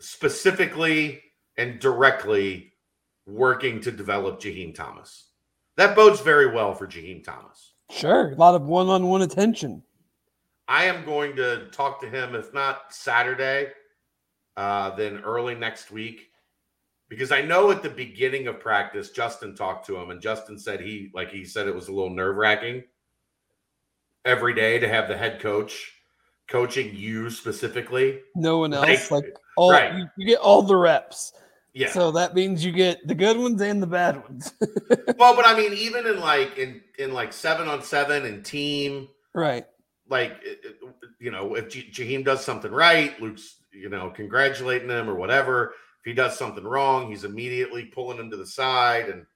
specifically 0.00 1.20
and 1.58 1.78
directly 1.80 2.69
working 3.30 3.80
to 3.82 3.90
develop 3.92 4.40
Jaheim 4.40 4.74
Thomas. 4.74 5.26
That 5.76 5.96
bodes 5.96 6.20
very 6.20 6.50
well 6.52 6.74
for 6.74 6.86
Jaheim 6.86 7.24
Thomas. 7.24 7.72
Sure, 7.90 8.32
a 8.32 8.36
lot 8.36 8.54
of 8.54 8.62
one-on-one 8.62 9.22
attention. 9.22 9.82
I 10.68 10.84
am 10.84 11.04
going 11.04 11.34
to 11.36 11.66
talk 11.72 12.00
to 12.02 12.08
him, 12.08 12.34
if 12.34 12.52
not 12.54 12.94
Saturday, 12.94 13.68
uh, 14.56 14.94
then 14.94 15.18
early 15.24 15.54
next 15.54 15.90
week, 15.90 16.30
because 17.08 17.32
I 17.32 17.42
know 17.42 17.70
at 17.72 17.82
the 17.82 17.90
beginning 17.90 18.46
of 18.46 18.60
practice, 18.60 19.10
Justin 19.10 19.56
talked 19.56 19.86
to 19.86 19.96
him, 19.96 20.10
and 20.10 20.20
Justin 20.20 20.58
said 20.58 20.80
he, 20.80 21.10
like 21.14 21.30
he 21.30 21.44
said, 21.44 21.66
it 21.66 21.74
was 21.74 21.88
a 21.88 21.92
little 21.92 22.10
nerve 22.10 22.36
wracking 22.36 22.84
every 24.24 24.54
day 24.54 24.78
to 24.78 24.88
have 24.88 25.08
the 25.08 25.16
head 25.16 25.40
coach 25.40 25.92
coaching 26.46 26.94
you 26.94 27.30
specifically. 27.30 28.20
No 28.36 28.58
one 28.58 28.70
Like- 28.72 28.90
else. 28.90 29.10
Like 29.10 29.34
all, 29.56 29.72
right. 29.72 29.94
you, 29.94 30.06
you 30.16 30.26
get 30.26 30.38
all 30.40 30.62
the 30.62 30.76
reps. 30.76 31.32
Yeah. 31.72 31.90
So 31.90 32.10
that 32.12 32.34
means 32.34 32.64
you 32.64 32.72
get 32.72 33.06
the 33.06 33.14
good 33.14 33.38
ones 33.38 33.60
and 33.62 33.82
the 33.82 33.86
bad 33.86 34.22
ones. 34.22 34.52
well, 35.18 35.36
but 35.36 35.46
I 35.46 35.56
mean, 35.56 35.72
even 35.72 36.06
in 36.06 36.20
like 36.20 36.58
in 36.58 36.80
in 36.98 37.12
like 37.12 37.32
seven 37.32 37.68
on 37.68 37.82
seven 37.82 38.24
and 38.26 38.44
team, 38.44 39.08
right. 39.34 39.64
like 40.08 40.42
you 41.20 41.30
know, 41.30 41.54
if 41.54 41.68
J- 41.68 41.90
Jaheim 41.90 42.24
does 42.24 42.44
something 42.44 42.72
right, 42.72 43.20
Luke's 43.20 43.56
you 43.72 43.88
know 43.88 44.10
congratulating 44.10 44.88
him 44.88 45.08
or 45.08 45.14
whatever. 45.14 45.74
If 46.00 46.06
he 46.06 46.12
does 46.12 46.36
something 46.36 46.64
wrong, 46.64 47.08
he's 47.08 47.24
immediately 47.24 47.84
pulling 47.84 48.18
him 48.18 48.30
to 48.30 48.36
the 48.36 48.46
side 48.46 49.08
and 49.08 49.26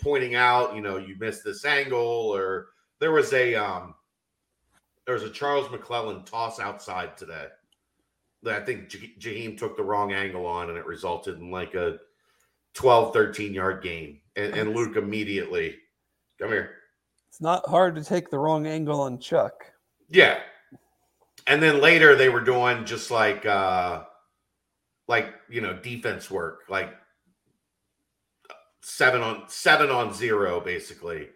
pointing 0.00 0.34
out, 0.34 0.74
you 0.76 0.82
know, 0.82 0.98
you 0.98 1.16
missed 1.18 1.42
this 1.42 1.64
angle. 1.64 1.98
Or 1.98 2.68
there 3.00 3.12
was 3.12 3.32
a 3.32 3.54
um, 3.56 3.94
there 5.04 5.14
was 5.14 5.24
a 5.24 5.30
Charles 5.30 5.70
McClellan 5.70 6.22
toss 6.24 6.60
outside 6.60 7.16
today 7.16 7.46
that 8.42 8.60
I 8.60 8.64
think 8.64 8.88
Jaheim 8.88 9.56
took 9.56 9.76
the 9.76 9.82
wrong 9.82 10.12
angle 10.12 10.46
on, 10.46 10.68
and 10.68 10.78
it 10.78 10.86
resulted 10.86 11.38
in 11.38 11.50
like 11.50 11.74
a 11.74 11.98
12, 12.74 13.12
13 13.12 13.54
yard 13.54 13.82
gain. 13.82 14.20
And, 14.36 14.54
and 14.54 14.74
Luke 14.74 14.96
immediately, 14.96 15.76
come 16.38 16.50
here. 16.50 16.70
It's 17.28 17.40
not 17.40 17.68
hard 17.68 17.94
to 17.96 18.04
take 18.04 18.30
the 18.30 18.38
wrong 18.38 18.66
angle 18.66 19.00
on 19.00 19.18
Chuck. 19.18 19.64
Yeah. 20.08 20.40
And 21.46 21.62
then 21.62 21.80
later 21.80 22.14
they 22.14 22.28
were 22.28 22.42
doing 22.42 22.84
just 22.84 23.10
like 23.10 23.46
uh 23.46 24.04
like 25.08 25.32
you 25.48 25.60
know 25.60 25.74
defense 25.74 26.30
work, 26.30 26.60
like 26.68 26.94
seven 28.82 29.22
on 29.22 29.44
seven 29.48 29.90
on 29.90 30.12
zero 30.12 30.60
basically. 30.60 31.28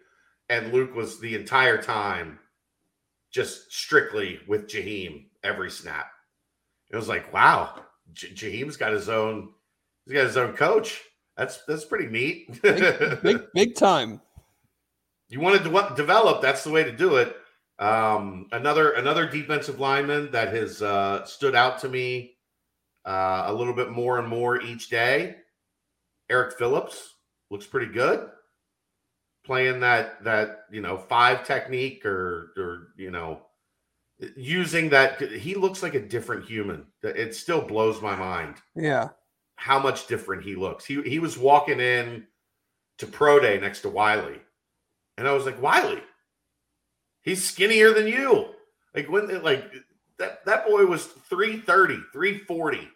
And 0.49 0.71
Luke 0.71 0.95
was 0.95 1.19
the 1.19 1.35
entire 1.35 1.81
time 1.81 2.39
just 3.31 3.71
strictly 3.71 4.39
with 4.47 4.67
Jaheim 4.67 5.25
every 5.43 5.69
snap. 5.69 6.07
It 6.89 6.95
was 6.95 7.07
like, 7.07 7.31
wow, 7.33 7.81
J- 8.13 8.29
Jaheim's 8.29 8.77
got 8.77 8.93
his 8.93 9.09
own 9.09 9.49
he's 10.05 10.13
got 10.13 10.25
his 10.25 10.37
own 10.37 10.53
coach. 10.53 11.01
That's 11.35 11.63
that's 11.67 11.85
pretty 11.85 12.07
neat. 12.07 12.61
Big, 12.61 13.21
big, 13.23 13.41
big 13.53 13.75
time. 13.75 14.21
you 15.29 15.39
want 15.39 15.61
to 15.61 15.69
de- 15.69 15.95
develop 15.95 16.41
that's 16.41 16.63
the 16.63 16.71
way 16.71 16.83
to 16.83 16.91
do 16.91 17.17
it 17.17 17.35
um, 17.79 18.47
another 18.53 18.91
another 18.91 19.27
defensive 19.29 19.79
lineman 19.79 20.31
that 20.31 20.53
has 20.53 20.81
uh, 20.81 21.23
stood 21.25 21.53
out 21.53 21.79
to 21.79 21.89
me 21.89 22.37
uh, 23.05 23.43
a 23.47 23.53
little 23.53 23.73
bit 23.73 23.91
more 23.91 24.17
and 24.19 24.27
more 24.27 24.61
each 24.61 24.89
day 24.89 25.35
eric 26.29 26.57
phillips 26.57 27.15
looks 27.51 27.65
pretty 27.67 27.91
good 27.91 28.29
playing 29.45 29.79
that 29.81 30.23
that 30.23 30.61
you 30.71 30.81
know 30.81 30.97
five 30.97 31.45
technique 31.45 32.05
or 32.05 32.51
or 32.57 32.87
you 32.97 33.11
know 33.11 33.41
using 34.35 34.89
that 34.89 35.21
he 35.21 35.53
looks 35.55 35.83
like 35.83 35.93
a 35.93 35.99
different 35.99 36.43
human 36.45 36.85
it 37.03 37.35
still 37.35 37.61
blows 37.61 38.01
my 38.01 38.15
mind 38.15 38.55
Yeah. 38.75 39.09
how 39.57 39.77
much 39.79 40.07
different 40.07 40.43
he 40.43 40.55
looks. 40.55 40.85
He 40.85 41.01
he 41.03 41.19
was 41.19 41.37
walking 41.37 41.79
in 41.79 42.25
to 42.97 43.05
pro 43.07 43.39
day 43.39 43.59
next 43.59 43.81
to 43.81 43.89
Wiley. 43.89 44.41
And 45.17 45.27
I 45.27 45.33
was 45.33 45.45
like, 45.45 45.61
Wiley, 45.61 46.01
he's 47.21 47.43
skinnier 47.43 47.93
than 47.93 48.07
you. 48.07 48.49
Like 48.95 49.07
when 49.09 49.43
like 49.43 49.71
that 50.17 50.43
that 50.45 50.65
boy 50.67 50.85
was 50.87 51.05
330, 51.05 51.97
340 52.11 52.87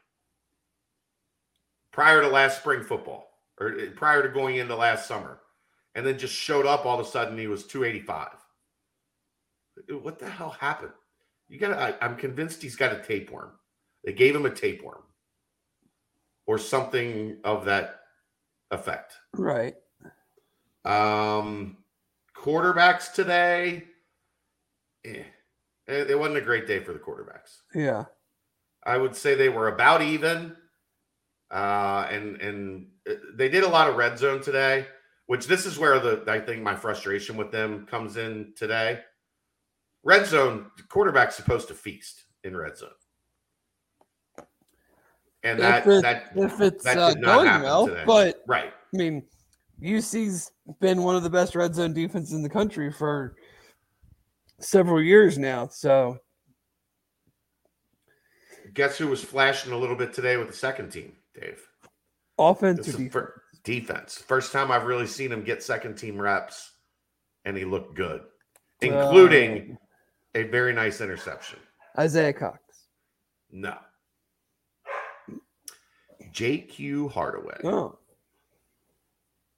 prior 1.91 2.22
to 2.22 2.28
last 2.30 2.59
spring 2.59 2.84
football 2.84 3.28
or 3.59 3.74
uh, 3.74 3.91
prior 3.95 4.24
to 4.24 4.30
going 4.30 4.55
into 4.55 4.76
last 4.76 5.07
summer. 5.07 5.39
And 5.93 6.05
then 6.05 6.17
just 6.17 6.34
showed 6.34 6.65
up 6.65 6.86
all 6.86 6.99
of 6.99 7.05
a 7.05 7.09
sudden 7.09 7.38
he 7.38 7.47
was 7.47 7.65
285. 7.67 8.30
What 10.01 10.19
the 10.19 10.30
hell 10.30 10.51
happened? 10.51 10.93
You 11.52 11.60
got 11.60 11.76
to 11.76 12.04
I'm 12.04 12.16
convinced 12.16 12.62
he's 12.62 12.78
got 12.78 12.93
a 12.93 13.04
tapeworm. 13.04 13.52
They 14.06 14.14
gave 14.14 14.34
him 14.34 14.45
a 14.45 14.49
tapeworm 14.49 15.04
or 16.47 16.58
something 16.58 17.38
of 17.43 17.66
that 17.66 17.99
effect. 18.72 19.16
Right. 19.34 19.76
Um, 20.86 21.78
quarterbacks 22.36 23.12
today, 23.14 23.84
eh, 25.04 25.24
it, 25.88 26.12
it 26.12 26.18
wasn't 26.18 26.38
a 26.38 26.41
great 26.41 26.68
day 26.68 26.80
for 26.80 26.93
the 26.93 26.99
quarterbacks. 26.99 27.58
Yeah. 27.76 28.06
I 28.86 28.97
would 28.97 29.16
say 29.16 29.36
they 29.36 29.49
were 29.49 29.68
about 29.68 30.02
even, 30.02 30.56
uh, 31.52 32.08
and 32.10 32.41
and 32.41 32.88
uh, 33.10 33.16
they 33.36 33.49
did 33.49 33.66
a 33.66 33.70
lot 33.70 33.89
of 33.89 33.97
red 33.97 34.18
zone 34.18 34.41
today. 34.41 34.88
Which 35.26 35.47
this 35.47 35.66
is 35.66 35.78
where 35.78 35.99
the 35.99 36.24
I 36.28 36.39
think 36.39 36.64
my 36.64 36.76
frustration 36.76 37.36
with 37.36 37.52
them 37.52 37.86
comes 37.88 38.16
in 38.16 38.54
today. 38.56 39.02
Red 40.04 40.26
zone 40.26 40.68
the 40.78 40.84
quarterback's 40.84 41.36
supposed 41.36 41.68
to 41.68 41.74
feast 41.76 42.24
in 42.43 42.58
red 42.58 42.76
zone, 42.78 42.89
and 45.43 45.60
that 45.60 45.86
if, 45.86 45.88
it- 45.88 46.02
that 46.02 46.32
if 46.36 46.60
it's 46.62 46.84
that 46.84 46.97
uh, 46.97 47.14
going 47.14 47.62
well, 47.62 47.88
today. 47.88 48.04
but 48.06 48.41
right. 48.47 48.74
I 48.93 48.97
mean, 48.97 49.24
UC's 49.84 50.52
been 50.80 51.04
one 51.04 51.16
of 51.16 51.24
the 51.24 51.30
best 51.30 51.56
red 51.56 51.76
zone 51.76 51.93
defenses 51.93 52.34
in 52.34 52.41
the 52.43 52.49
country 52.49 52.91
for 52.91 53.36
several 54.60 55.02
years 55.02 55.38
now. 55.38 55.68
So 55.68 56.18
Guess 58.74 58.97
who 58.97 59.08
was 59.08 59.24
flashing 59.24 59.74
a 59.74 59.78
little 59.78 59.95
bit 59.97 60.14
today 60.14 60.38
with 60.38 60.47
the 60.47 60.54
second 60.56 60.91
team, 60.91 61.14
Dave? 61.39 61.62
offense 62.39 62.80
or 62.88 62.91
defense? 62.93 63.12
fir- 63.14 63.41
defense. 63.64 64.18
First 64.18 64.52
time 64.54 64.72
I've 64.72 64.86
really 64.86 65.08
seen 65.08 65.32
him 65.32 65.43
get 65.43 65.62
second 65.62 65.95
team 65.95 66.20
reps, 66.20 66.72
and 67.45 67.56
he 67.58 67.66
looked 67.66 67.95
good, 67.95 68.22
including 68.82 69.78
a 70.36 70.43
very 70.43 70.73
nice 70.73 71.01
interception. 71.01 71.59
Isaiah 71.97 72.34
Cox. 72.34 72.59
No. 73.51 73.77
JQ 76.34 77.11
Hardaway, 77.11 77.57
Oh, 77.65 77.97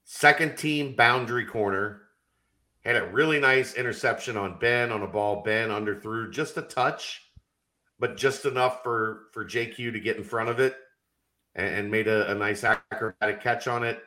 second 0.04 0.56
team 0.58 0.96
boundary 0.96 1.44
corner, 1.44 2.02
had 2.84 2.96
a 2.96 3.06
really 3.06 3.38
nice 3.38 3.74
interception 3.74 4.36
on 4.36 4.58
Ben 4.58 4.90
on 4.90 5.02
a 5.02 5.06
ball. 5.06 5.42
Ben 5.44 5.68
underthrew 5.68 6.32
just 6.32 6.56
a 6.56 6.62
touch, 6.62 7.30
but 8.00 8.16
just 8.16 8.44
enough 8.44 8.82
for 8.82 9.26
for 9.32 9.44
JQ 9.44 9.92
to 9.92 10.00
get 10.00 10.16
in 10.16 10.24
front 10.24 10.48
of 10.48 10.58
it 10.58 10.76
and, 11.54 11.74
and 11.76 11.90
made 11.90 12.08
a, 12.08 12.30
a 12.32 12.34
nice 12.34 12.64
acrobatic 12.64 13.40
catch 13.40 13.68
on 13.68 13.84
it. 13.84 14.02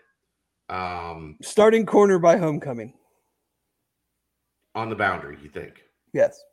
Um, 0.68 1.38
starting 1.42 1.86
corner 1.86 2.20
by 2.20 2.36
homecoming. 2.36 2.94
on 4.76 4.90
the 4.90 4.96
boundary, 4.96 5.38
you 5.42 5.50
think? 5.50 5.84
Yes. 6.12 6.44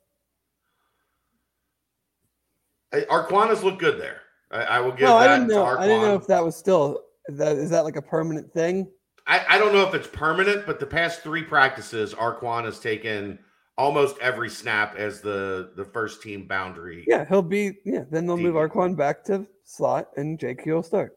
Arquanas 3.03 3.62
look 3.62 3.78
good 3.78 4.01
there. 4.01 4.20
I, 4.51 4.62
I 4.62 4.80
will 4.80 4.92
give 4.92 5.01
No, 5.01 5.16
I 5.16 5.26
that 5.26 5.34
didn't 5.38 5.49
to 5.51 5.55
know. 5.55 5.64
I 5.64 5.86
didn't 5.86 6.03
know 6.03 6.14
if 6.14 6.26
that 6.26 6.45
was 6.45 6.57
still 6.57 7.03
that 7.28 7.57
is 7.57 7.70
that 7.70 7.84
like 7.84 7.97
a 7.97 8.03
permanent 8.03 8.53
thing. 8.53 8.88
I, 9.26 9.45
I 9.49 9.59
don't 9.59 9.72
know 9.72 9.86
if 9.88 9.95
it's 9.95 10.07
permanent, 10.09 10.66
but 10.66 10.78
the 10.78 10.86
past 10.86 11.22
three 11.22 11.42
practices, 11.42 12.12
Arquon 12.12 12.64
has 12.66 12.78
taken 12.78 13.38
almost 13.78 14.18
every 14.20 14.51
snap 14.51 14.97
as 14.97 15.20
the 15.20 15.72
the 15.76 15.84
first 15.84 16.22
team 16.22 16.47
boundary. 16.47 17.05
Yeah, 17.07 17.24
he'll 17.26 17.42
be. 17.42 17.78
Yeah, 17.84 18.05
then 18.11 18.26
they'll 18.26 18.36
move 18.36 18.55
DB. 18.55 18.68
Arquon 18.70 18.97
back 18.97 19.24
to 19.24 19.47
slot, 19.64 20.09
and 20.16 20.38
JQ 20.38 20.66
will 20.66 20.82
start. 20.82 21.16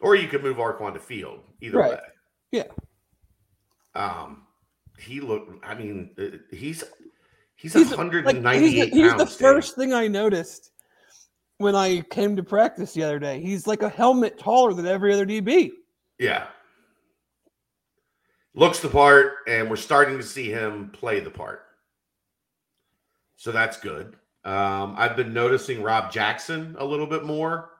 Or 0.00 0.14
you 0.16 0.28
could 0.28 0.42
move 0.42 0.56
Arquon 0.56 0.94
to 0.94 1.00
field. 1.00 1.40
Either 1.60 1.78
Right. 1.78 1.90
way. 1.92 2.00
Yeah. 2.52 2.64
Um, 3.94 4.46
he 4.98 5.20
looked. 5.20 5.64
I 5.64 5.74
mean, 5.74 6.10
uh, 6.18 6.38
he's 6.54 6.82
he's, 7.60 7.72
He's, 7.72 7.88
198 7.88 8.44
like, 8.44 8.60
he's, 8.60 8.90
the- 8.90 8.96
he's 8.96 9.14
the 9.14 9.26
first 9.26 9.76
thing 9.76 9.92
I 9.92 10.08
noticed 10.08 10.70
when 11.58 11.74
I 11.74 12.00
came 12.02 12.36
to 12.36 12.42
practice 12.42 12.92
the 12.94 13.02
other 13.02 13.18
day. 13.18 13.40
He's 13.40 13.66
like 13.66 13.82
a 13.82 13.88
helmet 13.88 14.38
taller 14.38 14.72
than 14.72 14.86
every 14.86 15.12
other 15.12 15.26
DB. 15.26 15.70
Yeah. 16.18 16.46
Looks 18.54 18.80
the 18.80 18.88
part, 18.88 19.34
and 19.46 19.70
we're 19.70 19.76
starting 19.76 20.16
to 20.16 20.24
see 20.24 20.50
him 20.50 20.90
play 20.90 21.20
the 21.20 21.30
part. 21.30 21.62
So 23.36 23.52
that's 23.52 23.78
good. 23.78 24.16
Um, 24.44 24.94
I've 24.96 25.16
been 25.16 25.32
noticing 25.32 25.82
Rob 25.82 26.10
Jackson 26.10 26.74
a 26.78 26.84
little 26.84 27.06
bit 27.06 27.24
more 27.24 27.70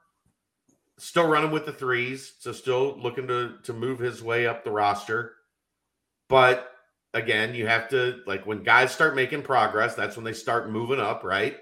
still 1.01 1.26
running 1.26 1.51
with 1.51 1.64
the 1.64 1.72
threes, 1.72 2.35
so 2.39 2.53
still 2.53 2.99
looking 3.01 3.26
to 3.26 3.55
to 3.64 3.72
move 3.72 3.99
his 3.99 4.22
way 4.22 4.47
up 4.47 4.62
the 4.64 4.70
roster. 4.70 5.33
But 6.28 6.70
again, 7.15 7.55
you 7.55 7.67
have 7.67 7.89
to 7.91 8.21
like 8.27 8.47
when 8.47 8.63
guys 8.63 8.93
start 8.93 9.15
making 9.15 9.43
progress, 9.43 9.95
that's 9.95 10.17
when 10.17 10.25
they 10.25 10.33
start 10.33 10.71
moving 10.71 11.01
up, 11.01 11.25
right? 11.25 11.57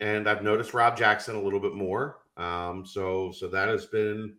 And 0.00 0.28
I've 0.28 0.42
noticed 0.42 0.74
Rob 0.74 0.96
Jackson 0.96 1.36
a 1.36 1.42
little 1.42 1.60
bit 1.60 1.74
more. 1.74 2.18
Um, 2.36 2.84
so 2.86 3.32
so 3.32 3.48
that 3.48 3.68
has 3.68 3.86
been 3.86 4.34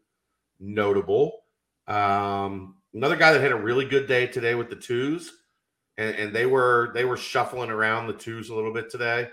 notable. 0.59 1.43
Um, 1.88 2.76
another 2.93 3.16
guy 3.16 3.34
that 3.34 3.41
had 3.41 3.51
a 3.51 3.55
really 3.55 3.86
good 3.86 4.07
day 4.07 4.28
today 4.28 4.55
with 4.55 4.70
the 4.70 4.76
twos, 4.76 5.32
and, 5.97 6.16
and 6.16 6.36
they 6.36 6.45
were 6.45 6.91
they 6.93 7.05
were 7.05 7.18
shuffling 7.18 7.70
around 7.70 8.07
the 8.07 8.14
twos 8.14 8.49
a 8.49 8.55
little 8.55 8.74
bit 8.74 8.89
today. 8.89 9.30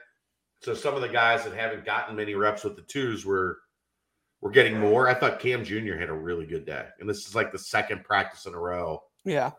So 0.61 0.75
some 0.75 0.95
of 0.95 1.03
the 1.03 1.09
guys 1.09 1.45
that 1.45 1.55
haven't 1.55 1.85
gotten 1.85 2.17
many 2.17 2.35
reps 2.35 2.65
with 2.65 2.77
the 2.77 2.83
twos 2.83 3.25
were 3.25 3.59
were 4.41 4.51
getting 4.51 4.79
more. 4.79 5.09
I 5.09 5.15
thought 5.15 5.41
Cam 5.41 5.65
Jr. 5.65 5.95
had 5.95 6.11
a 6.11 6.15
really 6.15 6.47
good 6.47 6.67
day, 6.67 6.87
and 7.01 7.09
this 7.09 7.27
is 7.27 7.35
like 7.35 7.53
the 7.53 7.59
second 7.59 8.05
practice 8.05 8.47
in 8.47 8.55
a 8.55 8.59
row 8.59 9.03
Yeah. 9.25 9.53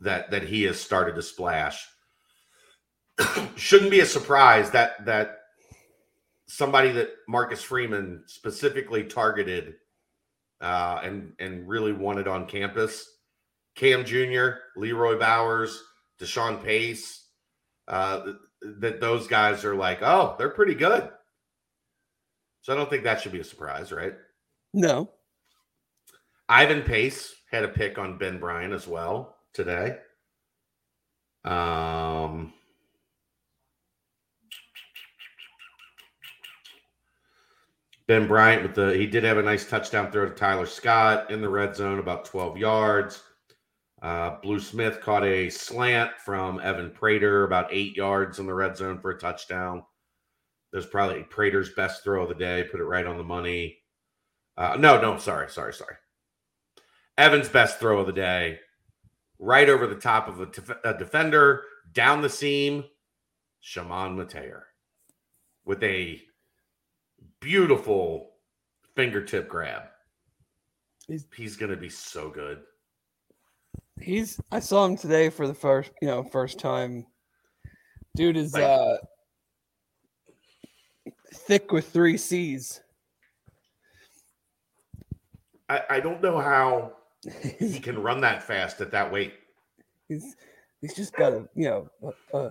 That 0.00 0.30
that 0.30 0.44
he 0.44 0.62
has 0.64 0.80
started 0.80 1.14
to 1.16 1.22
splash. 1.22 1.86
Shouldn't 3.56 3.90
be 3.90 4.00
a 4.00 4.06
surprise 4.06 4.70
that 4.70 5.04
that 5.06 5.38
somebody 6.46 6.90
that 6.92 7.10
Marcus 7.28 7.62
Freeman 7.62 8.22
specifically 8.26 9.04
targeted 9.04 9.74
uh, 10.60 11.00
and 11.02 11.32
and 11.38 11.68
really 11.68 11.92
wanted 11.92 12.26
on 12.26 12.46
campus, 12.46 13.08
Cam 13.74 14.04
Jr., 14.04 14.50
Leroy 14.76 15.18
Bowers, 15.18 15.82
Deshawn 16.20 16.62
Pace, 16.62 17.26
uh, 17.86 18.32
that 18.80 19.00
those 19.00 19.26
guys 19.26 19.64
are 19.64 19.74
like, 19.74 20.02
oh, 20.02 20.34
they're 20.38 20.50
pretty 20.50 20.74
good. 20.74 21.08
So 22.62 22.72
I 22.72 22.76
don't 22.76 22.90
think 22.90 23.04
that 23.04 23.20
should 23.20 23.32
be 23.32 23.40
a 23.40 23.44
surprise, 23.44 23.92
right? 23.92 24.14
No. 24.74 25.10
Ivan 26.48 26.82
Pace 26.82 27.34
had 27.50 27.64
a 27.64 27.68
pick 27.68 27.98
on 27.98 28.18
Ben 28.18 28.38
Bryant 28.38 28.74
as 28.74 28.86
well 28.86 29.37
today. 29.52 29.98
Um, 31.44 32.52
Ben 38.06 38.26
Bryant 38.26 38.62
with 38.62 38.74
the 38.74 38.94
he 38.94 39.06
did 39.06 39.22
have 39.24 39.38
a 39.38 39.42
nice 39.42 39.68
touchdown 39.68 40.10
throw 40.10 40.26
to 40.26 40.34
Tyler 40.34 40.66
Scott 40.66 41.30
in 41.30 41.42
the 41.42 41.48
red 41.48 41.76
zone, 41.76 41.98
about 41.98 42.24
12 42.24 42.56
yards. 42.56 43.22
Uh, 44.00 44.36
Blue 44.42 44.60
Smith 44.60 45.00
caught 45.00 45.24
a 45.24 45.50
slant 45.50 46.12
from 46.24 46.60
Evan 46.60 46.90
Prater, 46.90 47.44
about 47.44 47.68
eight 47.70 47.96
yards 47.96 48.38
in 48.38 48.46
the 48.46 48.54
red 48.54 48.76
zone 48.76 48.98
for 48.98 49.10
a 49.10 49.18
touchdown. 49.18 49.82
There's 50.72 50.86
probably 50.86 51.22
Prater's 51.24 51.74
best 51.74 52.04
throw 52.04 52.22
of 52.22 52.28
the 52.28 52.34
day. 52.34 52.64
Put 52.70 52.80
it 52.80 52.84
right 52.84 53.06
on 53.06 53.18
the 53.18 53.24
money. 53.24 53.78
Uh, 54.56 54.76
no, 54.78 55.00
no, 55.00 55.18
sorry, 55.18 55.50
sorry, 55.50 55.74
sorry. 55.74 55.96
Evan's 57.16 57.48
best 57.48 57.78
throw 57.78 58.00
of 58.00 58.06
the 58.06 58.12
day, 58.12 58.60
right 59.38 59.68
over 59.68 59.86
the 59.86 59.94
top 59.94 60.28
of 60.28 60.40
a, 60.40 60.46
def- 60.46 60.84
a 60.84 60.94
defender, 60.94 61.62
down 61.92 62.20
the 62.22 62.28
seam. 62.30 62.84
Chamon 63.60 64.16
Metayer 64.16 64.62
with 65.64 65.82
a 65.82 66.22
beautiful 67.40 68.30
fingertip 68.94 69.48
grab. 69.48 69.82
He's- 71.08 71.26
He's 71.36 71.56
going 71.56 71.70
to 71.72 71.76
be 71.76 71.88
so 71.88 72.30
good. 72.30 72.62
He's 74.00 74.40
I 74.52 74.60
saw 74.60 74.84
him 74.86 74.96
today 74.96 75.28
for 75.28 75.48
the 75.48 75.54
first, 75.54 75.90
you 76.00 76.06
know, 76.06 76.22
first 76.22 76.60
time. 76.60 77.04
Dude 78.14 78.36
is 78.36 78.52
Like- 78.54 78.62
uh 78.62 78.96
thick 81.34 81.72
with 81.72 81.88
three 81.88 82.16
C's. 82.16 82.80
I, 85.68 85.82
I 85.90 86.00
don't 86.00 86.22
know 86.22 86.38
how 86.38 86.92
he 87.58 87.78
can 87.82 88.00
run 88.02 88.20
that 88.20 88.42
fast 88.42 88.80
at 88.80 88.90
that 88.92 89.10
weight. 89.12 89.34
he's 90.08 90.36
he's 90.80 90.94
just 90.94 91.14
got 91.16 91.32
a 91.32 91.48
you 91.54 91.64
know 91.68 92.12
uh, 92.34 92.50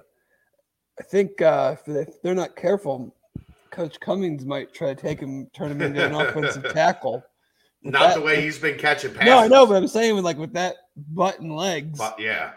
I 1.00 1.04
think 1.04 1.42
uh 1.42 1.76
if 1.86 2.22
they're 2.22 2.36
not 2.36 2.56
careful, 2.56 3.16
Coach 3.72 4.00
Cummings 4.00 4.46
might 4.46 4.74
try 4.74 4.94
to 4.94 5.02
take 5.02 5.20
him, 5.20 5.48
turn 5.56 5.72
him 5.72 5.82
into 5.82 6.06
an 6.06 6.14
offensive 6.16 6.72
tackle. 6.74 7.24
With 7.84 7.94
Not 7.94 8.00
that- 8.10 8.16
the 8.16 8.22
way 8.26 8.42
he's 8.42 8.58
been 8.60 8.78
catching 8.78 9.14
passes. 9.14 9.28
No, 9.28 9.38
I 9.38 9.48
know, 9.48 9.66
but 9.68 9.76
I'm 9.76 9.88
saying 9.88 10.16
with 10.16 10.26
like 10.26 10.38
with 10.38 10.54
that 10.54 10.76
butt 10.96 11.40
and 11.40 11.56
legs. 11.56 11.98
But 11.98 12.20
yeah, 12.20 12.52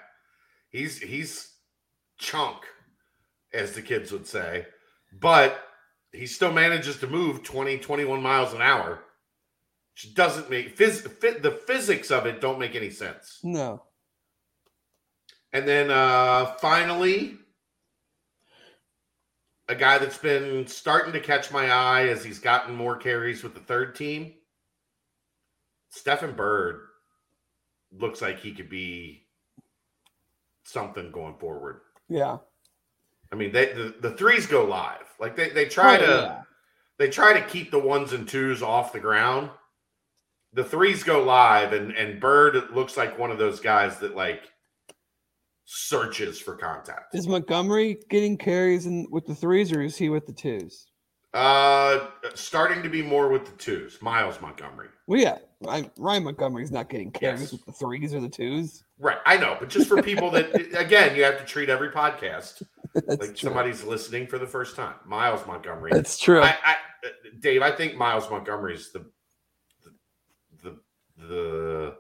he's 0.71 0.99
he's 0.99 1.53
chunk, 2.19 2.59
as 3.53 3.73
the 3.73 3.83
kids 3.83 4.11
would 4.13 4.27
say. 4.27 4.67
But 5.21 5.61
he 6.13 6.27
still 6.27 6.53
manages 6.53 6.99
to 7.01 7.07
move 7.07 7.43
20, 7.43 7.79
21 7.79 8.23
miles 8.23 8.55
an 8.55 8.63
hour. 8.63 9.01
Which 9.95 10.15
doesn't 10.15 10.49
make 10.51 10.77
phys, 10.77 11.07
fit 11.09 11.43
the 11.43 11.51
physics 11.51 12.11
of 12.11 12.27
it 12.27 12.41
don't 12.41 12.59
make 12.59 12.75
any 12.75 12.91
sense. 12.91 13.39
No. 13.43 13.83
And 15.53 15.67
then 15.67 15.91
uh 15.91 16.47
finally, 16.61 17.37
a 19.69 19.75
guy 19.75 19.99
that's 19.99 20.19
been 20.19 20.67
starting 20.67 21.13
to 21.13 21.21
catch 21.21 21.51
my 21.53 21.71
eye 21.71 22.09
as 22.09 22.25
he's 22.25 22.39
gotten 22.39 22.75
more 22.75 22.97
carries 22.97 23.43
with 23.43 23.55
the 23.55 23.61
third 23.61 23.95
team. 23.95 24.35
Stephen 25.91 26.33
Bird 26.33 26.81
looks 27.93 28.23
like 28.23 28.39
he 28.39 28.53
could 28.53 28.69
be 28.71 29.27
something 30.65 31.11
going 31.11 31.35
forward. 31.39 31.81
Yeah. 32.09 32.39
I 33.33 33.37
mean, 33.37 33.53
they 33.53 33.73
the, 33.73 33.95
the 34.01 34.13
threes 34.17 34.47
go 34.47 34.65
live. 34.65 35.05
Like 35.19 35.37
they, 35.37 35.51
they 35.51 35.67
try 35.67 35.97
Oh, 35.97 36.01
to 36.01 36.07
yeah. 36.07 36.43
they 36.99 37.09
try 37.11 37.33
to 37.33 37.47
keep 37.47 37.71
the 37.71 37.79
ones 37.79 38.13
and 38.13 38.27
twos 38.29 38.63
off 38.63 38.93
the 38.93 39.01
ground. 39.01 39.51
The 40.53 40.65
threes 40.65 41.03
go 41.05 41.23
live, 41.23 41.73
and 41.73 41.93
and 41.93 42.21
Bird 42.21 42.71
looks 42.75 42.97
like 42.97 43.19
one 43.19 43.31
of 43.31 43.39
those 43.39 43.61
guys 43.61 43.99
that 44.01 44.17
like 44.17 44.43
searches 45.65 46.41
for 46.41 46.57
contact. 46.57 47.15
Is 47.15 47.29
Montgomery 47.29 47.99
getting 48.09 48.37
carries 48.37 48.87
in 48.87 49.07
with 49.11 49.27
the 49.27 49.35
threes 49.35 49.73
or 49.73 49.83
is 49.83 49.97
he 49.97 50.09
with 50.09 50.27
the 50.27 50.33
twos? 50.33 50.87
Uh, 51.33 52.09
starting 52.35 52.83
to 52.83 52.89
be 52.89 53.03
more 53.03 53.29
with 53.29 53.45
the 53.45 53.53
twos. 53.53 54.03
Myles 54.03 54.41
Montgomery, 54.41 54.89
Well, 55.07 55.21
yeah, 55.21 55.39
Ryan, 55.61 55.89
Ryan 55.97 56.25
Montgomery's 56.25 56.73
not 56.73 56.89
getting 56.89 57.13
carries 57.13 57.43
Yes. 57.43 57.53
with 57.53 57.65
the 57.67 57.73
threes 57.73 58.13
or 58.13 58.21
the 58.21 58.29
twos. 58.29 58.83
right? 58.99 59.19
I 59.25 59.37
know, 59.37 59.57
but 59.61 59.69
just 59.69 59.87
for 59.87 60.03
people 60.03 60.33
that 60.33 60.53
again, 60.77 61.15
you 61.15 61.23
have 61.23 61.39
to 61.39 61.45
treat 61.45 61.69
every 61.69 61.91
podcast 61.91 62.63
like 63.07 63.21
true. 63.21 63.37
somebody's 63.37 63.85
listening 63.85 64.27
for 64.27 64.39
the 64.39 64.47
first 64.47 64.75
time. 64.75 64.95
Myles 65.07 65.47
Montgomery. 65.47 65.93
That's 65.93 66.19
true. 66.19 66.43
I, 66.43 66.57
I, 66.65 66.77
Dave, 67.39 67.63
I 67.63 67.71
think 67.71 67.95
Myles 67.95 68.29
Montgomery 68.29 68.75
is 68.75 68.91
the 68.91 69.07
the 71.29 71.95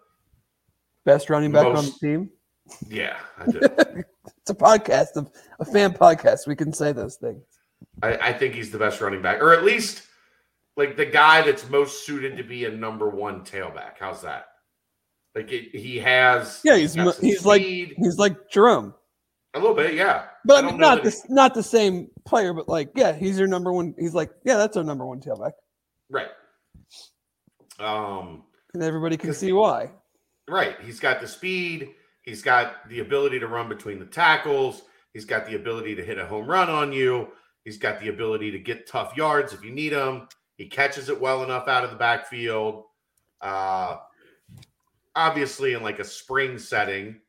Best 1.04 1.30
running 1.30 1.52
back 1.52 1.66
on 1.66 1.84
the 1.86 1.92
team. 2.00 2.30
yeah. 2.88 3.16
I. 3.38 4.02
It's 4.42 4.50
a 4.50 4.54
podcast, 4.54 5.16
of 5.16 5.30
a 5.58 5.64
fan 5.64 5.92
podcast. 5.92 6.46
We 6.46 6.54
can 6.56 6.72
say 6.72 6.92
those 6.92 7.16
things. 7.16 7.42
I, 8.02 8.16
I 8.16 8.32
think 8.32 8.54
he's 8.54 8.70
the 8.70 8.78
best 8.78 9.00
running 9.00 9.22
back, 9.22 9.40
or 9.40 9.52
at 9.52 9.64
least 9.64 10.02
like 10.76 10.96
the 10.96 11.04
guy 11.06 11.42
that's 11.42 11.68
most 11.68 12.06
suited 12.06 12.36
to 12.36 12.44
be 12.44 12.64
a 12.66 12.70
number 12.70 13.08
one 13.10 13.44
tailback. 13.44 13.92
How's 13.98 14.22
that? 14.22 14.46
Like 15.34 15.50
it, 15.52 15.74
he 15.74 15.98
has, 15.98 16.60
Yeah, 16.64 16.76
he's 16.76 16.92
some 16.94 17.12
he's 17.20 17.44
like- 17.44 17.62
He's 17.62 18.18
like 18.18 18.50
Jerome, 18.50 18.94
a 19.54 19.58
little 19.58 19.74
bit, 19.74 19.94
yeah. 19.94 20.26
but 20.44 20.64
I 20.64 20.68
mean, 20.70 20.78
not 20.80 21.02
the 21.02 21.16
not 21.28 21.54
the 21.54 21.62
same 21.62 22.08
player. 22.26 22.52
But 22.54 22.68
like, 22.68 22.90
yeah, 22.94 23.12
he's 23.12 23.38
your 23.38 23.48
number 23.48 23.72
one. 23.72 23.94
He's 23.98 24.14
like, 24.14 24.30
yeah, 24.44 24.56
that's 24.56 24.76
our 24.76 24.84
number 24.84 25.06
one 25.06 25.20
tailback, 25.20 25.52
Right. 26.08 26.28
Um. 27.78 28.44
And 28.74 28.82
everybody 28.82 29.16
can 29.16 29.34
see 29.34 29.52
why. 29.52 29.90
Right. 30.48 30.76
He's 30.80 31.00
got 31.00 31.20
the 31.20 31.28
speed. 31.28 31.94
He's 32.22 32.42
got 32.42 32.88
the 32.88 33.00
ability 33.00 33.38
to 33.40 33.46
run 33.46 33.68
between 33.68 33.98
the 33.98 34.06
tackles. 34.06 34.82
He's 35.12 35.24
got 35.24 35.46
the 35.46 35.56
ability 35.56 35.94
to 35.96 36.04
hit 36.04 36.18
a 36.18 36.26
home 36.26 36.46
run 36.46 36.68
on 36.68 36.92
you. 36.92 37.28
He's 37.64 37.78
got 37.78 38.00
the 38.00 38.08
ability 38.08 38.50
to 38.52 38.58
get 38.58 38.86
tough 38.86 39.16
yards 39.16 39.52
if 39.52 39.64
you 39.64 39.70
need 39.70 39.92
them. 39.92 40.28
He 40.56 40.66
catches 40.66 41.08
it 41.08 41.20
well 41.20 41.42
enough 41.42 41.68
out 41.68 41.84
of 41.84 41.90
the 41.90 41.96
backfield. 41.96 42.84
Uh, 43.40 43.96
obviously, 45.14 45.72
in 45.74 45.82
like 45.82 45.98
a 45.98 46.04
spring 46.04 46.58
setting, 46.58 47.20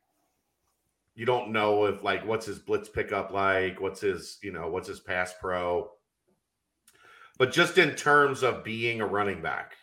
you 1.15 1.25
don't 1.25 1.51
know 1.51 1.85
if 1.85 2.03
like 2.03 2.25
what's 2.25 2.45
his 2.45 2.59
blitz 2.59 2.89
pickup 2.89 3.31
like, 3.31 3.79
what's 3.79 4.01
his 4.01 4.37
you 4.43 4.51
know 4.51 4.69
what's 4.69 4.87
his 4.87 4.99
pass 4.99 5.33
pro. 5.39 5.89
But 7.37 7.51
just 7.51 7.77
in 7.77 7.95
terms 7.95 8.43
of 8.43 8.63
being 8.63 9.01
a 9.01 9.05
running 9.05 9.41
back, 9.41 9.73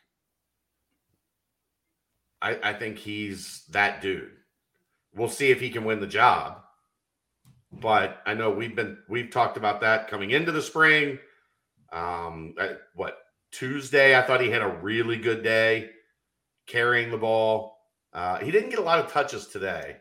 I, 2.41 2.59
I 2.63 2.73
think 2.73 2.99
he's 2.99 3.65
that 3.71 4.01
dude. 4.01 4.31
We'll 5.15 5.29
see 5.29 5.51
if 5.51 5.61
he 5.61 5.71
can 5.71 5.85
win 5.85 6.01
the 6.01 6.07
job. 6.07 6.61
But 7.73 8.23
I 8.25 8.35
know 8.35 8.51
we've 8.51 8.75
been 8.75 8.99
we've 9.09 9.31
talked 9.31 9.57
about 9.57 9.81
that 9.83 10.09
coming 10.09 10.31
into 10.31 10.53
the 10.53 10.63
spring. 10.63 11.19
Um, 11.93 12.55
I- 12.59 12.77
what 12.95 13.19
Tuesday? 13.53 14.17
I 14.17 14.23
thought 14.23 14.41
he 14.41 14.51
had 14.51 14.63
a 14.63 14.79
really 14.83 15.17
good 15.17 15.43
day 15.43 15.91
carrying 16.67 17.11
the 17.11 17.19
ball. 17.19 17.77
Uh, 18.13 18.39
he 18.39 18.51
didn't 18.51 18.71
get 18.71 18.79
a 18.79 18.83
lot 18.83 18.99
of 18.99 19.11
touches 19.13 19.49
today. 19.49 19.97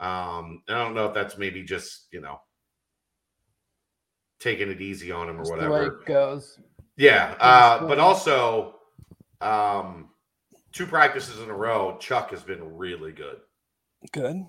Um, 0.00 0.62
I 0.68 0.74
don't 0.74 0.94
know 0.94 1.06
if 1.06 1.14
that's 1.14 1.36
maybe 1.36 1.62
just 1.62 2.06
you 2.12 2.20
know 2.20 2.40
taking 4.40 4.70
it 4.70 4.80
easy 4.80 5.10
on 5.10 5.28
him 5.28 5.36
or 5.36 5.44
Just 5.44 5.50
the 5.52 5.58
way 5.58 5.68
whatever. 5.68 5.86
it 6.00 6.06
goes. 6.06 6.58
Yeah, 6.96 7.34
uh, 7.40 7.86
but 7.86 7.98
also 7.98 8.76
um, 9.40 10.08
two 10.72 10.86
practices 10.86 11.40
in 11.40 11.50
a 11.50 11.54
row, 11.54 11.96
Chuck 11.98 12.30
has 12.30 12.42
been 12.42 12.76
really 12.76 13.12
good. 13.12 13.38
Good. 14.12 14.46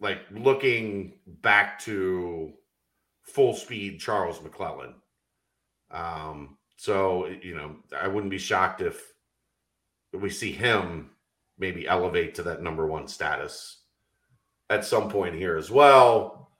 Like 0.00 0.20
looking 0.30 1.14
back 1.26 1.78
to 1.80 2.52
full 3.22 3.54
speed 3.54 4.00
Charles 4.00 4.42
McClellan. 4.42 4.94
Um, 5.90 6.58
so 6.76 7.26
you 7.26 7.54
know, 7.54 7.76
I 7.98 8.08
wouldn't 8.08 8.30
be 8.30 8.38
shocked 8.38 8.80
if 8.80 9.12
we 10.12 10.30
see 10.30 10.52
him 10.52 11.10
maybe 11.58 11.86
elevate 11.86 12.34
to 12.34 12.42
that 12.44 12.62
number 12.62 12.86
one 12.86 13.06
status 13.06 13.78
at 14.70 14.84
some 14.84 15.08
point 15.08 15.34
here 15.34 15.56
as 15.56 15.70
well. 15.70 16.50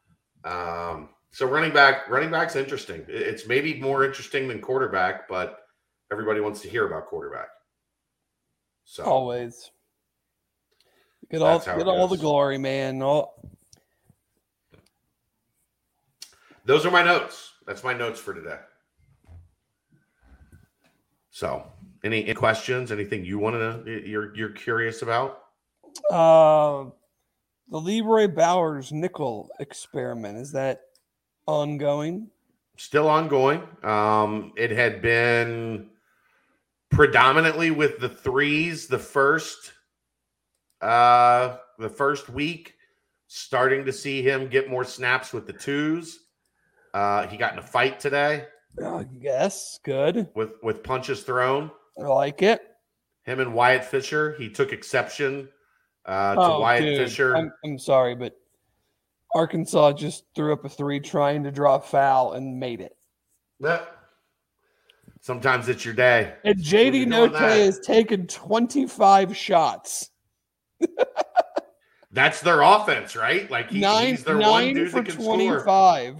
Um, 0.44 1.11
so 1.30 1.46
running 1.46 1.72
back, 1.72 2.09
running 2.09 2.30
back's 2.30 2.55
interesting. 2.55 3.05
It's 3.09 3.46
maybe 3.46 3.80
more 3.80 4.05
interesting 4.05 4.46
than 4.46 4.61
quarterback, 4.61 5.28
but 5.28 5.61
everybody 6.12 6.40
wants 6.40 6.61
to 6.61 6.68
hear 6.68 6.86
about 6.86 7.07
quarterback. 7.07 7.48
So 8.85 9.05
Always. 9.05 9.70
Get 11.30 11.43
all 11.43 11.55
That's 11.55 11.66
how 11.66 11.74
it 11.74 11.78
get 11.78 11.89
all 11.89 12.07
the 12.07 12.16
glory, 12.16 12.59
man. 12.59 13.03
All 13.03 13.35
those 16.64 16.87
are 16.87 16.91
my 16.91 17.03
notes. 17.03 17.53
That's 17.66 17.82
my 17.82 17.95
notes 17.95 18.20
for 18.20 18.35
today. 18.35 18.59
So, 21.30 21.66
any, 22.05 22.24
any 22.24 22.35
questions? 22.35 22.93
Anything 22.93 23.24
you 23.24 23.39
want 23.39 23.57
to 23.57 24.03
you're 24.07 24.37
you're 24.37 24.51
curious 24.51 25.03
about? 25.03 25.41
uh 26.11 26.85
the 27.70 27.80
Leroy 27.80 28.28
Bowers 28.28 28.93
nickel 28.93 29.49
experiment. 29.59 30.39
Is 30.39 30.53
that 30.53 30.82
ongoing? 31.47 32.28
Still 32.76 33.09
ongoing. 33.09 33.62
Um, 33.82 34.53
it 34.57 34.70
had 34.70 35.01
been 35.01 35.91
predominantly 36.95 37.70
with 37.70 37.99
the 37.99 38.09
threes 38.09 38.86
the 38.86 38.99
first 38.99 39.72
uh 40.80 41.57
the 41.78 41.88
first 41.88 42.28
week 42.28 42.74
starting 43.26 43.84
to 43.84 43.92
see 43.92 44.22
him 44.22 44.49
get 44.49 44.70
more 44.70 44.84
snaps 44.84 45.32
with 45.32 45.47
the 45.47 45.53
twos 45.53 46.20
uh 46.95 47.26
he 47.26 47.36
got 47.36 47.53
in 47.53 47.59
a 47.59 47.62
fight 47.62 47.99
today 47.99 48.47
Uh, 48.82 49.05
yes, 49.12 49.78
good. 49.84 50.28
with 50.34 50.53
with 50.62 50.82
punches 50.82 51.22
thrown 51.22 51.70
I 51.99 52.03
like 52.03 52.42
it. 52.42 52.61
him 53.24 53.40
and 53.40 53.55
wyatt 53.55 53.84
fisher 53.84 54.34
he 54.38 54.49
took 54.49 54.72
exception 54.72 55.49
uh 56.07 56.34
to 56.34 56.40
Oh, 56.40 56.61
wyatt 56.61 56.82
dude, 56.82 56.99
fisher 57.09 57.36
I'm, 57.36 57.53
I'm 57.64 57.78
sorry, 57.78 58.14
but 58.14 58.34
Arkansas 59.34 59.95
just 59.95 60.24
threw 60.36 60.53
up 60.53 60.64
a 60.64 60.68
three 60.68 61.01
trying 61.01 61.42
to 61.42 61.51
draw 61.51 61.74
a 61.74 61.80
foul 61.80 62.34
and 62.34 62.61
made 62.61 62.80
it. 62.80 62.97
Yeah. 63.59 63.80
Sometimes 65.20 65.68
it's 65.68 65.84
your 65.84 65.94
day 65.94 66.34
And 66.44 66.59
JD 66.59 67.07
Notae 67.07 67.64
has 67.64 67.80
taken 67.80 68.26
25 68.26 69.36
shots. 69.36 70.11
that's 72.12 72.40
their 72.42 72.61
offense 72.62 73.16
right 73.16 73.50
like 73.50 73.70
he, 73.70 73.80
nine 73.80 74.09
he's 74.09 74.24
their 74.24 74.34
one 74.36 74.64
nine 74.64 74.74
dude 74.74 74.90
for 74.90 74.98
that 74.98 75.07
can 75.07 75.20
score 75.20 75.34
25. 75.36 76.16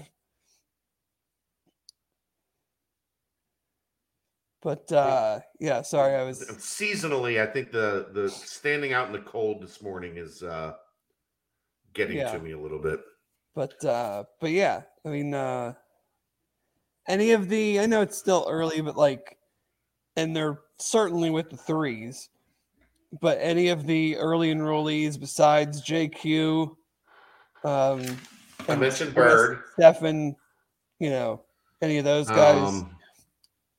But 4.63 4.91
uh 4.91 5.41
yeah, 5.61 5.83
sorry, 5.83 6.15
I 6.15 6.23
was 6.23 6.41
seasonally 6.59 7.41
i 7.41 7.47
think 7.47 7.71
the 7.71 8.09
the 8.13 8.31
standing 8.31 8.93
out 8.95 9.07
in 9.09 9.13
the 9.13 9.21
cold 9.21 9.63
this 9.63 9.83
morning 9.83 10.17
is 10.17 10.43
uh 10.43 10.73
getting 11.93 12.17
Yeah. 12.17 12.33
to 12.33 12.39
me 12.39 12.53
a 12.53 12.59
little 12.59 12.81
bit 12.81 13.01
but 13.55 13.85
uh 13.85 14.25
but 14.41 14.51
yeah, 14.51 14.83
I 15.05 15.09
mean 15.11 15.35
uh 15.35 15.75
any 17.09 17.33
of 17.33 17.49
the 17.49 17.81
I 17.81 17.87
know 17.87 18.01
it's 18.01 18.19
still 18.19 18.47
early, 18.49 18.81
but 18.81 18.97
like 18.97 19.39
and 20.17 20.35
they're 20.35 20.61
certainly 20.79 21.31
with 21.31 21.51
the 21.51 21.57
threes, 21.57 22.29
but 23.21 23.39
any 23.41 23.69
of 23.69 23.87
the 23.87 24.17
early 24.17 24.53
enrollees 24.53 25.19
besides 25.19 25.83
JQ 25.85 26.77
um 27.65 28.03
i 28.69 28.73
and 28.73 28.81
rest- 28.81 29.15
bird 29.15 29.63
Stefan, 29.75 30.37
you 30.99 31.11
know, 31.11 31.43
any 31.83 31.99
of 31.99 32.05
those 32.05 32.29
guys. 32.29 32.69
Um, 32.69 32.91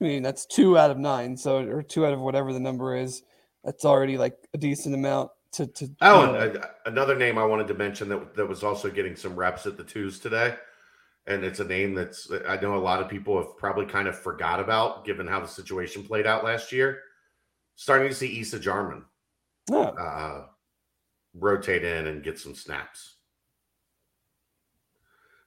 I 0.02 0.04
mean, 0.04 0.24
that's 0.24 0.46
two 0.46 0.78
out 0.78 0.92
of 0.92 0.98
nine, 0.98 1.38
so 1.38 1.58
or 1.58 1.82
two 1.82 2.06
out 2.06 2.14
of 2.14 2.20
whatever 2.20 2.52
the 2.52 2.60
number 2.60 2.96
is. 2.96 3.24
That's 3.64 3.86
already 3.86 4.18
like 4.18 4.38
a 4.54 4.58
decent 4.58 4.94
amount 4.94 5.32
to 5.56 5.66
to. 5.68 5.90
oh 6.02 6.22
you 6.22 6.28
know, 6.28 6.40
and, 6.40 6.58
uh, 6.58 6.68
another 6.86 7.16
name 7.16 7.38
i 7.38 7.44
wanted 7.44 7.68
to 7.68 7.74
mention 7.74 8.10
that 8.10 8.36
that 8.36 8.46
was 8.46 8.64
also 8.64 8.90
getting 8.90 9.16
some 9.16 9.36
reps 9.36 9.66
at 9.66 9.78
the 9.78 9.84
twos 9.84 10.20
today 10.20 10.56
and 11.28 11.44
it's 11.44 11.60
a 11.60 11.66
name 11.66 11.94
that's 11.94 12.30
i 12.48 12.56
know 12.58 12.76
a 12.76 12.78
lot 12.78 13.02
of 13.02 13.10
people 13.10 13.38
have 13.38 13.58
probably 13.58 13.86
kind 13.86 14.08
of 14.08 14.18
forgot 14.18 14.60
about 14.60 15.06
given 15.06 15.28
how 15.28 15.40
the 15.40 15.48
situation 15.48 16.04
played 16.04 16.28
out 16.28 16.44
last 16.44 16.72
year 16.72 17.00
starting 17.76 18.10
to 18.10 18.16
see 18.16 18.40
Issa 18.40 18.60
jarman 18.60 19.04
oh, 19.72 19.84
uh, 19.84 20.46
rotate 21.34 21.84
in 21.84 22.08
and 22.08 22.24
get 22.24 22.40
some 22.40 22.56
snaps. 22.56 23.16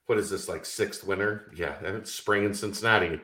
What 0.05 0.17
is 0.17 0.29
this 0.29 0.49
like 0.49 0.65
sixth 0.65 1.03
winter? 1.03 1.51
Yeah, 1.55 1.75
and 1.83 1.95
it's 1.95 2.11
spring 2.11 2.43
in 2.43 2.53
Cincinnati. 2.53 3.19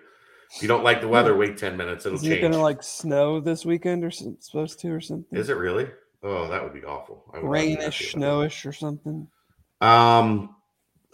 If 0.56 0.62
you 0.62 0.68
don't 0.68 0.84
like 0.84 1.01
the 1.01 1.08
weather, 1.08 1.36
wait 1.36 1.58
ten 1.58 1.78
minutes; 1.78 2.06
it'll 2.06 2.18
is 2.18 2.24
it 2.24 2.30
change. 2.30 2.41
gonna 2.41 2.62
like 2.62 2.84
snow 2.84 3.39
this 3.39 3.66
weekend 3.66 4.03
or 4.03 4.12
some, 4.12 4.38
supposed 4.39 4.80
to 4.82 4.89
or 4.89 5.01
something? 5.01 5.38
is 5.38 5.49
it 5.49 5.58
really? 5.58 5.88
Oh, 6.22 6.47
that 6.47 6.64
would 6.64 6.74
be 6.74 6.84
awful. 6.84 7.24
I 7.34 7.38
would 7.38 7.45
not 7.45 7.51
be 7.51 7.76
rainish, 7.76 8.14
snowish 8.14 8.66
or 8.68 8.72
something? 8.72 9.28
Um, 9.82 10.55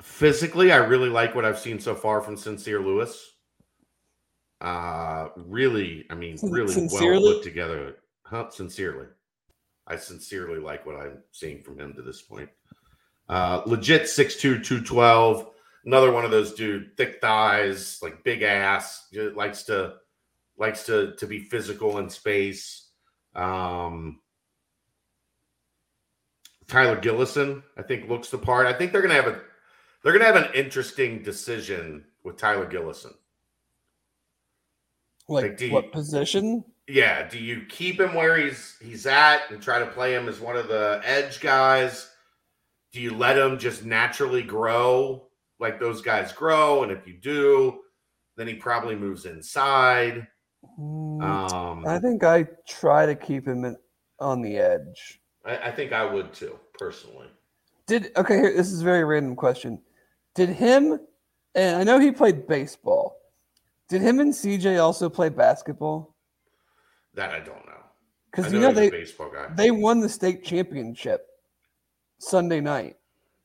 physically, 0.02 0.72
I 0.72 0.78
really 0.78 1.10
like 1.10 1.36
what 1.36 1.45
I've 1.45 1.60
seen 1.60 1.80
so 1.80 1.95
far 1.95 2.22
from 2.22 2.38
Sincere 2.38 2.80
Lewis. 2.80 3.32
Uh, 4.60 5.30
really, 5.36 6.06
I 6.10 6.16
mean, 6.16 6.38
really 6.43 6.72
sincerely? 6.72 7.24
well 7.24 7.34
put 7.34 7.43
together. 7.43 7.97
Huh? 8.24 8.49
Sincerely, 8.49 9.08
I 9.88 9.95
sincerely 9.95 10.60
like 10.60 10.86
what 10.86 10.95
I'm 10.95 11.24
seeing 11.32 11.62
from 11.62 11.80
him 11.80 11.93
to 11.95 12.02
this 12.02 12.22
point. 12.22 12.49
Uh, 13.28 13.62
legit 13.66 14.04
6'2", 14.04 14.39
212. 14.64 15.47
Another 15.86 16.12
one 16.12 16.26
of 16.26 16.32
those 16.32 16.54
dude, 16.54 16.95
thick 16.95 17.20
thighs, 17.22 17.99
like 18.04 18.24
big 18.24 18.43
ass, 18.43 19.08
likes 19.36 19.64
to 19.64 19.95
likes 20.58 20.84
to 20.86 21.16
to 21.16 21.26
be 21.26 21.39
physical 21.39 21.97
in 21.97 22.10
space. 22.10 22.89
Um, 23.36 24.20
Tyler 26.68 27.02
Gillison, 27.02 27.64
I 27.78 27.82
think, 27.82 28.08
looks 28.08 28.30
the 28.30 28.38
part. 28.38 28.68
I 28.68 28.74
think 28.74 28.91
they're 28.91 29.02
gonna 29.02 29.16
have 29.16 29.28
a 29.28 29.41
they're 30.04 30.14
gonna 30.14 30.26
have 30.26 30.36
an 30.36 30.54
interesting 30.54 31.22
decision 31.24 32.06
with 32.24 32.38
Tyler 32.38 32.66
Gillison. 32.70 33.14
Like, 35.28 35.43
Like, 35.52 35.62
you- 35.62 35.72
what 35.72 35.91
position? 35.91 36.64
Yeah, 36.88 37.28
do 37.28 37.39
you 37.39 37.66
keep 37.70 37.99
him 38.02 38.14
where 38.16 38.36
he's 38.38 38.78
he's 38.82 39.06
at 39.06 39.49
and 39.49 39.62
try 39.62 39.80
to 39.80 39.86
play 39.86 40.14
him 40.14 40.28
as 40.28 40.39
one 40.41 40.58
of 40.58 40.68
the 40.68 40.99
edge 41.06 41.39
guys? 41.39 42.10
Do 42.91 42.99
you 42.99 43.16
let 43.16 43.38
him 43.38 43.58
just 43.58 43.86
naturally 43.86 44.41
grow 44.41 45.28
like 45.60 45.80
those 45.80 46.02
guys 46.02 46.34
grow? 46.34 46.84
And 46.84 46.91
if 46.91 47.08
you 47.08 47.14
do, 47.14 47.82
then 48.36 48.47
he 48.47 48.56
probably 48.56 48.95
moves 48.95 49.26
inside. 49.26 50.28
Hmm, 50.76 51.22
Um, 51.22 51.88
I 51.88 51.97
think 51.99 52.24
I 52.26 52.43
try 52.68 53.06
to 53.06 53.16
keep 53.16 53.47
him 53.47 53.64
in, 53.64 53.78
on 54.20 54.41
the 54.41 54.58
edge. 54.58 55.22
I, 55.45 55.58
I 55.58 55.72
think 55.72 55.93
I 55.93 56.04
would 56.04 56.34
too, 56.34 56.60
personally. 56.78 57.28
Did 57.88 58.12
okay? 58.18 58.36
Here, 58.38 58.54
this 58.54 58.72
is 58.72 58.82
a 58.82 58.84
very 58.86 59.06
random 59.06 59.36
question. 59.38 59.82
Did 60.36 60.50
him 60.50 61.00
and 61.56 61.78
I 61.78 61.84
know 61.84 62.00
he 62.00 62.12
played 62.12 62.48
baseball. 62.48 63.18
Did 63.90 64.02
him 64.02 64.20
and 64.20 64.34
CJ 64.34 64.82
also 64.82 65.10
play 65.10 65.30
basketball? 65.30 66.16
That 67.14 67.32
I 67.32 67.40
don't 67.40 67.66
know. 67.66 67.72
Because 68.32 68.54
you 68.54 68.60
know 68.60 68.72
they 68.72 68.90
baseball 68.90 69.30
guy. 69.30 69.48
they 69.56 69.72
won 69.72 70.00
the 70.00 70.08
state 70.08 70.44
championship 70.44 71.28
Sunday 72.20 72.62
night, 72.62 72.96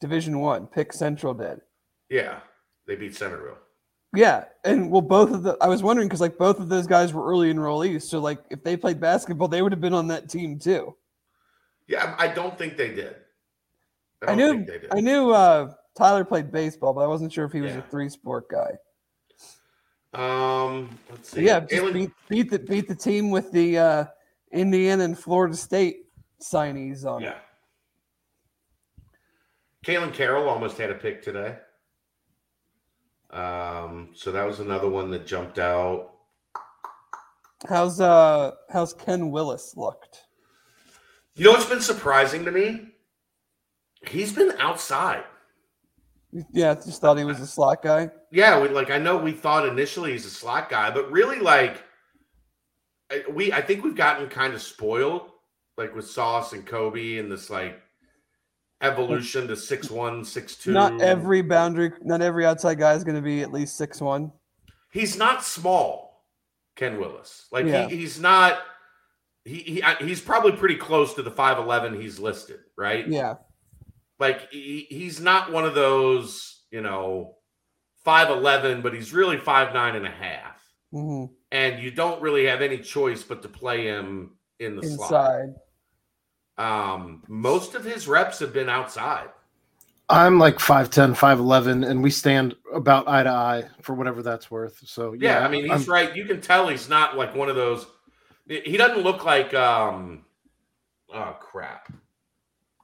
Division 0.00 0.38
One. 0.38 0.68
Pick 0.68 0.92
Central 0.92 1.34
did. 1.34 1.60
yeah, 2.08 2.40
they 2.86 2.94
beat 2.94 3.16
Centerville. 3.16 3.58
Yeah, 4.14 4.44
and 4.64 4.90
well, 4.90 5.02
both 5.02 5.32
of 5.32 5.42
the 5.42 5.56
I 5.60 5.66
was 5.66 5.82
wondering 5.82 6.06
because 6.06 6.20
like 6.20 6.38
both 6.38 6.60
of 6.60 6.68
those 6.68 6.86
guys 6.86 7.12
were 7.12 7.26
early 7.26 7.52
enrollees, 7.52 8.02
so 8.02 8.20
like 8.20 8.38
if 8.50 8.62
they 8.62 8.76
played 8.76 9.00
basketball, 9.00 9.48
they 9.48 9.62
would 9.62 9.72
have 9.72 9.80
been 9.80 9.92
on 9.92 10.06
that 10.08 10.30
team 10.30 10.60
too. 10.60 10.94
Yeah, 11.88 12.14
I 12.18 12.28
don't 12.28 12.56
think 12.56 12.76
they 12.76 12.94
did. 12.94 13.16
I, 14.26 14.32
I, 14.32 14.36
don't 14.36 14.36
knew 14.36 14.52
think 14.52 14.66
they 14.68 14.78
did. 14.78 14.88
I 14.92 15.00
knew 15.00 15.32
uh, 15.32 15.74
Tyler 15.96 16.24
played 16.24 16.52
baseball, 16.52 16.92
but 16.92 17.00
I 17.00 17.06
wasn't 17.06 17.32
sure 17.32 17.44
if 17.46 17.52
he 17.52 17.60
was 17.60 17.72
Yeah. 17.72 17.78
a 17.78 17.82
three 17.82 18.08
sport 18.08 18.48
guy. 18.50 18.76
Um, 20.14 20.98
let's 21.10 21.30
see. 21.30 21.44
yeah, 21.44 21.60
beat 21.60 22.10
beat 22.28 22.50
the 22.50 22.58
beat 22.58 22.88
the 22.88 22.94
team 22.94 23.30
with 23.30 23.50
the 23.52 23.78
uh, 23.78 24.04
Indiana 24.52 25.04
and 25.04 25.18
Florida 25.18 25.56
State 25.56 26.06
signees 26.40 27.04
on 27.04 27.22
Yeah. 27.22 27.38
Kalen 29.84 30.12
Carroll 30.12 30.48
almost 30.48 30.78
had 30.78 30.90
a 30.90 30.94
pick 30.94 31.22
today. 31.22 31.58
Um, 33.30 34.10
so 34.14 34.32
that 34.32 34.44
was 34.46 34.60
another 34.60 34.88
one 34.88 35.10
that 35.10 35.26
jumped 35.26 35.58
out. 35.58 36.12
How's 37.68 38.00
uh 38.00 38.52
how's 38.70 38.92
Ken 38.94 39.30
Willis 39.30 39.76
looked? 39.76 40.26
You 41.34 41.44
know 41.44 41.52
what's 41.52 41.66
been 41.66 41.80
surprising 41.80 42.44
to 42.44 42.50
me? 42.50 42.88
He's 44.06 44.32
been 44.32 44.52
outside. 44.58 45.24
Yeah, 46.52 46.74
just 46.74 47.00
thought 47.00 47.18
he 47.18 47.24
was 47.24 47.40
a 47.40 47.46
slot 47.46 47.82
guy. 47.82 48.10
Yeah, 48.30 48.60
we 48.60 48.68
like 48.68 48.90
I 48.90 48.98
know 48.98 49.16
we 49.16 49.32
thought 49.32 49.66
initially 49.66 50.12
he's 50.12 50.26
a 50.26 50.30
slot 50.30 50.68
guy, 50.68 50.90
but 50.90 51.10
really 51.10 51.38
like 51.38 51.82
we 53.30 53.52
I 53.52 53.60
think 53.60 53.84
we've 53.84 53.96
gotten 53.96 54.28
kind 54.28 54.54
of 54.54 54.62
spoiled, 54.62 55.30
like 55.76 55.94
with 55.94 56.08
Sauce 56.08 56.52
and 56.52 56.66
Coby 56.66 57.20
and 57.20 57.30
this 57.30 57.50
like 57.50 57.80
evolution 58.82 59.48
to 59.48 59.56
six 59.56 59.90
one, 59.90 60.24
six 60.24 60.56
two. 60.56 60.72
Not 60.72 61.00
every 61.00 61.42
boundary, 61.42 61.92
not 62.02 62.22
every 62.22 62.44
outside 62.44 62.78
guy 62.78 62.94
is 62.94 63.04
going 63.04 63.16
to 63.16 63.22
be 63.22 63.42
at 63.42 63.52
least 63.52 63.76
six 63.76 64.00
one. 64.00 64.32
He's 64.92 65.16
not 65.16 65.44
small, 65.44 66.24
Ken 66.74 66.98
Willis. 66.98 67.46
Like 67.52 67.66
Yeah. 67.66 67.88
he, 67.88 67.96
he's 67.96 68.20
not. 68.20 68.58
He, 69.44 69.58
he 69.58 69.82
he's 70.00 70.20
probably 70.20 70.52
pretty 70.52 70.74
close 70.74 71.14
to 71.14 71.22
the 71.22 71.30
five 71.30 71.58
eleven 71.58 72.00
he's 72.00 72.18
listed, 72.18 72.58
right? 72.76 73.06
Yeah, 73.06 73.34
Like 74.18 74.50
he, 74.50 74.86
he's 74.88 75.20
not 75.20 75.52
one 75.52 75.64
of 75.64 75.74
those, 75.74 76.62
you 76.70 76.80
know, 76.80 77.36
five 78.04 78.30
eleven, 78.30 78.80
but 78.82 78.94
he's 78.94 79.12
really 79.12 79.36
five 79.38 79.74
nine 79.74 79.96
and 79.96 80.06
a 80.06 80.10
half. 80.10 80.60
hmm 80.92 81.24
and 81.52 81.80
you 81.80 81.92
don't 81.92 82.20
really 82.20 82.44
have 82.46 82.60
any 82.60 82.76
choice 82.78 83.22
but 83.22 83.40
to 83.40 83.48
play 83.48 83.84
him 83.84 84.32
in 84.58 84.74
the 84.76 84.82
slot. 84.82 85.40
inside. 85.40 85.54
Um, 86.58 87.22
most 87.28 87.74
of 87.74 87.84
his 87.84 88.08
reps 88.08 88.40
have 88.40 88.52
been 88.52 88.68
outside. 88.68 89.28
I'm 90.08 90.38
like 90.38 90.56
5'10, 90.58 91.16
5'11, 91.16 91.88
and 91.88 92.02
we 92.02 92.10
stand 92.10 92.54
about 92.74 93.08
eye 93.08 93.22
to 93.24 93.30
eye 93.30 93.64
for 93.82 93.94
whatever 93.94 94.22
that's 94.22 94.50
worth. 94.50 94.78
So 94.86 95.14
Yeah, 95.18 95.44
I 95.44 95.48
mean 95.48 95.62
he's 95.64 95.70
I'm- 95.72 95.84
right. 95.88 96.16
You 96.16 96.24
can 96.24 96.40
tell 96.40 96.68
he's 96.68 96.88
not 96.88 97.16
like 97.16 97.34
one 97.34 97.48
of 97.48 97.56
those. 97.56 97.86
He 98.48 98.76
doesn't 98.76 99.02
look 99.02 99.24
like 99.24 99.52
um, 99.54 100.24
oh 101.12 101.36
crap, 101.40 101.92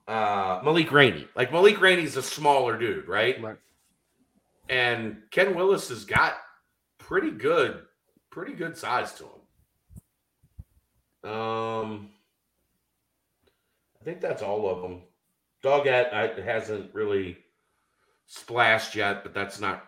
uh, 0.09 0.61
Malik 0.65 0.91
Rainey. 0.93 1.27
Like 1.35 1.53
Malik 1.53 1.81
Rainey's 1.81 2.17
a 2.17 2.23
smaller 2.23 2.79
dude, 2.79 3.09
right? 3.09 3.41
Right. 3.43 3.57
And 4.69 5.23
Ken 5.31 5.55
Willis 5.55 5.89
has 5.89 6.05
got 6.05 6.35
pretty 6.99 7.31
good, 7.31 7.83
pretty 8.31 8.53
good 8.55 8.77
size 8.77 9.13
to 9.15 9.25
him. 9.25 9.31
Um, 11.31 12.11
I 14.01 14.05
think 14.05 14.21
that's 14.21 14.43
all 14.43 14.69
of 14.69 14.83
them. 14.83 15.03
Doggett 15.63 16.13
I, 16.13 16.41
hasn't 16.41 16.93
really 16.95 17.39
splashed 18.27 18.95
yet, 18.97 19.23
but 19.23 19.35
that's 19.35 19.61
not 19.61 19.85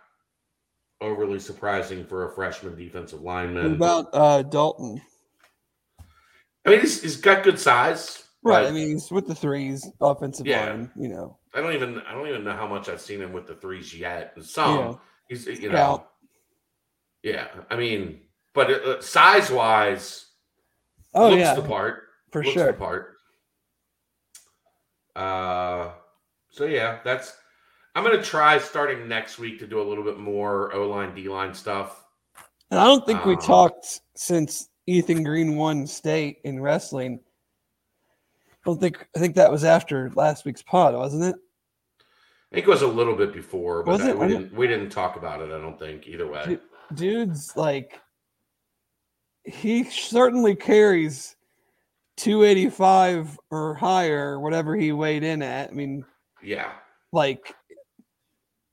overly 1.01 1.41
surprising 1.41 2.05
for 2.05 2.29
a 2.29 2.35
freshman 2.35 2.77
defensive 2.77 3.21
What 3.21 3.35
lineman. 3.47 3.75
about 3.75 4.09
uh, 4.13 4.43
Dalton? 4.43 5.01
I 6.67 6.71
mean, 6.71 6.81
he's, 6.81 7.03
he's 7.03 7.17
got 7.17 7.43
good 7.43 7.59
size. 7.59 8.24
Right. 8.45 8.67
I 8.67 8.71
mean, 8.71 8.91
he's 8.91 9.11
with 9.11 9.27
the 9.27 9.35
threes, 9.35 9.91
offensive 10.01 10.47
Yeah. 10.47 10.67
line. 10.71 10.91
You 10.97 11.09
know, 11.09 11.39
I 11.55 11.61
don't 11.61 11.73
even 11.73 12.01
I 12.03 12.13
don't 12.13 12.29
even 12.29 12.45
know 12.45 12.53
how 12.55 12.67
much 12.67 12.89
I've 12.89 13.01
seen 13.01 13.21
him 13.21 13.33
with 13.33 13.47
the 13.47 13.55
threes 13.55 13.95
yet. 13.95 14.35
Some 14.43 14.79
Yeah. 14.79 14.95
he's 15.29 15.47
you 15.47 15.71
know, 15.71 16.07
yeah. 17.23 17.49
I 17.71 17.77
mean, 17.77 18.21
but 18.53 18.71
uh, 18.71 19.01
size 19.01 19.51
wise, 19.51 20.27
oh 21.15 21.31
looks 21.31 21.41
yeah, 21.41 21.55
the 21.55 21.63
part. 21.63 22.05
for 22.31 22.43
looks 22.43 22.53
sure. 22.55 22.67
the 22.67 22.73
part. 22.75 23.17
Uh, 25.17 25.93
so 26.51 26.65
yeah, 26.67 26.99
that's. 27.05 27.37
I'm 27.97 28.03
gonna 28.03 28.23
try 28.23 28.59
starting 28.59 29.07
next 29.09 29.39
week 29.39 29.61
to 29.61 29.67
do 29.69 29.81
a 29.81 29.87
little 29.89 30.03
bit 30.03 30.19
more 30.19 30.75
O 30.75 30.89
line 30.89 31.15
D 31.15 31.29
line 31.29 31.55
stuff. 31.55 32.05
And 32.71 32.81
I 32.81 32.85
don't 32.85 33.07
think 33.07 33.25
we 33.25 33.35
Um, 33.35 33.41
talked 33.41 34.01
since 34.17 34.69
Ethan 34.87 35.23
Green 35.23 35.57
won 35.57 35.87
state 35.87 36.39
in 36.45 36.61
wrestling. 36.61 37.21
I 38.65 38.71
don't 38.71 38.81
think 38.81 39.07
I 39.15 39.19
think 39.19 39.35
that 39.35 39.51
was 39.53 39.63
after 39.65 40.11
last 40.15 40.45
week's 40.45 40.63
pod, 40.63 40.95
wasn't 40.95 41.25
it? 41.25 41.35
I 42.01 42.55
think 42.55 42.67
it 42.67 42.71
was 42.71 42.83
a 42.83 42.87
little 42.89 43.15
bit 43.15 43.33
before, 43.33 43.83
but 43.83 44.01
I- 44.01 44.15
we 44.15 44.29
didn't 44.29 44.55
we 44.55 44.67
didn't 44.67 44.91
talk 44.91 45.17
about 45.17 45.41
it. 45.43 45.47
I 45.53 45.59
don't 45.61 45.79
think 45.79 46.07
either 46.07 46.27
way. 46.27 46.59
Dude's 46.95 47.57
like 47.57 48.01
he 49.45 49.85
certainly 49.85 50.55
carries 50.57 51.37
285 52.17 53.39
or 53.51 53.75
higher, 53.75 54.41
whatever 54.41 54.75
he 54.77 54.93
weighed 54.93 55.23
in 55.25 55.43
at. 55.43 55.71
I 55.71 55.73
mean, 55.73 56.05
Yeah, 56.43 56.71
like 57.13 57.55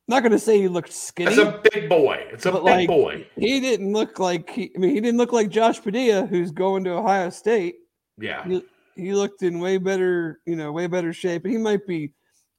not 0.08 0.24
gonna 0.24 0.40
say 0.40 0.58
he 0.62 0.68
looked 0.70 0.94
skinny. 0.94 1.32
it's 1.32 1.40
a 1.40 1.60
big 1.74 1.90
boy. 1.90 2.26
It's 2.32 2.46
a 2.46 2.52
big 2.54 2.62
like, 2.64 2.88
boy. 2.88 3.28
he 3.36 3.60
didn't 3.60 3.92
look 3.92 4.20
like 4.20 4.50
he 4.52 4.72
I 4.76 4.80
mean 4.80 4.92
he 4.92 5.02
didn't 5.02 5.18
look 5.18 5.34
like 5.34 5.50
Josh 5.50 5.82
Padilla 5.82 6.26
who's 6.26 6.52
going 6.52 6.86
to 6.86 6.92
Ohio 6.92 7.30
State. 7.30 7.76
Yeah, 8.18 8.46
he, 8.48 8.64
he 8.96 9.14
looked 9.14 9.44
in 9.44 9.60
way 9.60 9.78
better, 9.78 10.40
you 10.46 10.56
know, 10.56 10.72
way 10.72 10.88
better 10.88 11.14
shape. 11.14 11.44
And 11.44 11.52
he 11.52 11.58
might 11.58 11.86
be, 11.88 12.12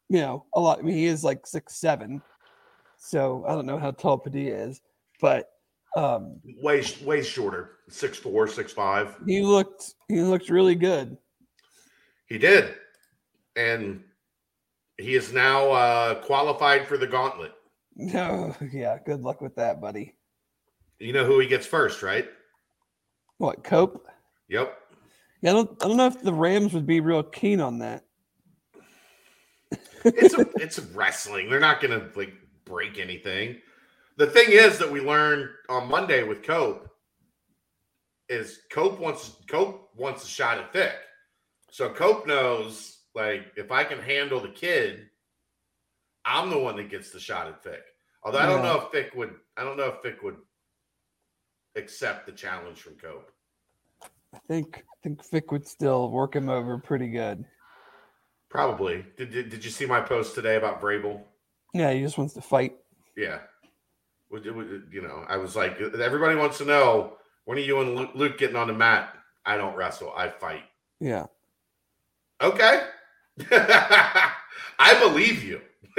you 0.08 0.20
know, 0.20 0.46
a 0.54 0.60
lot. 0.60 0.78
I 0.78 0.82
mean, 0.82 0.96
he 0.96 1.06
is 1.06 1.24
like 1.24 1.46
six 1.46 1.76
seven, 1.76 2.22
so 2.98 3.44
I 3.46 3.52
don't 3.52 3.66
know 3.66 3.78
how 3.78 3.90
tall 3.90 4.18
Padilla 4.18 4.56
is, 4.56 4.80
but 5.20 5.50
um, 5.96 6.40
way 6.60 6.82
way 7.04 7.22
shorter, 7.22 7.78
six 7.88 8.18
four, 8.18 8.46
six 8.48 8.72
five. 8.72 9.16
he 9.26 9.42
looked 9.42 9.94
he 10.08 10.20
looked 10.20 10.48
really 10.48 10.74
good. 10.74 11.16
He 12.26 12.38
did, 12.38 12.74
and 13.56 14.02
he 14.98 15.14
is 15.14 15.32
now 15.32 15.70
uh, 15.70 16.14
qualified 16.22 16.86
for 16.86 16.96
the 16.96 17.06
gauntlet. 17.06 17.52
No, 17.94 18.54
yeah, 18.72 18.98
good 19.04 19.20
luck 19.20 19.40
with 19.40 19.54
that, 19.56 19.80
buddy. 19.80 20.14
You 20.98 21.12
know 21.12 21.24
who 21.24 21.40
he 21.40 21.46
gets 21.46 21.66
first, 21.66 22.02
right? 22.02 22.28
What 23.38 23.64
Cope? 23.64 24.06
Yep. 24.48 24.78
Yeah, 25.42 25.50
I 25.50 25.52
don't 25.54 25.84
I 25.84 25.88
don't 25.88 25.96
know 25.96 26.06
if 26.06 26.22
the 26.22 26.32
Rams 26.32 26.72
would 26.72 26.86
be 26.86 27.00
real 27.00 27.22
keen 27.22 27.60
on 27.60 27.80
that. 27.80 28.04
It's 30.04 30.34
a, 30.34 30.46
it's 30.56 30.78
wrestling. 30.78 31.50
They're 31.50 31.60
not 31.60 31.80
going 31.80 31.98
to 31.98 32.18
like 32.18 32.32
break 32.64 32.98
anything. 32.98 33.56
The 34.16 34.26
thing 34.26 34.48
is 34.50 34.78
that 34.78 34.90
we 34.90 35.00
learned 35.00 35.48
on 35.68 35.88
Monday 35.88 36.22
with 36.22 36.42
Cope 36.42 36.88
is 38.28 38.60
Cope 38.70 39.00
wants 39.00 39.36
Cope 39.48 39.90
wants 39.96 40.24
a 40.24 40.28
shot 40.28 40.58
at 40.58 40.72
Thick. 40.72 40.94
So 41.70 41.90
Cope 41.90 42.26
knows 42.26 42.98
like 43.14 43.46
if 43.56 43.72
I 43.72 43.82
can 43.82 43.98
handle 43.98 44.38
the 44.38 44.48
kid, 44.48 45.08
I'm 46.24 46.50
the 46.50 46.58
one 46.58 46.76
that 46.76 46.88
gets 46.88 47.10
the 47.10 47.20
shot 47.20 47.48
at 47.48 47.62
Thick. 47.64 47.82
Although 48.22 48.38
I 48.38 48.46
don't 48.46 48.62
know 48.62 48.80
if 48.80 48.92
Thick 48.92 49.14
would 49.16 49.34
I 49.56 49.64
don't 49.64 49.76
know 49.76 49.88
if 49.88 50.02
Thick 50.02 50.22
would 50.22 50.36
accept 51.74 52.26
the 52.26 52.32
challenge 52.32 52.80
from 52.80 52.94
Cope. 52.94 53.31
I 54.34 54.38
think 54.48 54.84
I 54.88 54.94
think 55.02 55.28
Vic 55.30 55.50
would 55.52 55.66
still 55.66 56.10
work 56.10 56.34
him 56.36 56.48
over 56.48 56.78
pretty 56.78 57.08
good. 57.08 57.44
Probably. 58.50 59.04
Did, 59.16 59.32
did, 59.32 59.48
did 59.50 59.64
you 59.64 59.70
see 59.70 59.86
my 59.86 60.00
post 60.00 60.34
today 60.34 60.56
about 60.56 60.80
Vrabel? 60.80 61.22
Yeah, 61.72 61.92
he 61.92 62.02
just 62.02 62.18
wants 62.18 62.34
to 62.34 62.42
fight. 62.42 62.76
Yeah. 63.16 63.38
You 64.30 65.02
know, 65.02 65.24
I 65.28 65.36
was 65.36 65.56
like, 65.56 65.78
everybody 65.80 66.36
wants 66.36 66.58
to 66.58 66.64
know 66.64 67.14
when 67.44 67.58
are 67.58 67.62
you 67.62 67.80
and 67.80 68.14
Luke- 68.14 68.38
getting 68.38 68.56
on 68.56 68.68
the 68.68 68.72
mat? 68.72 69.14
I 69.44 69.56
don't 69.56 69.74
wrestle, 69.74 70.12
I 70.16 70.28
fight. 70.28 70.64
Yeah. 71.00 71.26
Okay. 72.40 72.82
I 73.50 74.98
believe 75.00 75.42
you. 75.42 75.60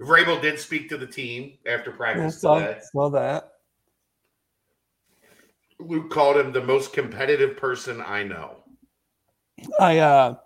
Vrabel 0.00 0.42
did 0.42 0.58
speak 0.58 0.88
to 0.88 0.96
the 0.98 1.06
team 1.06 1.58
after 1.66 1.90
yeah 1.90 1.96
practice 1.96 2.40
saw, 2.40 2.58
today. 2.58 2.80
saw 2.92 3.08
that. 3.10 3.51
Luke 5.88 6.10
called 6.10 6.36
him 6.36 6.52
the 6.52 6.62
most 6.62 6.92
competitive 6.92 7.56
person 7.56 8.00
I 8.00 8.22
know. 8.22 8.56
I 9.78 9.98
uh 9.98 10.36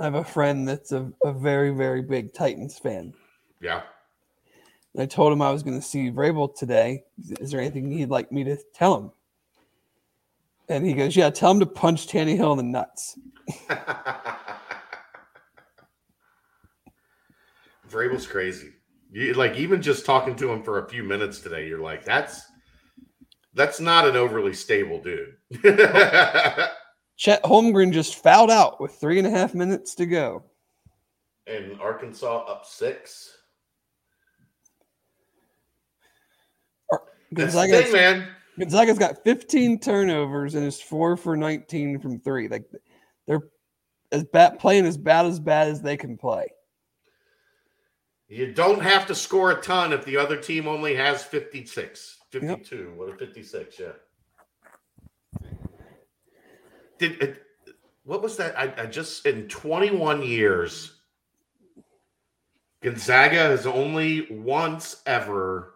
I 0.00 0.04
have 0.04 0.14
a 0.14 0.24
friend 0.24 0.68
that's 0.68 0.92
a, 0.92 1.10
a 1.24 1.32
very, 1.32 1.70
very 1.70 2.02
big 2.02 2.34
Titans 2.34 2.78
fan. 2.78 3.14
Yeah. 3.60 3.82
And 4.92 5.02
I 5.02 5.06
told 5.06 5.32
him 5.32 5.40
I 5.40 5.50
was 5.50 5.62
going 5.62 5.78
to 5.78 5.86
see 5.86 6.10
Vrabel 6.10 6.54
today. 6.54 7.04
Is 7.40 7.50
there 7.50 7.60
anything 7.60 7.90
he'd 7.90 8.10
like 8.10 8.30
me 8.30 8.44
to 8.44 8.58
tell 8.74 8.98
him? 8.98 9.10
And 10.68 10.84
he 10.84 10.92
goes, 10.92 11.16
Yeah, 11.16 11.30
tell 11.30 11.50
him 11.50 11.60
to 11.60 11.66
punch 11.66 12.08
Tannehill 12.08 12.52
in 12.52 12.58
the 12.58 12.64
nuts. 12.64 13.18
Vrabel's 17.90 18.26
crazy. 18.26 18.72
You, 19.12 19.32
like 19.34 19.56
even 19.56 19.80
just 19.80 20.04
talking 20.04 20.34
to 20.36 20.50
him 20.50 20.62
for 20.62 20.84
a 20.84 20.88
few 20.88 21.02
minutes 21.04 21.40
today, 21.40 21.68
you're 21.68 21.80
like, 21.80 22.04
that's 22.04 22.42
that's 23.56 23.80
not 23.80 24.06
an 24.06 24.16
overly 24.16 24.52
stable 24.52 25.00
dude. 25.00 25.34
Chet 27.16 27.42
Holmgren 27.42 27.92
just 27.92 28.22
fouled 28.22 28.50
out 28.50 28.80
with 28.80 28.92
three 28.92 29.18
and 29.18 29.26
a 29.26 29.30
half 29.30 29.54
minutes 29.54 29.94
to 29.96 30.06
go. 30.06 30.44
and 31.46 31.80
Arkansas 31.80 32.44
up 32.44 32.66
six. 32.66 33.32
the 37.32 37.48
thing, 37.48 37.92
man. 37.92 38.28
Gonzaga's 38.58 38.98
got 38.98 39.22
15 39.24 39.80
turnovers 39.80 40.54
and 40.54 40.64
is 40.64 40.80
four 40.80 41.16
for 41.16 41.36
19 41.36 41.98
from 41.98 42.20
three. 42.20 42.48
Like 42.48 42.64
they're 43.26 43.48
as 44.12 44.24
bad 44.24 44.58
playing 44.58 44.86
as 44.86 44.96
bad 44.96 45.26
as 45.26 45.40
bad 45.40 45.68
as 45.68 45.82
they 45.82 45.96
can 45.96 46.16
play. 46.16 46.46
You 48.28 48.52
don't 48.52 48.82
have 48.82 49.06
to 49.06 49.14
score 49.14 49.52
a 49.52 49.60
ton 49.60 49.92
if 49.92 50.04
the 50.04 50.16
other 50.16 50.36
team 50.36 50.66
only 50.66 50.94
has 50.96 51.22
56, 51.22 52.15
52, 52.40 52.92
what 52.96 53.08
a 53.10 53.16
56, 53.16 53.78
yeah. 53.78 53.86
Did 56.98 57.22
it, 57.22 57.42
what 58.04 58.22
was 58.22 58.36
that? 58.38 58.58
I, 58.58 58.72
I 58.82 58.86
just 58.86 59.26
in 59.26 59.48
21 59.48 60.22
years, 60.22 60.94
Gonzaga 62.82 63.36
has 63.36 63.66
only 63.66 64.26
once 64.30 65.02
ever 65.06 65.74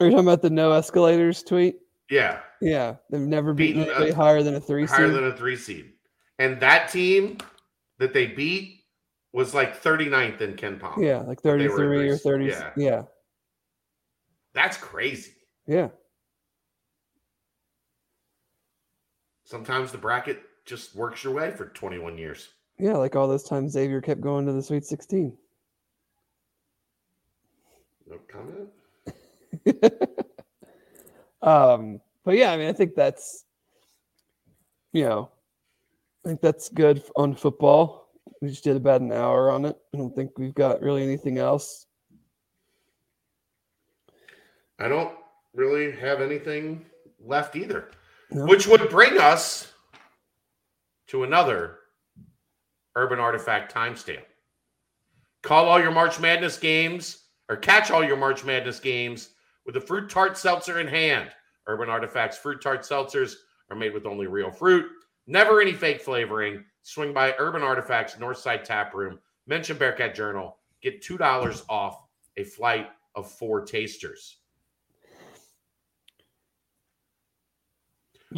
Are 0.00 0.06
you 0.06 0.10
talking 0.12 0.26
about 0.26 0.42
the 0.42 0.50
no 0.50 0.72
escalators 0.72 1.42
tweet? 1.42 1.76
Yeah, 2.10 2.40
Yeah, 2.60 2.96
they've 3.10 3.20
never 3.20 3.52
beaten 3.52 3.84
Beaten 3.84 4.10
a- 4.10 4.14
higher 4.14 4.42
than 4.42 4.54
a 4.54 4.60
three 4.60 4.86
higher 4.86 5.06
seed. 5.08 5.14
than 5.16 5.24
a 5.24 5.36
three 5.36 5.56
seed. 5.56 5.92
And 6.38 6.60
that 6.60 6.88
team 6.90 7.38
that 7.98 8.12
they 8.12 8.26
beat 8.26 8.84
was 9.32 9.54
like 9.54 9.80
39th 9.82 10.40
in 10.40 10.54
KenPom. 10.54 11.02
yeah, 11.04 11.18
like 11.18 11.42
They 11.42 11.50
were 11.50 11.56
at 11.56 11.70
33 11.70 12.08
or 12.10 12.16
30. 12.16 12.44
yeah. 12.46 12.50
Yeah. 12.50 12.70
yeah, 12.76 13.02
That's 14.54 14.76
crazy. 14.76 15.32
Yeah. 15.66 15.88
Sometimes 19.44 19.92
the 19.92 19.98
bracket 19.98 20.42
just 20.64 20.96
works 20.96 21.22
your 21.22 21.32
way 21.32 21.52
for 21.52 21.66
21 21.66 22.18
years. 22.18 22.48
Yeah, 22.78 22.94
like 22.94 23.16
all 23.16 23.28
those 23.28 23.44
times 23.44 23.72
Xavier 23.72 24.00
kept 24.00 24.20
going 24.20 24.44
to 24.46 24.52
the 24.52 24.62
Sweet 24.62 24.84
16. 24.84 25.36
No 28.08 28.18
comment? 28.28 28.68
um, 31.42 32.00
but 32.24 32.36
yeah, 32.36 32.52
I 32.52 32.56
mean, 32.56 32.68
I 32.68 32.72
think 32.72 32.94
that's, 32.94 33.44
you 34.92 35.04
know, 35.04 35.30
I 36.24 36.28
think 36.28 36.40
that's 36.40 36.68
good 36.68 37.02
on 37.14 37.34
football. 37.34 38.08
We 38.42 38.48
just 38.48 38.64
did 38.64 38.76
about 38.76 39.00
an 39.00 39.12
hour 39.12 39.50
on 39.50 39.64
it. 39.64 39.76
I 39.94 39.96
don't 39.96 40.14
think 40.14 40.38
we've 40.38 40.54
got 40.54 40.82
really 40.82 41.02
anything 41.02 41.38
else. 41.38 41.86
I 44.78 44.88
don't 44.88 45.14
really 45.56 45.90
have 45.92 46.20
anything 46.20 46.84
left 47.18 47.56
either, 47.56 47.90
No? 48.30 48.44
which 48.44 48.66
would 48.68 48.88
bring 48.90 49.18
us 49.18 49.72
to 51.08 51.24
another 51.24 51.78
Urban 52.94 53.18
Artifact 53.18 53.72
timestamp. 53.74 54.22
Call 55.42 55.66
all 55.66 55.80
your 55.80 55.90
March 55.90 56.20
Madness 56.20 56.58
games 56.58 57.24
or 57.48 57.56
catch 57.56 57.90
all 57.90 58.04
your 58.04 58.16
March 58.16 58.44
Madness 58.44 58.80
games 58.80 59.30
with 59.64 59.76
a 59.76 59.80
fruit 59.80 60.10
tart 60.10 60.36
seltzer 60.36 60.78
in 60.80 60.86
hand. 60.86 61.30
Urban 61.66 61.88
Artifacts 61.88 62.36
fruit 62.38 62.60
tart 62.60 62.82
seltzers 62.82 63.34
are 63.70 63.76
made 63.76 63.92
with 63.94 64.06
only 64.06 64.26
real 64.26 64.50
fruit, 64.50 64.86
never 65.26 65.60
any 65.60 65.72
fake 65.72 66.00
flavoring. 66.00 66.62
Swing 66.82 67.12
by 67.12 67.34
Urban 67.38 67.62
Artifacts 67.62 68.14
Northside 68.14 68.62
Tap 68.62 68.94
Room, 68.94 69.18
mention 69.48 69.76
Bearcat 69.76 70.14
Journal, 70.14 70.56
get 70.82 71.02
$2 71.02 71.62
off 71.68 72.00
a 72.36 72.44
flight 72.44 72.88
of 73.16 73.28
four 73.28 73.64
tasters. 73.64 74.36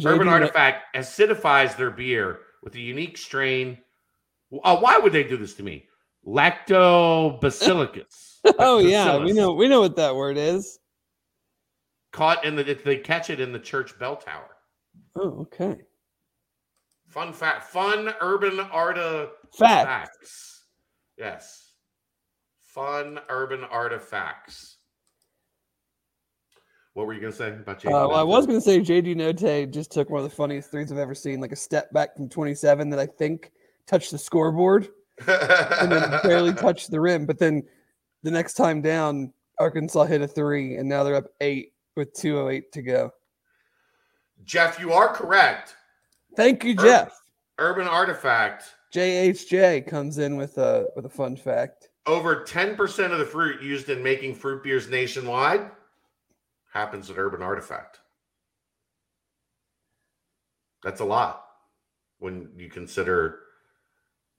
Urban 0.05 0.27
JD 0.27 0.31
Artifact 0.31 0.95
acidifies 0.95 1.75
their 1.75 1.91
beer 1.91 2.39
with 2.63 2.75
a 2.75 2.79
unique 2.79 3.17
strain. 3.17 3.77
Uh, 4.63 4.77
why 4.77 4.97
would 4.97 5.13
they 5.13 5.23
do 5.23 5.37
this 5.37 5.53
to 5.55 5.63
me? 5.63 5.85
Lactobacillus. 6.25 8.25
Oh 8.57 8.79
yeah, 8.79 9.17
we 9.17 9.33
know 9.33 9.53
we 9.53 9.67
know 9.67 9.81
what 9.81 9.97
that 9.97 10.15
word 10.15 10.37
is. 10.37 10.79
Caught 12.13 12.45
in 12.45 12.55
the 12.55 12.63
they 12.63 12.95
catch 12.95 13.29
it 13.29 13.41
in 13.41 13.51
the 13.51 13.59
church 13.59 13.99
bell 13.99 14.15
tower. 14.15 14.55
Oh, 15.15 15.41
okay. 15.41 15.81
Fun 17.07 17.33
fact. 17.33 17.65
Fun 17.65 18.13
urban 18.21 18.59
artifacts. 18.59 19.57
facts. 19.57 20.63
Yes. 21.17 21.73
Fun 22.61 23.19
urban 23.27 23.65
artifacts. 23.65 24.77
What 26.99 27.07
were 27.07 27.13
you 27.13 27.21
gonna 27.21 27.31
say 27.31 27.47
about 27.47 27.85
Uh, 27.85 27.91
well, 27.91 28.15
I 28.15 28.23
was 28.23 28.45
going 28.45 28.59
to 28.59 28.61
say 28.61 28.81
JD 28.81 29.15
Notae 29.15 29.71
just 29.71 29.89
took 29.89 30.09
one 30.09 30.21
of 30.21 30.29
the 30.29 30.35
funniest 30.35 30.69
threes 30.69 30.91
I've 30.91 30.97
ever 30.97 31.15
seen, 31.15 31.39
like 31.39 31.53
a 31.53 31.55
step 31.55 31.93
back 31.93 32.13
from 32.13 32.27
27 32.27 32.89
that 32.89 32.99
I 32.99 33.05
think 33.05 33.53
touched 33.87 34.11
the 34.11 34.17
scoreboard 34.17 34.89
and 35.27 35.89
then 35.89 36.19
barely 36.23 36.51
touched 36.51 36.91
the 36.91 36.99
rim. 36.99 37.25
But 37.25 37.39
then 37.39 37.63
the 38.23 38.31
next 38.31 38.55
time 38.55 38.81
down, 38.81 39.31
Arkansas 39.61 40.03
hit 40.07 40.21
a 40.21 40.27
three, 40.27 40.75
and 40.75 40.89
now 40.89 41.05
they're 41.05 41.15
up 41.15 41.27
eight 41.39 41.71
with 41.95 42.11
208 42.15 42.69
to 42.73 42.81
go. 42.81 43.11
Jeff, 44.43 44.77
you 44.77 44.91
are 44.91 45.07
correct. 45.07 45.77
Thank 46.35 46.65
you, 46.65 46.75
Jeff. 46.75 47.17
Urban 47.59 47.87
artifact. 47.87 48.75
JHJ 48.93 49.87
comes 49.87 50.17
in 50.17 50.35
with 50.35 50.57
a 50.57 50.87
with 50.97 51.05
a 51.05 51.09
fun 51.09 51.37
fact. 51.37 51.91
Over 52.05 52.43
10% 52.43 53.11
of 53.13 53.19
the 53.19 53.25
fruit 53.25 53.61
used 53.61 53.87
in 53.87 54.03
making 54.03 54.35
fruit 54.35 54.63
beers 54.63 54.89
nationwide 54.89 55.71
happens 56.79 57.09
at 57.09 57.17
Urban 57.17 57.41
Artifact. 57.41 57.99
That's 60.81 61.01
a 61.01 61.05
lot 61.05 61.45
when 62.19 62.49
you 62.57 62.69
consider 62.69 63.39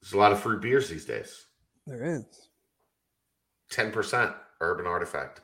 there's 0.01 0.15
a 0.15 0.19
lot 0.19 0.33
of 0.33 0.41
fruit 0.41 0.63
beers 0.63 0.89
these 0.89 1.05
days. 1.05 1.45
There 1.87 2.03
is. 2.03 2.25
10% 3.71 4.35
Urban 4.63 4.87
Artifact. 4.87 5.43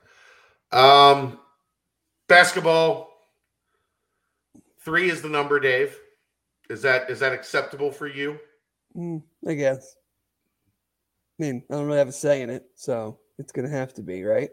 Um, 0.73 1.39
basketball. 2.29 3.11
Three 4.81 5.11
is 5.11 5.21
the 5.21 5.29
number, 5.29 5.61
Dave. 5.61 5.99
Is 6.71 6.81
that 6.83 7.11
is 7.11 7.21
that 7.21 7.33
acceptable 7.33 7.93
for 7.93 8.07
you? 8.07 8.39
Mm, 8.97 9.23
I 9.47 9.55
guess. 9.55 9.97
I 11.39 11.43
mean, 11.43 11.63
I 11.71 11.75
don't 11.75 11.87
really 11.87 11.99
have 11.99 12.09
a 12.09 12.13
say 12.13 12.43
in 12.43 12.51
it, 12.51 12.65
so 12.75 13.19
it's 13.39 13.53
gonna 13.53 13.69
have 13.69 13.93
to 13.95 14.03
be 14.03 14.25
right. 14.25 14.51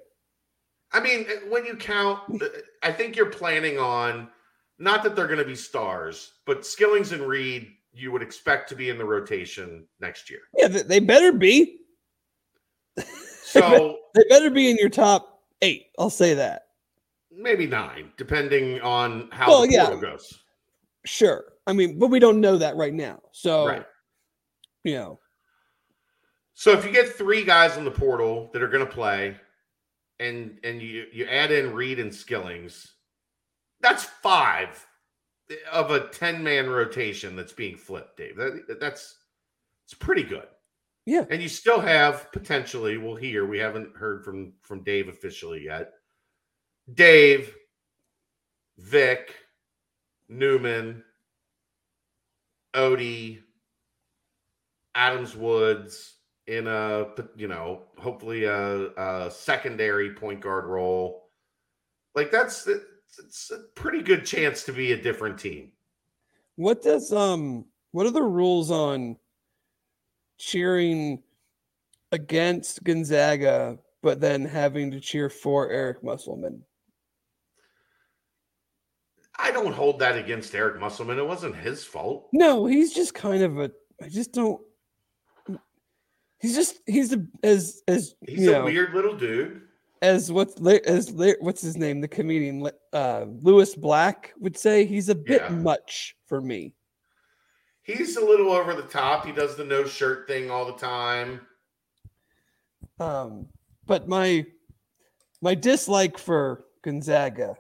I 0.94 1.00
mean, 1.00 1.26
when 1.50 1.66
you 1.66 1.76
count, 1.76 2.20
I 2.84 2.92
think 2.92 3.16
you're 3.16 3.30
planning 3.30 3.80
on 3.80 4.30
not 4.80 5.02
that 5.04 5.16
they're 5.16 5.28
going 5.28 5.40
to 5.40 5.46
be 5.46 5.56
stars, 5.56 6.34
but 6.46 6.62
Skillings 6.66 7.12
and 7.12 7.24
Reed, 7.24 7.70
you 7.94 8.12
would 8.12 8.22
expect 8.22 8.70
to 8.70 8.76
be 8.76 8.90
in 8.90 8.98
the 8.98 9.06
rotation 9.06 9.86
next 10.00 10.30
year. 10.30 10.40
Yeah, 10.58 10.68
they, 10.68 11.00
better 11.00 11.32
be. 11.32 11.80
So 13.44 13.98
They 14.14 14.24
better 14.30 14.50
be 14.50 14.70
in 14.70 14.78
your 14.78 14.90
top 14.90 15.42
eight. 15.62 15.88
I'll 15.98 16.10
say 16.10 16.34
that. 16.36 16.64
maybe 17.32 17.66
nine, 17.66 18.12
depending 18.18 18.80
on 18.82 19.30
how 19.32 19.48
Well, 19.50 19.62
the 19.62 19.70
yeah. 19.74 19.86
portal 19.86 20.02
goes. 20.02 20.40
Sure. 21.06 21.46
I 21.66 21.74
mean, 21.74 21.98
but 21.98 22.08
we 22.10 22.20
don't 22.20 22.40
know 22.42 22.58
that 22.58 22.76
right 22.76 22.94
now. 22.94 23.20
So, 23.32 23.66
Right. 23.68 23.86
you 24.84 24.96
know, 24.96 25.20
So 26.54 26.72
if 26.72 26.86
you 26.86 26.92
get 26.92 27.10
three 27.10 27.44
guys 27.44 27.78
in 27.78 27.84
the 27.86 27.92
portal 27.92 28.50
that 28.54 28.62
are 28.62 28.68
going 28.68 28.86
to 28.86 28.92
play, 28.92 29.36
and 30.20 30.60
and 30.64 30.82
you 30.82 31.06
you 31.12 31.26
add 31.26 31.52
in 31.52 31.74
Reed 31.74 32.00
and 32.00 32.12
Skillings, 32.12 32.88
that's 33.82 34.04
five 34.04 34.86
of 35.72 35.92
a 35.92 36.08
ten 36.08 36.44
man 36.44 36.70
rotation 36.70 37.36
that's 37.36 37.54
being 37.54 37.76
flipped, 37.78 38.18
Dave. 38.18 38.36
That, 38.38 38.78
that's 38.80 39.18
it's 39.86 39.94
pretty 39.94 40.24
good. 40.24 40.48
Yeah. 41.06 41.26
and 41.30 41.42
you 41.42 41.50
still 41.50 41.82
have 41.82 42.32
potentially. 42.32 42.98
We'll 42.98 43.16
hear. 43.16 43.46
We 43.46 43.60
haven't 43.60 43.96
heard 43.96 44.24
from 44.24 44.54
from 44.62 44.84
Dave 44.84 45.10
officially 45.10 45.66
yet. 45.66 45.92
Dave, 46.94 47.54
Vic, 48.78 49.36
Newman, 50.30 51.04
Odie, 52.74 53.42
Adams 54.96 55.36
Woods 55.36 56.16
in 56.48 56.68
a 56.68 57.08
you 57.36 57.48
know 57.48 57.84
hopefully 57.98 58.44
a, 58.46 58.90
a 58.98 59.32
secondary 59.32 60.14
point 60.14 60.42
guard 60.42 60.66
role. 60.66 61.30
Like 62.16 62.32
that's 62.32 62.68
it's 62.68 63.52
a 63.52 63.60
pretty 63.76 64.02
good 64.02 64.26
chance 64.26 64.64
to 64.64 64.74
be 64.74 64.92
a 64.92 65.02
different 65.02 65.40
team. 65.40 65.72
what 66.56 66.82
does 66.82 67.12
um 67.14 67.66
what 67.92 68.06
are 68.06 68.12
the 68.12 68.22
rules 68.22 68.72
on 68.72 69.18
cheering 70.40 71.22
against 72.12 72.84
Gonzaga 72.84 73.78
but 74.02 74.20
then 74.20 74.44
having 74.46 74.92
to 74.92 75.00
cheer 75.00 75.30
for 75.30 75.70
Eric 75.70 76.04
Musselman? 76.04 76.64
I 79.40 79.52
don't 79.52 79.74
hold 79.74 80.00
that 80.00 80.18
against 80.18 80.54
Eric 80.54 80.80
Musselman. 80.80 81.18
It 81.18 81.26
wasn't 81.26 81.56
his 81.56 81.84
fault. 81.84 82.30
No, 82.34 82.66
he's 82.66 82.94
just 82.94 83.14
kind 83.14 83.44
of 83.44 83.60
a 83.60 83.72
I 84.02 84.10
just 84.10 84.34
don't 84.34 84.62
He's 86.44 86.54
just 86.56 86.82
he's 86.86 87.14
a 87.14 87.26
as 87.42 87.82
as 87.88 88.16
He's 88.28 88.42
you 88.42 88.50
a 88.50 88.60
know, 88.60 88.66
weird 88.66 88.94
little 88.94 89.16
dude. 89.16 89.62
as 90.02 90.30
what's 90.30 90.60
as 90.62 91.10
what's 91.40 91.62
his 91.62 91.78
name 91.78 92.02
the 92.02 92.08
comedian 92.10 92.70
uh 92.92 93.26
Lewis 93.40 93.74
Black 93.76 94.34
would 94.40 94.58
say 94.58 94.86
he's 94.86 95.08
a 95.08 95.16
bit 95.16 95.42
Yeah. 95.42 95.50
much 95.56 96.18
for 96.28 96.42
me. 96.42 96.76
He's 97.84 98.18
a 98.18 98.22
little 98.26 98.52
over 98.52 98.74
the 98.76 98.82
top. 98.84 99.26
He 99.26 99.32
does 99.32 99.56
the 99.56 99.64
no 99.64 99.86
shirt 99.86 100.28
thing 100.28 100.52
all 100.52 100.66
the 100.66 100.74
time. 100.78 101.40
Um, 103.00 103.48
but 103.86 104.10
my 104.10 104.46
my 105.42 105.56
dislike 105.56 106.18
for 106.18 106.66
Gonzaga 106.84 107.56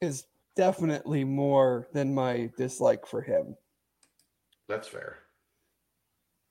is 0.00 0.24
definitely 0.56 1.22
more 1.22 1.86
than 1.92 2.12
my 2.14 2.50
dislike 2.56 3.06
for 3.06 3.22
him, 3.22 3.56
That's 4.68 4.88
fair. 4.88 5.18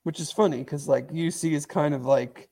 Which 0.06 0.20
is 0.20 0.30
funny 0.30 0.58
because 0.58 0.86
like 0.86 1.08
UC 1.08 1.50
is 1.50 1.66
kind 1.66 1.92
of 1.92 2.06
like, 2.06 2.48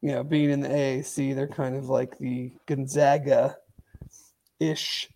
you 0.00 0.10
know, 0.10 0.24
being 0.24 0.50
in 0.50 0.58
the 0.58 0.68
AAC, 0.68 1.32
they're 1.32 1.46
kind 1.46 1.76
of 1.76 1.88
like 1.88 2.18
the 2.18 2.50
Gonzaga 2.66 3.56
ish 4.58 5.08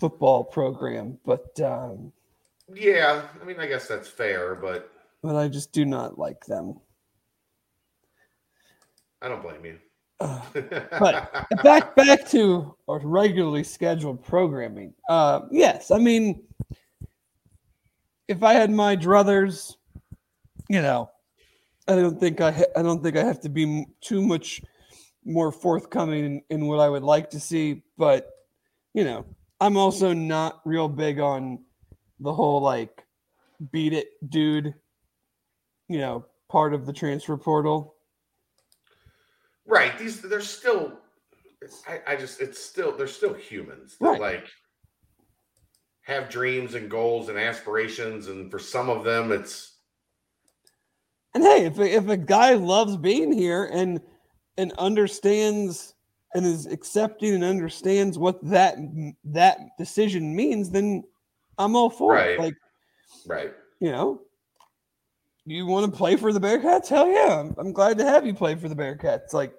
football 0.00 0.42
program, 0.42 1.18
but 1.22 1.60
um, 1.60 2.14
Yeah, 2.72 3.24
I 3.38 3.44
mean, 3.44 3.60
I 3.60 3.66
guess 3.66 3.86
that's 3.86 4.08
fair, 4.08 4.54
but 4.54 4.90
but 5.22 5.36
I 5.36 5.48
just 5.48 5.70
do 5.72 5.84
not 5.84 6.18
like 6.18 6.46
them. 6.46 6.80
I 9.20 9.28
don't 9.28 9.42
blame 9.42 9.66
you. 9.66 9.78
Uh, 10.18 10.40
but 10.98 11.46
back 11.62 11.94
back 11.94 12.26
to 12.30 12.74
our 12.88 13.00
regularly 13.00 13.64
scheduled 13.64 14.24
programming. 14.24 14.94
Uh, 15.10 15.40
yes, 15.50 15.90
I 15.90 15.98
mean, 15.98 16.42
if 18.28 18.42
I 18.42 18.54
had 18.54 18.70
my 18.70 18.96
druthers, 18.96 19.76
you 20.68 20.82
know, 20.82 21.10
I 21.86 21.94
don't 21.94 22.18
think 22.18 22.40
I 22.40 22.50
ha- 22.50 22.72
I 22.76 22.82
don't 22.82 23.02
think 23.02 23.16
I 23.16 23.24
have 23.24 23.40
to 23.40 23.48
be 23.48 23.64
m- 23.80 23.86
too 24.00 24.22
much 24.22 24.62
more 25.24 25.52
forthcoming 25.52 26.24
in, 26.24 26.42
in 26.50 26.66
what 26.66 26.80
I 26.80 26.88
would 26.88 27.02
like 27.02 27.30
to 27.30 27.40
see. 27.40 27.82
But 27.98 28.30
you 28.94 29.04
know, 29.04 29.26
I'm 29.60 29.76
also 29.76 30.12
not 30.12 30.60
real 30.64 30.88
big 30.88 31.20
on 31.20 31.60
the 32.20 32.32
whole 32.32 32.60
like 32.60 33.04
beat 33.72 33.92
it, 33.92 34.08
dude. 34.28 34.74
You 35.88 35.98
know, 35.98 36.26
part 36.48 36.72
of 36.74 36.86
the 36.86 36.92
transfer 36.92 37.36
portal. 37.36 37.94
right. 39.66 39.96
These 39.98 40.22
they're 40.22 40.40
still. 40.40 40.98
I, 41.88 42.12
I 42.12 42.16
just 42.16 42.40
it's 42.42 42.62
still 42.62 42.94
they're 42.96 43.06
still 43.06 43.32
humans. 43.34 43.96
Right. 44.00 44.20
like 44.20 44.48
have 46.02 46.28
dreams 46.28 46.74
and 46.74 46.90
goals 46.90 47.30
and 47.30 47.38
aspirations, 47.38 48.28
and 48.28 48.50
for 48.50 48.58
some 48.58 48.90
of 48.90 49.04
them, 49.04 49.32
it's 49.32 49.73
And 51.34 51.42
hey, 51.42 51.64
if 51.64 51.78
a, 51.78 51.94
if 51.96 52.08
a 52.08 52.16
guy 52.16 52.54
loves 52.54 52.96
being 52.96 53.32
here 53.32 53.64
and 53.72 54.00
and 54.56 54.72
understands 54.78 55.94
and 56.34 56.46
is 56.46 56.66
accepting 56.66 57.34
and 57.34 57.44
understands 57.44 58.18
what 58.18 58.42
that 58.48 58.76
that 59.24 59.58
decision 59.78 60.34
means, 60.34 60.70
then 60.70 61.02
I'm 61.58 61.74
all 61.74 61.90
for 61.90 62.12
Right. 62.12 62.30
it. 62.30 62.38
Like 62.38 62.54
right. 63.26 63.52
you 63.80 63.90
know, 63.90 64.20
you 65.44 65.66
want 65.66 65.90
to 65.90 65.96
play 65.96 66.16
for 66.16 66.32
the 66.32 66.40
Bearcats? 66.40 66.88
Hell 66.88 67.08
yeah! 67.08 67.40
I'm, 67.40 67.54
I'm 67.58 67.72
glad 67.72 67.98
to 67.98 68.04
have 68.04 68.24
you 68.24 68.34
play 68.34 68.54
for 68.54 68.68
the 68.68 68.76
Bearcats. 68.76 69.32
Like 69.32 69.54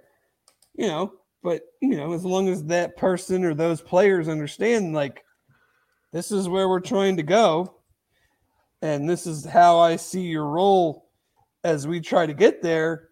you 0.76 0.88
know, 0.88 1.14
but 1.44 1.64
you 1.82 1.98
know, 1.98 2.14
as 2.14 2.24
long 2.24 2.48
as 2.48 2.64
that 2.66 2.96
person 2.96 3.44
or 3.44 3.54
those 3.54 3.82
players 3.82 4.30
understand, 4.30 4.94
like 4.94 5.24
this 6.14 6.32
is 6.32 6.48
where 6.48 6.70
we're 6.70 6.80
trying 6.80 7.18
to 7.18 7.24
go, 7.24 7.76
and 8.82 9.10
this 9.10 9.28
is 9.28 9.44
how 9.44 9.78
I 9.78 9.98
see 9.98 10.22
your 10.22 10.46
role 10.46 11.05
as 11.66 11.88
we 11.88 12.00
try 12.00 12.28
to 12.28 12.34
get 12.34 12.62
there. 12.62 13.10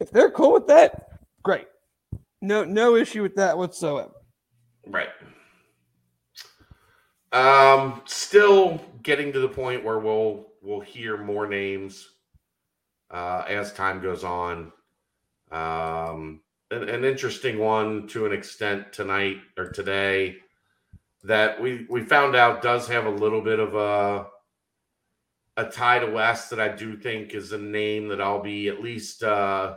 If 0.00 0.10
they're 0.10 0.30
cool 0.30 0.54
with 0.54 0.66
that, 0.68 1.20
great. 1.42 1.66
No, 2.40 2.64
no 2.64 2.96
issue 2.96 3.22
with 3.22 3.34
that 3.36 3.56
whatsoever. 3.56 4.12
Right. 4.86 5.10
Um, 7.32 8.00
still 8.06 8.80
getting 9.02 9.32
to 9.34 9.40
the 9.40 9.48
point 9.48 9.84
where 9.84 9.98
we'll 9.98 10.46
we'll 10.62 10.80
hear 10.80 11.18
more 11.18 11.46
names 11.46 12.08
uh, 13.10 13.44
as 13.46 13.72
time 13.72 14.00
goes 14.00 14.24
on. 14.24 14.72
Um, 15.50 16.40
an, 16.70 16.88
an 16.88 17.04
interesting 17.04 17.58
one 17.58 18.08
to 18.08 18.24
an 18.24 18.32
extent 18.32 18.92
tonight 18.92 19.36
or 19.58 19.68
today 19.68 20.36
that 21.24 21.60
we 21.60 21.86
we 21.90 22.02
found 22.02 22.34
out 22.34 22.62
does 22.62 22.88
have 22.88 23.04
a 23.04 23.10
little 23.10 23.42
bit 23.42 23.58
of 23.58 23.74
a 23.74 24.26
a 25.56 25.64
tie 25.64 25.98
to 25.98 26.10
Wes 26.10 26.48
that 26.48 26.60
I 26.60 26.68
do 26.68 26.96
think 26.96 27.34
is 27.34 27.52
a 27.52 27.58
name 27.58 28.08
that 28.08 28.20
I'll 28.20 28.42
be 28.42 28.68
at 28.68 28.82
least 28.82 29.22
uh, 29.22 29.76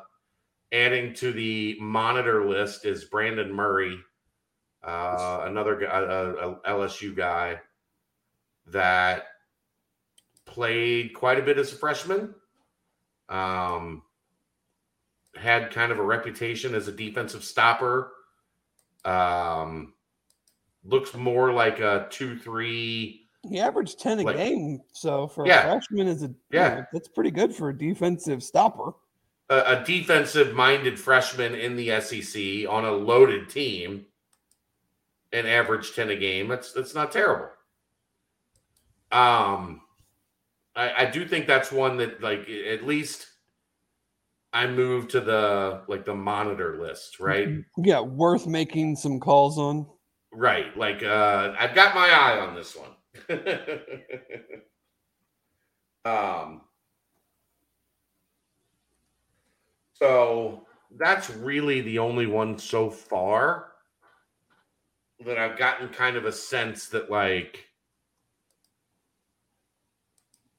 adding 0.71 1.13
to 1.15 1.31
the 1.31 1.77
monitor 1.79 2.47
list 2.47 2.85
is 2.85 3.05
Brandon 3.05 3.53
Murray 3.53 3.97
uh, 4.83 5.43
another 5.45 5.81
a 5.83 6.55
LSU 6.67 7.15
guy 7.15 7.59
that 8.67 9.25
played 10.45 11.13
quite 11.13 11.39
a 11.39 11.43
bit 11.43 11.57
as 11.57 11.73
a 11.73 11.75
freshman. 11.75 12.33
Um, 13.27 14.03
had 15.35 15.71
kind 15.71 15.91
of 15.91 15.99
a 15.99 16.03
reputation 16.03 16.73
as 16.73 16.87
a 16.87 16.91
defensive 16.91 17.43
stopper. 17.43 18.11
Um, 19.05 19.93
looks 20.83 21.13
more 21.13 21.51
like 21.51 21.79
a 21.79 22.07
two-three. 22.09 23.18
He 23.47 23.59
averaged 23.59 23.99
10 23.99 24.19
a 24.19 24.23
Like- 24.23 24.37
game. 24.37 24.81
So 24.91 25.27
for 25.27 25.47
Yeah. 25.47 25.59
a 25.61 25.71
freshman 25.71 26.07
is 26.07 26.23
a 26.23 26.27
you 26.27 26.35
Yeah. 26.51 26.69
know, 26.75 26.85
that's 26.91 27.07
pretty 27.07 27.31
good 27.31 27.55
for 27.55 27.69
a 27.69 27.77
defensive 27.77 28.43
stopper. 28.43 28.93
a, 29.51 29.79
a 29.79 29.83
defensive-minded 29.83 30.99
freshman 30.99 31.55
in 31.55 31.75
the 31.75 31.89
SEC 31.89 32.67
on 32.67 32.85
a 32.85 32.91
loaded 32.91 33.49
team 33.49 34.05
and 35.31 35.47
average 35.47 35.95
10 35.95 36.09
a 36.11 36.15
game. 36.15 36.47
That's 36.47 36.71
that's 36.71 36.93
not 36.93 37.11
terrible. 37.11 37.49
Um 39.11 39.81
I, 40.75 40.93
I 40.99 41.05
do 41.05 41.27
think 41.27 41.47
that's 41.47 41.71
one 41.71 41.97
that 41.97 42.21
like 42.21 42.47
at 42.49 42.85
least 42.85 43.25
I 44.53 44.67
moved 44.67 45.09
to 45.11 45.19
the 45.21 45.81
like 45.87 46.05
the 46.05 46.13
monitor 46.15 46.77
list, 46.79 47.19
right? 47.19 47.47
Yeah, 47.77 48.01
worth 48.01 48.45
making 48.45 48.95
some 48.97 49.19
calls 49.19 49.57
on. 49.57 49.87
Right. 50.31 50.77
Like 50.77 51.01
uh 51.01 51.55
I've 51.59 51.73
got 51.73 51.95
my 51.95 52.07
eye 52.07 52.39
on 52.39 52.53
this 52.53 52.75
one. 52.75 52.91
um 56.05 56.61
so 59.93 60.65
that's 60.97 61.29
really 61.29 61.81
the 61.81 61.99
only 61.99 62.25
one 62.27 62.57
so 62.57 62.89
far 62.89 63.71
that 65.25 65.37
I've 65.37 65.57
gotten 65.57 65.89
kind 65.89 66.15
of 66.15 66.25
a 66.25 66.31
sense 66.31 66.87
that 66.89 67.11
like 67.11 67.65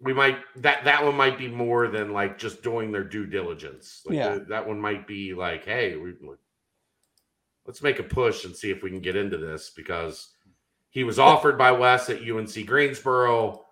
we 0.01 0.13
might 0.13 0.39
that 0.57 0.85
that 0.85 1.05
one 1.05 1.15
might 1.15 1.39
be 1.39 1.49
more 1.49 1.89
than 1.89 2.13
like 2.13 2.39
just 2.39 2.63
doing 2.63 2.91
their 2.91 3.05
due 3.05 3.27
diligence. 3.27 4.03
Like 4.07 4.17
Yeah. 4.17 4.35
that- 4.35 4.49
that 4.49 4.67
one 4.67 4.81
might 4.81 5.07
be 5.07 5.35
like, 5.35 5.65
hey, 5.65 5.97
we 5.97 6.15
let's 7.67 7.83
make 7.83 7.99
a 7.99 8.03
push 8.05 8.45
and 8.45 8.57
see 8.57 8.71
if 8.71 8.83
we 8.83 8.91
can 8.91 9.01
get 9.01 9.17
into 9.17 9.37
this 9.37 9.71
because 9.71 10.35
he 10.91 11.05
was 11.05 11.19
offered 11.19 11.57
by 11.57 11.71
Wes 11.73 12.11
at 12.11 12.23
UNC 12.29 12.67
Greensboro. 12.67 13.65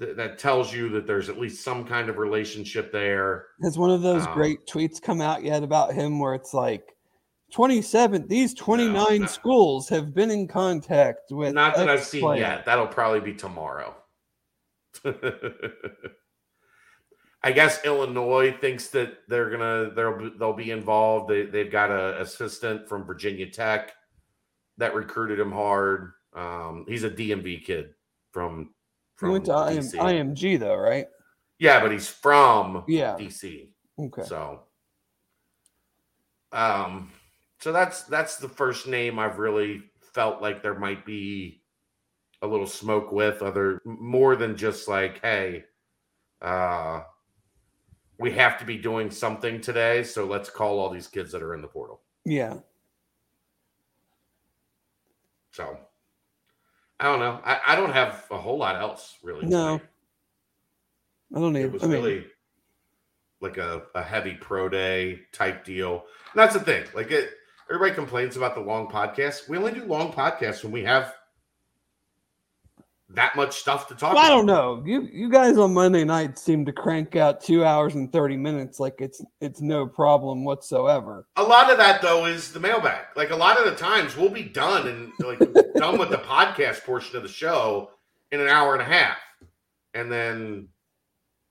Th- 0.00 0.16
that 0.16 0.38
tells 0.38 0.72
you 0.74 0.88
that 0.90 1.06
there's 1.06 1.28
at 1.28 1.38
least 1.38 1.62
some 1.62 1.84
kind 1.84 2.08
of 2.08 2.18
relationship 2.18 2.90
there. 2.90 3.46
Has 3.62 3.78
one 3.78 3.90
of 3.90 4.02
those 4.02 4.26
Um, 4.26 4.34
great 4.34 4.66
tweets 4.66 5.00
come 5.00 5.20
out 5.20 5.44
yet 5.44 5.62
about 5.62 5.92
him 5.94 6.18
where 6.18 6.34
it's 6.34 6.52
like 6.54 6.82
27 7.52 8.26
these 8.26 8.54
29 8.54 9.20
no. 9.20 9.26
schools 9.26 9.88
have 9.88 10.12
been 10.14 10.30
in 10.30 10.48
contact 10.48 11.30
with 11.30 11.54
Not 11.54 11.76
that 11.76 11.88
I've 11.88 12.02
seen 12.02 12.22
player. 12.22 12.40
yet. 12.40 12.64
That'll 12.64 12.86
probably 12.88 13.20
be 13.20 13.34
tomorrow. 13.34 13.94
I 17.42 17.52
guess 17.52 17.84
Illinois 17.84 18.56
thinks 18.60 18.88
that 18.88 19.18
they're 19.28 19.50
gonna 19.50 19.90
they'll 19.94 20.18
be- 20.18 20.32
they'll 20.38 20.52
be 20.54 20.70
involved. 20.70 21.28
They 21.30 21.44
they've 21.44 21.70
got 21.70 21.90
an 21.90 22.20
assistant 22.22 22.88
from 22.88 23.04
Virginia 23.04 23.50
Tech 23.50 23.92
that 24.78 24.94
recruited 24.94 25.38
him 25.38 25.52
hard. 25.52 26.12
Um, 26.34 26.84
he's 26.88 27.04
a 27.04 27.10
DMV 27.10 27.64
kid 27.64 27.94
from 28.32 28.64
He 28.64 28.70
from 29.16 29.32
went 29.32 29.44
to 29.46 29.52
IM, 29.52 29.84
IMG 29.84 30.58
though, 30.58 30.76
right? 30.76 31.06
Yeah, 31.58 31.80
but 31.80 31.92
he's 31.92 32.08
from 32.08 32.84
Yeah. 32.88 33.16
DC. 33.16 33.68
Okay. 33.98 34.24
So, 34.24 34.62
um, 36.52 37.12
so 37.60 37.72
that's 37.72 38.02
that's 38.02 38.36
the 38.36 38.48
first 38.48 38.86
name 38.86 39.18
I've 39.18 39.38
really 39.38 39.82
felt 40.12 40.42
like 40.42 40.62
there 40.62 40.78
might 40.78 41.06
be 41.06 41.62
a 42.42 42.46
little 42.46 42.66
smoke 42.66 43.12
with 43.12 43.42
other 43.42 43.80
more 43.84 44.36
than 44.36 44.56
just 44.56 44.88
like, 44.88 45.20
hey, 45.22 45.64
uh, 46.42 47.02
we 48.18 48.30
have 48.32 48.58
to 48.58 48.64
be 48.64 48.76
doing 48.76 49.10
something 49.10 49.60
today, 49.60 50.02
so 50.02 50.24
let's 50.24 50.50
call 50.50 50.78
all 50.78 50.90
these 50.90 51.08
kids 51.08 51.32
that 51.32 51.42
are 51.42 51.54
in 51.54 51.62
the 51.62 51.68
portal. 51.68 52.02
Yeah. 52.24 52.58
So, 55.52 55.78
I 57.00 57.04
don't 57.04 57.18
know. 57.18 57.40
I, 57.44 57.60
I 57.68 57.76
don't 57.76 57.92
have 57.92 58.24
a 58.30 58.38
whole 58.38 58.58
lot 58.58 58.76
else 58.76 59.16
really. 59.22 59.46
No. 59.46 59.80
I 61.34 61.40
don't 61.40 61.56
it 61.56 61.72
was 61.72 61.82
I 61.82 61.86
mean, 61.86 61.96
really 61.96 62.26
like 63.40 63.56
a, 63.58 63.82
a 63.94 64.02
heavy 64.02 64.34
pro 64.34 64.68
day 64.68 65.20
type 65.32 65.64
deal. 65.64 66.04
And 66.32 66.40
that's 66.40 66.54
the 66.54 66.60
thing. 66.60 66.84
Like 66.94 67.10
it 67.10 67.30
everybody 67.68 67.94
complains 67.94 68.36
about 68.36 68.54
the 68.54 68.60
long 68.60 68.88
podcast. 68.88 69.48
We 69.48 69.58
only 69.58 69.72
do 69.72 69.84
long 69.84 70.12
podcasts 70.12 70.62
when 70.62 70.72
we 70.72 70.84
have 70.84 71.14
that 73.14 73.36
much 73.36 73.58
stuff 73.58 73.88
to 73.88 73.94
talk 73.94 74.14
well, 74.14 74.24
I 74.24 74.28
don't 74.28 74.46
know. 74.46 74.82
You 74.84 75.08
you 75.12 75.30
guys 75.30 75.56
on 75.56 75.72
Monday 75.72 76.04
night 76.04 76.38
seem 76.38 76.64
to 76.66 76.72
crank 76.72 77.16
out 77.16 77.40
2 77.40 77.64
hours 77.64 77.94
and 77.94 78.12
30 78.12 78.36
minutes 78.36 78.80
like 78.80 78.96
it's 78.98 79.22
it's 79.40 79.60
no 79.60 79.86
problem 79.86 80.44
whatsoever. 80.44 81.26
A 81.36 81.42
lot 81.42 81.70
of 81.70 81.78
that 81.78 82.02
though 82.02 82.26
is 82.26 82.52
the 82.52 82.60
mailbag. 82.60 83.06
Like 83.16 83.30
a 83.30 83.36
lot 83.36 83.58
of 83.58 83.64
the 83.64 83.76
times 83.76 84.16
we'll 84.16 84.30
be 84.30 84.42
done 84.42 84.88
and 84.88 85.12
like 85.20 85.38
done 85.74 85.98
with 85.98 86.10
the 86.10 86.18
podcast 86.18 86.84
portion 86.84 87.16
of 87.16 87.22
the 87.22 87.28
show 87.28 87.90
in 88.32 88.40
an 88.40 88.48
hour 88.48 88.72
and 88.74 88.82
a 88.82 88.86
half. 88.86 89.18
And 89.94 90.10
then 90.10 90.68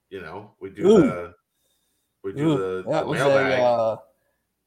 you 0.10 0.22
know, 0.22 0.52
we 0.60 0.70
do 0.70 0.88
Ooh. 0.88 1.02
the 1.02 1.34
we 2.24 2.34
do 2.34 2.52
Ooh, 2.52 2.58
the, 2.58 2.90
that 2.90 3.02
the 3.02 3.08
was 3.08 3.20
mailbag. 3.20 3.60
a 3.60 3.64
uh, 3.64 3.98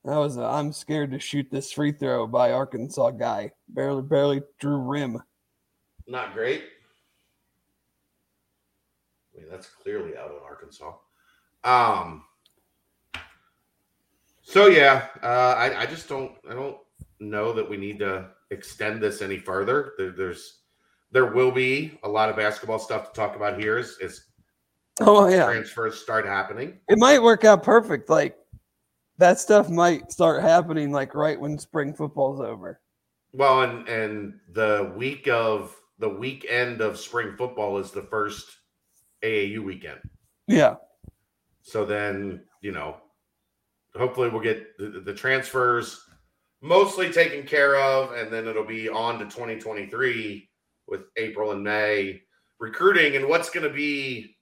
that 0.05 0.17
was 0.17 0.37
a 0.37 0.43
I'm 0.45 0.73
scared 0.73 1.11
to 1.13 1.19
shoot 1.19 1.49
this 1.51 1.73
free 1.73 1.93
throw 1.93 2.27
by 2.27 2.53
Arkansas 2.53 3.11
guy. 3.13 3.53
Barely 3.69 4.03
barely 4.03 4.43
drew 4.61 4.79
rim. 4.79 5.23
Not 6.07 6.33
great. 6.33 6.65
I 9.37 9.41
mean, 9.41 9.51
that's 9.51 9.67
clearly 9.67 10.17
out 10.17 10.31
in 10.31 10.37
Arkansas. 10.45 10.93
Um. 11.65 12.25
So 14.43 14.67
yeah, 14.69 15.09
uh, 15.23 15.55
I, 15.59 15.83
I 15.83 15.87
just 15.87 16.09
don't 16.09 16.33
I 16.49 16.55
don't 16.55 16.79
know 17.19 17.53
that 17.53 17.69
we 17.69 17.77
need 17.77 17.99
to 17.99 18.29
extend 18.51 19.03
this 19.03 19.21
any 19.21 19.39
further. 19.39 19.93
There, 19.99 20.13
there's 20.13 20.61
there 21.11 21.27
will 21.27 21.51
be 21.51 21.99
a 22.05 22.09
lot 22.09 22.29
of 22.29 22.37
basketball 22.37 22.79
stuff 22.79 23.13
to 23.13 23.21
talk 23.21 23.37
about 23.37 23.59
here 23.59 23.79
as, 23.79 23.97
as 24.03 24.23
Oh 25.01 25.27
yeah, 25.29 25.47
transfers 25.47 26.01
start 26.01 26.27
happening. 26.27 26.79
it 26.89 26.99
might 26.99 27.23
work 27.23 27.45
out 27.45 27.63
perfect. 27.63 28.09
Like 28.09 28.37
that 29.19 29.39
stuff 29.39 29.69
might 29.69 30.13
start 30.13 30.43
happening 30.43 30.93
like 30.93 31.15
right 31.15 31.39
when 31.41 31.59
spring 31.59 31.93
football's 31.93 32.41
over. 32.41 32.81
Well, 33.33 33.63
and 33.63 33.89
and 33.89 34.35
the 34.53 34.93
week 34.97 35.27
of 35.29 35.77
the 35.99 36.09
weekend 36.09 36.81
of 36.81 36.99
spring 36.99 37.35
football 37.37 37.79
is 37.79 37.91
the 37.91 38.03
first 38.03 38.47
AAU 39.23 39.65
weekend. 39.65 40.01
Yeah, 40.47 40.77
So 41.63 41.85
then, 41.85 42.45
you 42.61 42.73
know, 42.73 42.97
hopefully 43.97 44.29
we'll 44.29 44.43
get 44.43 44.77
the, 44.79 45.01
the 45.05 45.15
transfers 45.15 46.01
mostly 46.63 47.11
taken 47.11 47.47
care 47.47 47.77
of, 47.77 48.13
and 48.13 48.33
then 48.33 48.47
it'll 48.47 48.65
be 48.65 48.89
on 48.89 49.19
to 49.19 49.25
2023 49.25 50.49
with 50.87 51.03
April 51.17 51.53
and 51.53 51.63
May 51.65 52.23
recruiting 52.59 53.17
and 53.17 53.29
what's 53.29 53.51
going 53.51 53.67
to 53.67 53.75
be 53.75 54.37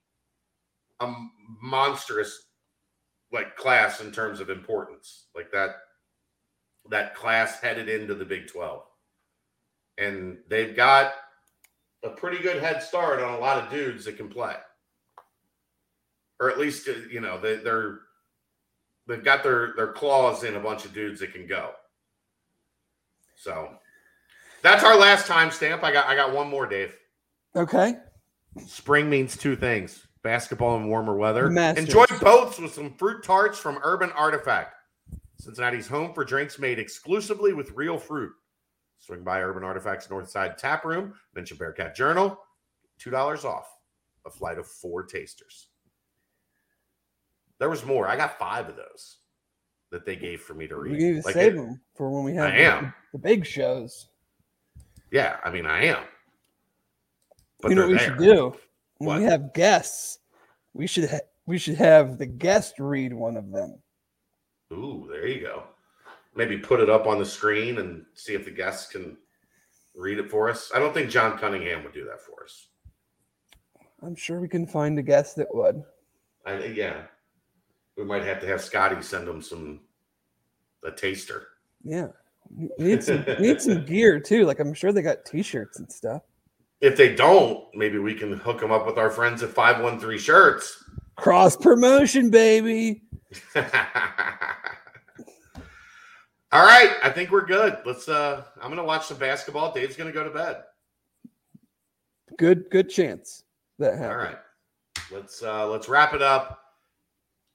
a 0.99 1.11
monstrous 1.61 2.43
like 3.31 3.55
class 3.57 4.01
in 4.01 4.11
terms 4.11 4.39
of 4.39 4.49
importance, 4.49 5.27
like 5.35 5.51
that 5.51 5.77
that 6.89 7.15
class 7.15 7.59
headed 7.59 7.89
into 7.89 8.13
the 8.13 8.23
Big 8.23 8.47
12. 8.47 8.83
And 9.97 10.37
they've 10.47 10.75
got 10.75 11.13
a 12.03 12.09
pretty 12.09 12.37
good 12.41 12.61
head 12.61 12.83
start 12.83 13.19
on 13.19 13.33
a 13.33 13.39
lot 13.39 13.57
of 13.57 13.71
dudes 13.71 14.05
that 14.05 14.17
can 14.17 14.29
play 14.29 14.55
or 16.39 16.49
at 16.49 16.59
least 16.59 16.87
uh, 16.87 16.93
you 17.09 17.21
know 17.21 17.39
they, 17.39 17.57
they're 17.57 17.99
they've 19.07 19.23
got 19.23 19.43
their 19.43 19.73
their 19.75 19.93
claws 19.93 20.43
in 20.43 20.55
a 20.55 20.59
bunch 20.59 20.85
of 20.85 20.93
dudes 20.93 21.19
that 21.19 21.33
can 21.33 21.47
go. 21.47 21.71
So 23.35 23.69
that's 24.61 24.83
our 24.83 24.97
last 24.97 25.27
time 25.27 25.51
stamp. 25.51 25.83
I 25.83 25.91
got 25.91 26.07
I 26.07 26.15
got 26.15 26.33
one 26.33 26.49
more, 26.49 26.65
Dave. 26.65 26.95
okay. 27.55 27.97
Spring 28.65 29.09
means 29.09 29.35
two 29.35 29.55
things: 29.55 30.07
basketball 30.23 30.77
and 30.77 30.87
warmer 30.89 31.15
weather. 31.15 31.49
Masters. 31.49 31.85
Enjoy 31.85 32.05
both 32.21 32.59
with 32.59 32.73
some 32.73 32.93
fruit 32.95 33.23
tarts 33.23 33.59
from 33.59 33.79
Urban 33.83 34.11
Artifact. 34.13 34.73
Cincinnati's 35.37 35.87
home 35.87 36.13
for 36.13 36.23
drinks 36.23 36.57
made 36.57 36.79
exclusively 36.79 37.53
with 37.53 37.71
real 37.71 37.97
fruit. 37.97 38.31
Swing 38.99 39.23
by 39.23 39.41
Urban 39.41 39.63
Artifacts 39.63 40.09
North 40.09 40.29
Side 40.29 40.57
Tap 40.57 40.85
Room. 40.85 41.13
Mention 41.35 41.57
Bearcat 41.57 41.95
Journal. 41.95 42.39
Two 42.97 43.09
dollars 43.11 43.43
off 43.43 43.67
a 44.25 44.29
flight 44.29 44.57
of 44.57 44.65
four 44.65 45.03
tasters. 45.03 45.67
There 47.65 47.69
was 47.71 47.83
more. 47.83 48.07
I 48.07 48.15
got 48.15 48.37
five 48.37 48.69
of 48.69 48.75
those 48.75 49.17
that 49.89 50.05
they 50.05 50.15
gave 50.15 50.39
for 50.41 50.53
me 50.53 50.67
to 50.67 50.75
read. 50.75 50.91
We 50.91 50.97
need 50.99 51.21
to 51.21 51.25
Like 51.25 51.33
save 51.33 51.53
it- 51.53 51.57
them 51.57 51.81
for 51.95 52.11
when 52.11 52.23
we 52.23 52.35
have 52.35 52.53
I 52.53 52.57
am. 52.57 52.93
The, 53.11 53.17
the 53.17 53.23
big 53.23 53.43
shows. 53.43 54.07
Yeah, 55.11 55.37
I 55.43 55.49
mean, 55.49 55.65
I 55.65 55.85
am. 55.85 56.03
But 57.61 57.69
you 57.69 57.75
know 57.75 57.87
what 57.87 57.93
we 57.93 57.97
should 57.97 58.19
do 58.19 58.55
when 58.99 59.17
we 59.17 59.23
have 59.23 59.51
guests? 59.55 60.19
We 60.75 60.85
should 60.85 61.09
ha- 61.09 61.25
we 61.47 61.57
should 61.57 61.73
have 61.77 62.19
the 62.19 62.27
guest 62.27 62.75
read 62.77 63.13
one 63.13 63.35
of 63.35 63.49
them. 63.49 63.79
Ooh, 64.71 65.07
there 65.09 65.25
you 65.25 65.41
go. 65.41 65.63
Maybe 66.35 66.59
put 66.59 66.79
it 66.81 66.89
up 66.91 67.07
on 67.07 67.17
the 67.17 67.25
screen 67.25 67.79
and 67.79 68.05
see 68.13 68.35
if 68.35 68.45
the 68.45 68.51
guests 68.51 68.91
can 68.91 69.17
read 69.95 70.19
it 70.19 70.29
for 70.29 70.51
us. 70.51 70.69
I 70.75 70.77
don't 70.77 70.93
think 70.93 71.09
John 71.09 71.35
Cunningham 71.39 71.83
would 71.83 71.93
do 71.93 72.05
that 72.05 72.21
for 72.21 72.43
us. 72.43 72.67
I'm 74.03 74.15
sure 74.15 74.39
we 74.39 74.49
can 74.49 74.67
find 74.67 74.99
a 74.99 75.01
guest 75.01 75.35
that 75.37 75.47
would. 75.51 75.81
I 76.45 76.63
yeah. 76.65 77.05
We 77.97 78.03
might 78.03 78.23
have 78.23 78.41
to 78.41 78.47
have 78.47 78.61
Scotty 78.61 79.01
send 79.01 79.27
them 79.27 79.41
some 79.41 79.81
a 80.83 80.91
taster. 80.91 81.47
Yeah, 81.83 82.07
we 82.49 82.69
need 82.77 83.03
some 83.03 83.25
we 83.39 83.47
need 83.47 83.61
some 83.61 83.85
gear 83.85 84.19
too. 84.19 84.45
Like 84.45 84.59
I'm 84.59 84.73
sure 84.73 84.91
they 84.91 85.01
got 85.01 85.25
T-shirts 85.25 85.79
and 85.79 85.91
stuff. 85.91 86.23
If 86.81 86.97
they 86.97 87.15
don't, 87.15 87.63
maybe 87.73 87.97
we 87.97 88.13
can 88.13 88.33
hook 88.33 88.59
them 88.59 88.71
up 88.71 88.85
with 88.85 88.97
our 88.97 89.09
friends 89.09 89.41
at 89.43 89.49
513 89.49 90.19
Shirts. 90.19 90.83
Cross 91.15 91.57
promotion, 91.57 92.29
baby. 92.29 93.01
All 93.55 93.63
right, 96.63 96.95
I 97.03 97.09
think 97.09 97.31
we're 97.31 97.45
good. 97.45 97.77
Let's 97.85 98.07
uh 98.07 98.43
I'm 98.57 98.67
going 98.67 98.77
to 98.77 98.83
watch 98.83 99.07
some 99.07 99.17
basketball. 99.17 99.73
Dave's 99.73 99.95
going 99.95 100.11
to 100.11 100.13
go 100.13 100.23
to 100.23 100.29
bed. 100.29 100.63
Good 102.37 102.69
good 102.69 102.89
chance 102.89 103.43
that 103.79 103.97
happens. 103.97 104.11
All 104.11 104.17
right. 104.17 104.37
Let's 105.11 105.41
uh 105.41 105.67
let's 105.67 105.89
wrap 105.89 106.13
it 106.13 106.21
up. 106.21 106.64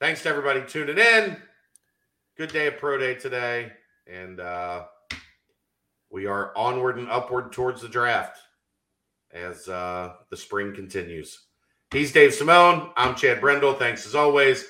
Thanks 0.01 0.23
to 0.23 0.31
everybody 0.31 0.63
tuning 0.67 0.97
in. 0.97 1.37
Good 2.39 2.53
day 2.53 2.69
of 2.69 2.79
pro 2.79 2.97
day 2.97 3.17
today. 3.17 3.71
And 4.07 4.41
uh 4.41 4.85
we 6.11 6.25
are 6.25 6.57
onward 6.57 6.97
and 6.97 7.11
upward 7.11 7.53
towards 7.53 7.83
the 7.83 7.89
draft 7.89 8.39
as 9.31 9.69
uh 9.69 10.15
the 10.31 10.39
spring 10.39 10.75
continues. 10.75 11.39
He's 11.93 12.13
Dave 12.13 12.33
Simone. 12.33 12.93
I'm 12.97 13.15
Chad 13.15 13.43
Brendel. 13.43 13.75
Thanks 13.75 14.07
as 14.07 14.15
always. 14.15 14.65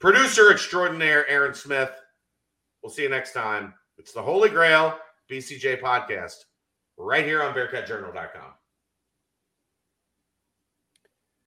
Producer 0.00 0.50
extraordinaire 0.50 1.24
Aaron 1.28 1.54
Smith. 1.54 1.92
We'll 2.82 2.90
see 2.90 3.04
you 3.04 3.10
next 3.10 3.32
time. 3.32 3.74
It's 3.96 4.12
the 4.12 4.22
Holy 4.22 4.48
Grail 4.48 4.98
BCJ 5.30 5.80
podcast 5.82 6.34
right 6.98 7.24
here 7.24 7.44
on 7.44 7.54
BearcatJournal.com. 7.54 8.54